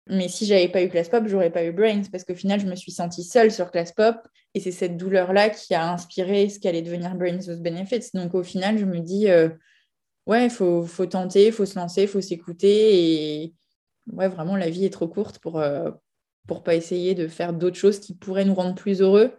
Mais 0.10 0.28
si 0.28 0.46
j'avais 0.46 0.68
pas 0.68 0.82
eu 0.82 0.90
Class 0.90 1.08
Pop, 1.08 1.24
j'aurais 1.28 1.52
pas 1.52 1.64
eu 1.64 1.72
Brains 1.72 2.04
parce 2.12 2.24
qu'au 2.24 2.36
final, 2.36 2.60
je 2.60 2.66
me 2.66 2.76
suis 2.76 2.92
sentie 2.92 3.24
seule 3.24 3.52
sur 3.52 3.72
Class 3.72 3.92
Pop 3.92 4.18
et 4.56 4.60
c'est 4.60 4.72
cette 4.72 4.98
douleur-là 4.98 5.50
qui 5.50 5.76
a 5.76 5.92
inspiré 5.92 6.50
ce 6.50 6.60
qu'allait 6.60 6.82
devenir 6.82 7.16
Brains 7.16 7.48
with 7.48 7.62
Benefits. 7.62 8.10
Donc, 8.14 8.34
au 8.34 8.44
final, 8.44 8.78
je 8.78 8.86
me 8.86 9.00
dis 9.00 9.30
euh, 9.30 9.50
Ouais, 10.26 10.46
il 10.46 10.50
faut, 10.50 10.84
faut, 10.84 11.06
tenter, 11.06 11.48
il 11.48 11.52
faut 11.52 11.66
se 11.66 11.78
lancer, 11.78 12.04
il 12.04 12.08
faut 12.08 12.22
s'écouter 12.22 13.44
et 13.44 13.56
vraiment, 14.08 14.56
la 14.56 14.70
vie 14.70 14.86
est 14.86 14.92
trop 14.92 15.08
courte 15.08 15.40
pour, 15.40 15.64
pour 16.48 16.64
pas 16.64 16.76
essayer 16.76 17.16
de 17.16 17.28
faire 17.28 17.54
d'autres 17.54 17.78
choses 17.78 18.00
qui 18.00 18.16
pourraient 18.16 18.46
nous 18.46 18.54
rendre 18.54 18.76
plus 18.76 19.02
heureux. 19.02 19.34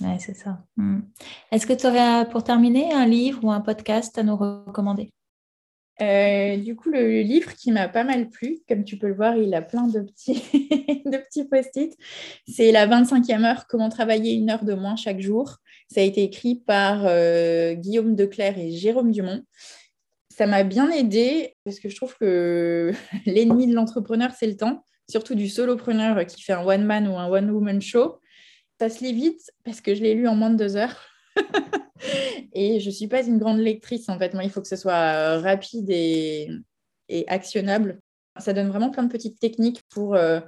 Ouais, 0.00 0.18
c'est 0.18 0.34
ça. 0.34 0.64
Hmm. 0.76 1.00
Est-ce 1.50 1.66
que 1.66 1.72
tu 1.72 1.86
aurais, 1.86 2.28
pour 2.30 2.44
terminer, 2.44 2.92
un 2.92 3.06
livre 3.06 3.44
ou 3.44 3.50
un 3.50 3.60
podcast 3.60 4.16
à 4.16 4.22
nous 4.22 4.36
recommander? 4.36 5.12
Euh, 6.02 6.56
du 6.56 6.76
coup, 6.76 6.90
le 6.90 7.20
livre 7.20 7.54
qui 7.54 7.72
m'a 7.72 7.88
pas 7.88 8.04
mal 8.04 8.28
plu, 8.30 8.60
comme 8.68 8.84
tu 8.84 8.96
peux 8.96 9.08
le 9.08 9.14
voir, 9.14 9.36
il 9.36 9.54
a 9.54 9.62
plein 9.62 9.86
de 9.86 10.00
petits, 10.00 10.42
de 11.04 11.16
petits 11.18 11.44
post-it. 11.44 11.96
C'est 12.48 12.72
La 12.72 12.86
25e 12.86 13.44
heure, 13.44 13.66
comment 13.66 13.88
travailler 13.88 14.32
une 14.32 14.50
heure 14.50 14.64
de 14.64 14.74
moins 14.74 14.96
chaque 14.96 15.20
jour. 15.20 15.56
Ça 15.92 16.00
a 16.00 16.04
été 16.04 16.22
écrit 16.22 16.56
par 16.56 17.02
euh, 17.04 17.74
Guillaume 17.74 18.14
Declerc 18.14 18.58
et 18.58 18.70
Jérôme 18.70 19.12
Dumont. 19.12 19.42
Ça 20.36 20.46
m'a 20.46 20.62
bien 20.62 20.90
aidé 20.90 21.56
parce 21.64 21.80
que 21.80 21.88
je 21.88 21.96
trouve 21.96 22.16
que 22.18 22.92
l'ennemi 23.26 23.66
de 23.66 23.74
l'entrepreneur, 23.74 24.30
c'est 24.38 24.46
le 24.46 24.56
temps 24.56 24.84
surtout 25.10 25.34
du 25.34 25.48
solopreneur 25.48 26.24
qui 26.24 26.40
fait 26.42 26.52
un 26.52 26.64
one-man 26.64 27.08
ou 27.08 27.18
un 27.18 27.28
one-woman 27.28 27.82
show. 27.82 28.20
Ça 28.78 28.88
se 28.88 29.04
lit 29.04 29.12
vite 29.12 29.50
parce 29.64 29.80
que 29.80 29.94
je 29.94 30.02
l'ai 30.02 30.14
lu 30.14 30.26
en 30.28 30.36
moins 30.36 30.50
de 30.50 30.56
deux 30.56 30.76
heures. 30.76 31.04
et 32.52 32.80
je 32.80 32.86
ne 32.86 32.94
suis 32.94 33.08
pas 33.08 33.24
une 33.24 33.38
grande 33.38 33.58
lectrice, 33.58 34.08
en 34.08 34.18
fait. 34.18 34.34
Moi, 34.34 34.44
il 34.44 34.50
faut 34.50 34.60
que 34.60 34.68
ce 34.68 34.76
soit 34.76 35.38
rapide 35.40 35.90
et, 35.90 36.48
actionnable. 37.26 38.00
Ça 38.38 38.52
donne 38.52 38.68
vraiment 38.68 38.90
plein 38.90 39.02
de 39.02 39.12
petites 39.12 39.40
techniques 39.40 39.82
pour, 39.90 40.14
euh, 40.14 40.40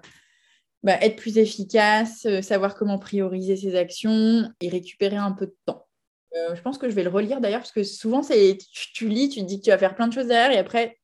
bah, 0.83 0.97
être 1.01 1.17
plus 1.17 1.39
efficace, 1.39 2.27
savoir 2.43 2.75
comment 2.75 2.99
prioriser 2.99 3.57
ses 3.57 3.77
actions 3.77 4.49
et 4.61 4.69
récupérer 4.69 5.17
un 5.17 5.33
peu 5.33 5.47
de 5.47 5.57
temps. 5.67 5.87
je 6.33 6.61
pense 6.61 6.79
que 6.79 6.89
je 6.89 6.95
vais 6.95 7.03
le 7.03 7.11
relire 7.11 7.41
d'ailleurs 7.41 7.61
parce 7.61 7.73
que 7.73 7.83
souvent 7.83 8.23
c'est 8.23 8.59
tu, 8.95 9.09
lis, 9.09 9.29
tu 9.29 9.41
te 9.41 9.47
dis 9.47 9.59
que 9.59 9.65
tu 9.65 9.71
vas 9.71 9.79
faire 9.79 9.95
plein 9.95 10.09
de 10.09 10.13
choses 10.13 10.29
derrière 10.29 10.51
et 10.51 10.59
après 10.59 10.99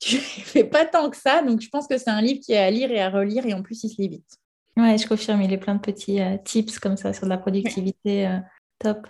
tu 0.00 0.16
fais 0.18 0.64
pas 0.64 0.86
tant 0.86 1.10
que 1.10 1.16
ça. 1.16 1.42
Donc 1.42 1.60
je 1.60 1.68
pense 1.68 1.86
que 1.86 1.98
c'est 1.98 2.10
un 2.10 2.22
livre 2.22 2.40
qui 2.40 2.52
est 2.52 2.58
à 2.58 2.70
lire 2.70 2.90
et 2.90 3.00
à 3.00 3.10
relire 3.10 3.46
et 3.46 3.54
en 3.54 3.62
plus 3.62 3.84
il 3.84 3.90
se 3.90 4.00
lit 4.00 4.08
vite. 4.08 4.38
Ouais, 4.76 4.98
je 4.98 5.06
confirme, 5.06 5.42
il 5.42 5.52
est 5.52 5.58
plein 5.58 5.74
de 5.74 5.80
petits 5.80 6.20
tips 6.44 6.78
comme 6.78 6.96
ça 6.96 7.12
sur 7.12 7.24
de 7.24 7.30
la 7.30 7.38
productivité. 7.38 8.28
top. 8.78 9.06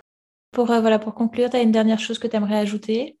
Pour, 0.55 0.67
voilà, 0.67 0.99
pour 0.99 1.13
conclure, 1.13 1.49
tu 1.49 1.57
as 1.57 1.61
une 1.61 1.73
dernière 1.73 1.99
chose 1.99 2.17
que 2.17 2.27
tu 2.27 2.35
aimerais 2.37 2.57
ajouter? 2.57 3.17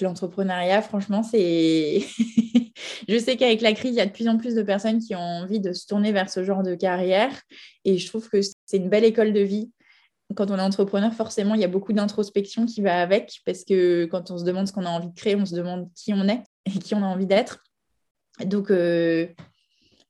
L'entrepreneuriat, 0.00 0.82
franchement, 0.82 1.22
c'est. 1.22 2.00
je 3.08 3.18
sais 3.18 3.36
qu'avec 3.36 3.60
la 3.60 3.72
crise, 3.72 3.92
il 3.92 3.98
y 3.98 4.00
a 4.00 4.06
de 4.06 4.10
plus 4.10 4.26
en 4.26 4.36
plus 4.36 4.56
de 4.56 4.62
personnes 4.64 4.98
qui 4.98 5.14
ont 5.14 5.20
envie 5.20 5.60
de 5.60 5.72
se 5.72 5.86
tourner 5.86 6.10
vers 6.10 6.28
ce 6.28 6.42
genre 6.42 6.64
de 6.64 6.74
carrière. 6.74 7.40
Et 7.84 7.98
je 7.98 8.06
trouve 8.08 8.28
que 8.28 8.40
c'est 8.42 8.78
une 8.78 8.88
belle 8.88 9.04
école 9.04 9.32
de 9.32 9.38
vie. 9.38 9.70
Quand 10.34 10.50
on 10.50 10.58
est 10.58 10.62
entrepreneur, 10.62 11.14
forcément, 11.14 11.54
il 11.54 11.60
y 11.60 11.64
a 11.64 11.68
beaucoup 11.68 11.92
d'introspection 11.92 12.66
qui 12.66 12.82
va 12.82 13.00
avec. 13.00 13.42
Parce 13.46 13.62
que 13.62 14.06
quand 14.06 14.32
on 14.32 14.38
se 14.38 14.44
demande 14.44 14.66
ce 14.66 14.72
qu'on 14.72 14.84
a 14.84 14.90
envie 14.90 15.10
de 15.10 15.14
créer, 15.14 15.36
on 15.36 15.46
se 15.46 15.54
demande 15.54 15.88
qui 15.94 16.12
on 16.12 16.26
est 16.26 16.42
et 16.66 16.80
qui 16.80 16.96
on 16.96 17.02
a 17.04 17.06
envie 17.06 17.26
d'être. 17.26 17.62
Donc, 18.44 18.72
euh, 18.72 19.28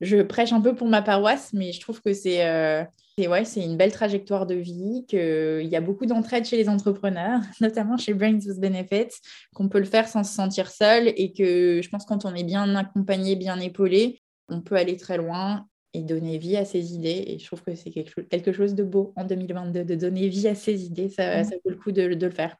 je 0.01 0.23
prêche 0.23 0.55
un 0.55 0.61
peu 0.63 0.75
pour 0.75 0.89
ma 0.89 1.03
paroisse, 1.03 1.53
mais 1.53 1.73
je 1.73 1.81
trouve 1.83 2.01
que 2.01 2.15
c'est. 2.15 2.47
Euh, 2.47 2.83
ouais, 3.19 3.45
c'est 3.45 3.63
une 3.63 3.77
belle 3.77 3.93
trajectoire 3.93 4.47
de 4.47 4.55
vie, 4.55 5.05
qu'il 5.09 5.69
y 5.69 5.77
a 5.77 5.81
beaucoup 5.81 6.07
d'entraide 6.07 6.45
chez 6.45 6.57
les 6.57 6.69
entrepreneurs, 6.69 7.41
notamment 7.61 7.97
chez 7.97 8.15
Brains 8.15 8.41
with 8.41 8.61
Benefits, 8.61 9.15
qu'on 9.55 9.69
peut 9.69 9.79
le 9.79 9.85
faire 9.85 10.09
sans 10.09 10.25
se 10.25 10.33
sentir 10.35 10.71
seul 10.71 11.13
et 11.17 11.33
que 11.33 11.81
je 11.83 11.89
pense 11.89 12.05
quand 12.05 12.25
on 12.25 12.35
est 12.35 12.45
bien 12.45 12.75
accompagné, 12.75 13.37
bien 13.37 13.59
épaulé, 13.61 14.21
on 14.49 14.61
peut 14.61 14.77
aller 14.77 14.97
très 14.97 15.17
loin 15.17 15.67
et 15.95 16.01
donner 16.03 16.39
vie 16.39 16.57
à 16.57 16.65
ses 16.65 16.95
idées. 16.95 17.25
Et 17.27 17.39
je 17.39 17.47
trouve 17.47 17.63
que 17.63 17.75
c'est 17.75 17.91
quelque 17.91 18.53
chose 18.53 18.75
de 18.75 18.83
beau 18.83 19.13
en 19.17 19.25
2022, 19.25 19.85
de 19.85 19.95
donner 19.95 20.29
vie 20.29 20.49
à 20.49 20.55
ses 20.55 20.85
idées. 20.85 21.09
Ça, 21.09 21.45
ça 21.45 21.55
vaut 21.65 21.71
le 21.71 21.77
coup 21.77 21.93
de, 21.93 22.15
de 22.15 22.27
le 22.27 22.33
faire. 22.33 22.57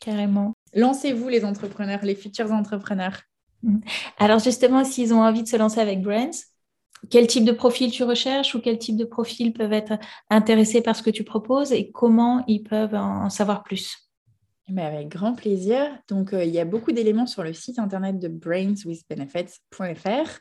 Carrément. 0.00 0.54
Lancez-vous 0.74 1.28
les 1.28 1.44
entrepreneurs, 1.44 2.04
les 2.04 2.14
futurs 2.14 2.52
entrepreneurs. 2.52 3.22
Alors 4.18 4.38
justement, 4.38 4.84
s'ils 4.84 5.12
ont 5.12 5.22
envie 5.22 5.42
de 5.42 5.48
se 5.48 5.56
lancer 5.56 5.80
avec 5.80 6.00
Brains, 6.02 6.30
quel 7.10 7.26
type 7.26 7.44
de 7.44 7.52
profil 7.52 7.90
tu 7.90 8.04
recherches 8.04 8.54
ou 8.54 8.60
quel 8.60 8.78
type 8.78 8.96
de 8.96 9.04
profil 9.04 9.52
peuvent 9.52 9.72
être 9.72 9.98
intéressés 10.30 10.82
par 10.82 10.96
ce 10.96 11.02
que 11.02 11.10
tu 11.10 11.24
proposes 11.24 11.72
et 11.72 11.90
comment 11.90 12.44
ils 12.46 12.62
peuvent 12.62 12.94
en 12.94 13.30
savoir 13.30 13.62
plus? 13.62 13.96
Mais 14.68 14.84
avec 14.84 15.08
grand 15.08 15.34
plaisir. 15.34 15.80
Donc, 16.08 16.34
euh, 16.34 16.44
il 16.44 16.50
y 16.50 16.60
a 16.60 16.66
beaucoup 16.66 16.92
d'éléments 16.92 17.26
sur 17.26 17.42
le 17.42 17.54
site 17.54 17.78
internet 17.78 18.18
de 18.18 18.28
brainswithbenefits.fr. 18.28 20.40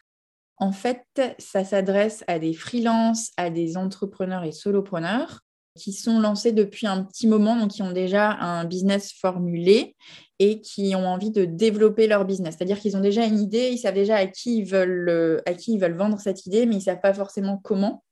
En 0.58 0.72
fait, 0.72 1.04
ça 1.38 1.64
s'adresse 1.64 2.24
à 2.28 2.40
des 2.40 2.54
freelances, 2.54 3.32
à 3.38 3.50
des 3.50 3.78
entrepreneurs 3.78 4.44
et 4.44 4.52
solopreneurs 4.52 5.40
qui 5.78 5.94
sont 5.94 6.20
lancés 6.20 6.52
depuis 6.52 6.88
un 6.88 7.04
petit 7.04 7.28
moment, 7.28 7.56
donc 7.56 7.72
qui 7.72 7.84
ont 7.84 7.92
déjà 7.92 8.32
un 8.32 8.66
business 8.66 9.14
formulé 9.14 9.96
et 10.40 10.62
qui 10.62 10.96
ont 10.96 11.08
envie 11.08 11.32
de 11.32 11.46
développer 11.46 12.08
leur 12.08 12.26
business. 12.26 12.56
C'est-à-dire 12.58 12.80
qu'ils 12.80 12.96
ont 12.96 13.02
déjà 13.02 13.26
une 13.26 13.40
idée, 13.40 13.70
ils 13.72 13.80
savent 13.80 13.96
déjà 13.96 14.18
à 14.18 14.28
qui 14.28 14.60
ils 14.60 14.66
veulent, 14.66 15.10
euh, 15.10 15.42
à 15.46 15.54
qui 15.54 15.74
ils 15.74 15.80
veulent 15.80 15.98
vendre 15.98 16.20
cette 16.20 16.46
idée, 16.46 16.66
mais 16.66 16.76
ils 16.76 16.80
ne 16.80 16.84
savent 16.84 17.02
pas 17.02 17.14
forcément 17.14 17.58
comment. 17.58 18.04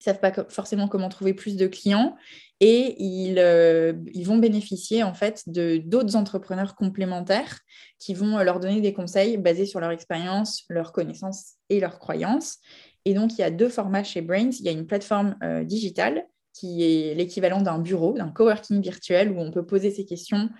Ils 0.00 0.08
ne 0.08 0.14
savent 0.14 0.20
pas 0.20 0.32
forcément 0.48 0.88
comment 0.88 1.08
trouver 1.08 1.32
plus 1.32 1.56
de 1.56 1.68
clients 1.68 2.16
et 2.58 3.00
ils, 3.00 3.38
euh, 3.38 3.92
ils 4.12 4.26
vont 4.26 4.38
bénéficier 4.38 5.04
en 5.04 5.14
fait 5.14 5.44
de 5.46 5.76
d'autres 5.76 6.16
entrepreneurs 6.16 6.74
complémentaires 6.74 7.60
qui 8.00 8.12
vont 8.12 8.36
euh, 8.38 8.42
leur 8.42 8.58
donner 8.58 8.80
des 8.80 8.92
conseils 8.92 9.36
basés 9.36 9.66
sur 9.66 9.78
leur 9.78 9.92
expérience, 9.92 10.64
leurs 10.68 10.90
connaissances 10.92 11.52
et 11.68 11.78
leurs 11.78 12.00
croyances. 12.00 12.58
Et 13.04 13.14
donc, 13.14 13.34
il 13.34 13.38
y 13.38 13.44
a 13.44 13.50
deux 13.50 13.68
formats 13.68 14.04
chez 14.04 14.20
Brains. 14.22 14.50
Il 14.50 14.64
y 14.64 14.68
a 14.68 14.72
une 14.72 14.86
plateforme 14.86 15.34
digitale 15.64 16.24
qui 16.52 16.84
est 16.84 17.14
l'équivalent 17.14 17.60
d'un 17.60 17.80
bureau, 17.80 18.12
d'un 18.12 18.30
coworking 18.30 18.80
virtuel 18.80 19.32
où 19.32 19.40
on 19.40 19.50
peut 19.50 19.66
poser 19.66 19.90
ses 19.90 20.04
questions, 20.04 20.50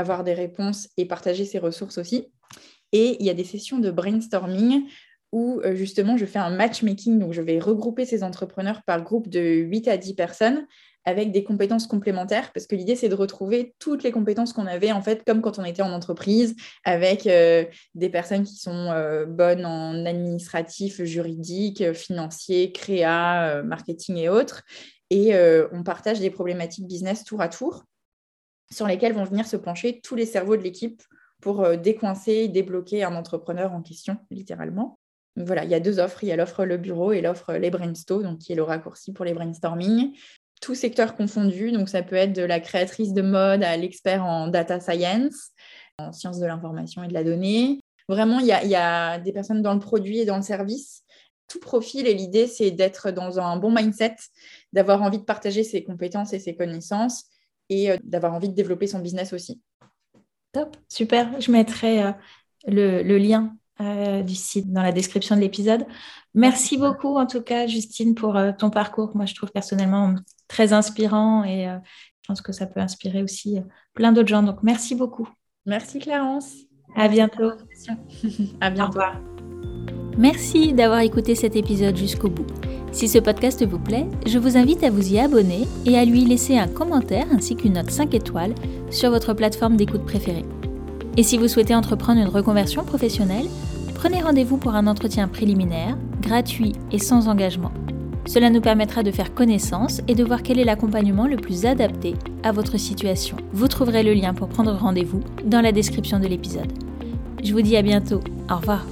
avoir 0.00 0.24
des 0.24 0.34
réponses 0.34 0.88
et 0.96 1.06
partager 1.06 1.44
ses 1.44 1.58
ressources 1.58 1.98
aussi. 1.98 2.26
Et 2.92 3.16
il 3.20 3.26
y 3.26 3.30
a 3.30 3.34
des 3.34 3.44
sessions 3.44 3.78
de 3.78 3.90
brainstorming 3.90 4.88
où 5.32 5.60
euh, 5.64 5.74
justement 5.76 6.16
je 6.16 6.26
fais 6.26 6.38
un 6.38 6.50
matchmaking, 6.50 7.18
donc 7.18 7.32
je 7.32 7.42
vais 7.42 7.58
regrouper 7.58 8.04
ces 8.04 8.22
entrepreneurs 8.22 8.82
par 8.84 9.02
groupe 9.02 9.28
de 9.28 9.40
8 9.40 9.88
à 9.88 9.96
10 9.96 10.14
personnes 10.14 10.66
avec 11.06 11.32
des 11.32 11.44
compétences 11.44 11.86
complémentaires, 11.86 12.52
parce 12.52 12.66
que 12.66 12.76
l'idée 12.76 12.94
c'est 12.94 13.08
de 13.08 13.14
retrouver 13.14 13.74
toutes 13.78 14.02
les 14.02 14.12
compétences 14.12 14.52
qu'on 14.52 14.66
avait 14.66 14.92
en 14.92 15.00
fait 15.00 15.24
comme 15.24 15.40
quand 15.40 15.58
on 15.58 15.64
était 15.64 15.82
en 15.82 15.92
entreprise, 15.92 16.56
avec 16.84 17.26
euh, 17.26 17.64
des 17.94 18.10
personnes 18.10 18.44
qui 18.44 18.56
sont 18.56 18.90
euh, 18.90 19.24
bonnes 19.24 19.64
en 19.64 20.04
administratif, 20.04 21.02
juridique, 21.04 21.92
financier, 21.94 22.72
créa, 22.72 23.62
marketing 23.62 24.16
et 24.16 24.28
autres, 24.28 24.62
et 25.08 25.32
on 25.72 25.82
partage 25.82 26.20
des 26.20 26.30
problématiques 26.30 26.86
business 26.86 27.24
tour 27.24 27.40
à 27.40 27.48
tour 27.48 27.84
sur 28.72 28.86
lesquelles 28.86 29.12
vont 29.12 29.24
venir 29.24 29.46
se 29.46 29.56
pencher 29.56 30.00
tous 30.00 30.14
les 30.14 30.26
cerveaux 30.26 30.56
de 30.56 30.62
l'équipe 30.62 31.02
pour 31.40 31.62
euh, 31.62 31.76
décoincer, 31.76 32.48
débloquer 32.48 33.04
un 33.04 33.14
entrepreneur 33.14 33.72
en 33.72 33.82
question, 33.82 34.18
littéralement. 34.30 34.98
voilà, 35.36 35.64
il 35.64 35.70
y 35.70 35.74
a 35.74 35.80
deux 35.80 35.98
offres. 35.98 36.22
Il 36.22 36.28
y 36.28 36.32
a 36.32 36.36
l'offre 36.36 36.64
Le 36.64 36.76
Bureau 36.76 37.12
et 37.12 37.20
l'offre 37.20 37.54
Les 37.54 37.70
Brainstorm, 37.70 38.22
donc 38.22 38.38
qui 38.38 38.52
est 38.52 38.56
le 38.56 38.62
raccourci 38.62 39.12
pour 39.12 39.24
les 39.24 39.32
brainstorming. 39.32 40.16
Tous 40.60 40.74
secteurs 40.74 41.16
confondus, 41.16 41.72
donc 41.72 41.88
ça 41.88 42.02
peut 42.02 42.16
être 42.16 42.34
de 42.34 42.42
la 42.42 42.60
créatrice 42.60 43.14
de 43.14 43.22
mode 43.22 43.62
à 43.62 43.76
l'expert 43.76 44.24
en 44.24 44.48
data 44.48 44.78
science, 44.78 45.50
en 45.98 46.12
sciences 46.12 46.38
de 46.38 46.46
l'information 46.46 47.02
et 47.02 47.08
de 47.08 47.14
la 47.14 47.24
donnée. 47.24 47.80
Vraiment, 48.08 48.40
il 48.40 48.46
y, 48.46 48.52
a, 48.52 48.62
il 48.62 48.68
y 48.68 48.76
a 48.76 49.18
des 49.18 49.32
personnes 49.32 49.62
dans 49.62 49.72
le 49.72 49.80
produit 49.80 50.18
et 50.18 50.24
dans 50.26 50.36
le 50.36 50.42
service 50.42 51.02
tout 51.50 51.58
profil 51.58 52.06
et 52.06 52.14
l'idée, 52.14 52.46
c'est 52.46 52.70
d'être 52.70 53.10
dans 53.10 53.40
un 53.40 53.56
bon 53.56 53.72
mindset, 53.72 54.14
d'avoir 54.72 55.02
envie 55.02 55.18
de 55.18 55.24
partager 55.24 55.64
ses 55.64 55.82
compétences 55.82 56.32
et 56.32 56.38
ses 56.38 56.54
connaissances 56.54 57.24
et 57.70 57.90
euh, 57.90 57.96
d'avoir 58.02 58.34
envie 58.34 58.48
de 58.48 58.54
développer 58.54 58.86
son 58.86 58.98
business 58.98 59.32
aussi. 59.32 59.60
Top, 60.52 60.76
super. 60.88 61.40
Je 61.40 61.50
mettrai 61.50 62.02
euh, 62.02 62.12
le, 62.66 63.16
lien 63.16 63.56
euh, 63.80 64.22
du 64.22 64.34
site 64.34 64.70
dans 64.70 64.82
la 64.82 64.92
description 64.92 65.36
de 65.36 65.40
l'épisode. 65.40 65.86
Merci 66.34 66.76
beaucoup 66.76 67.16
en 67.16 67.26
tout 67.26 67.40
cas, 67.40 67.66
Justine, 67.66 68.14
pour 68.14 68.36
ton 68.58 68.70
parcours. 68.70 69.16
Moi, 69.16 69.26
je 69.26 69.34
trouve 69.34 69.50
personnellement 69.50 70.14
très 70.48 70.72
inspirant 70.72 71.42
et 71.44 71.64
je 71.64 72.28
pense 72.28 72.40
que 72.40 72.52
ça 72.52 72.66
peut 72.66 72.78
inspirer 72.78 73.22
aussi 73.22 73.58
plein 73.94 74.12
d'autres 74.12 74.28
gens. 74.28 74.44
Donc, 74.44 74.62
merci 74.62 74.94
beaucoup. 74.94 75.28
Merci 75.66 75.98
Clarence. 75.98 76.54
À 76.94 77.08
bientôt. 77.08 77.52
à 78.60 78.70
bientôt. 78.70 78.98
Au 78.98 79.02
revoir. 79.02 79.39
Merci 80.20 80.74
d'avoir 80.74 81.00
écouté 81.00 81.34
cet 81.34 81.56
épisode 81.56 81.96
jusqu'au 81.96 82.28
bout. 82.28 82.44
Si 82.92 83.08
ce 83.08 83.18
podcast 83.18 83.66
vous 83.66 83.78
plaît, 83.78 84.06
je 84.26 84.38
vous 84.38 84.58
invite 84.58 84.84
à 84.84 84.90
vous 84.90 85.14
y 85.14 85.18
abonner 85.18 85.66
et 85.86 85.96
à 85.96 86.04
lui 86.04 86.26
laisser 86.26 86.58
un 86.58 86.68
commentaire 86.68 87.24
ainsi 87.32 87.56
qu'une 87.56 87.72
note 87.72 87.90
5 87.90 88.12
étoiles 88.12 88.54
sur 88.90 89.08
votre 89.10 89.32
plateforme 89.32 89.78
d'écoute 89.78 90.04
préférée. 90.04 90.44
Et 91.16 91.22
si 91.22 91.38
vous 91.38 91.48
souhaitez 91.48 91.74
entreprendre 91.74 92.20
une 92.20 92.28
reconversion 92.28 92.84
professionnelle, 92.84 93.46
prenez 93.94 94.20
rendez-vous 94.20 94.58
pour 94.58 94.74
un 94.74 94.88
entretien 94.88 95.26
préliminaire, 95.26 95.96
gratuit 96.20 96.72
et 96.92 96.98
sans 96.98 97.26
engagement. 97.26 97.72
Cela 98.26 98.50
nous 98.50 98.60
permettra 98.60 99.02
de 99.02 99.12
faire 99.12 99.32
connaissance 99.32 100.02
et 100.06 100.14
de 100.14 100.22
voir 100.22 100.42
quel 100.42 100.58
est 100.58 100.64
l'accompagnement 100.64 101.28
le 101.28 101.36
plus 101.36 101.64
adapté 101.64 102.14
à 102.42 102.52
votre 102.52 102.78
situation. 102.78 103.38
Vous 103.54 103.68
trouverez 103.68 104.02
le 104.02 104.12
lien 104.12 104.34
pour 104.34 104.48
prendre 104.48 104.74
rendez-vous 104.74 105.22
dans 105.46 105.62
la 105.62 105.72
description 105.72 106.20
de 106.20 106.26
l'épisode. 106.26 106.70
Je 107.42 107.54
vous 107.54 107.62
dis 107.62 107.78
à 107.78 107.82
bientôt. 107.82 108.20
Au 108.50 108.56
revoir. 108.56 108.84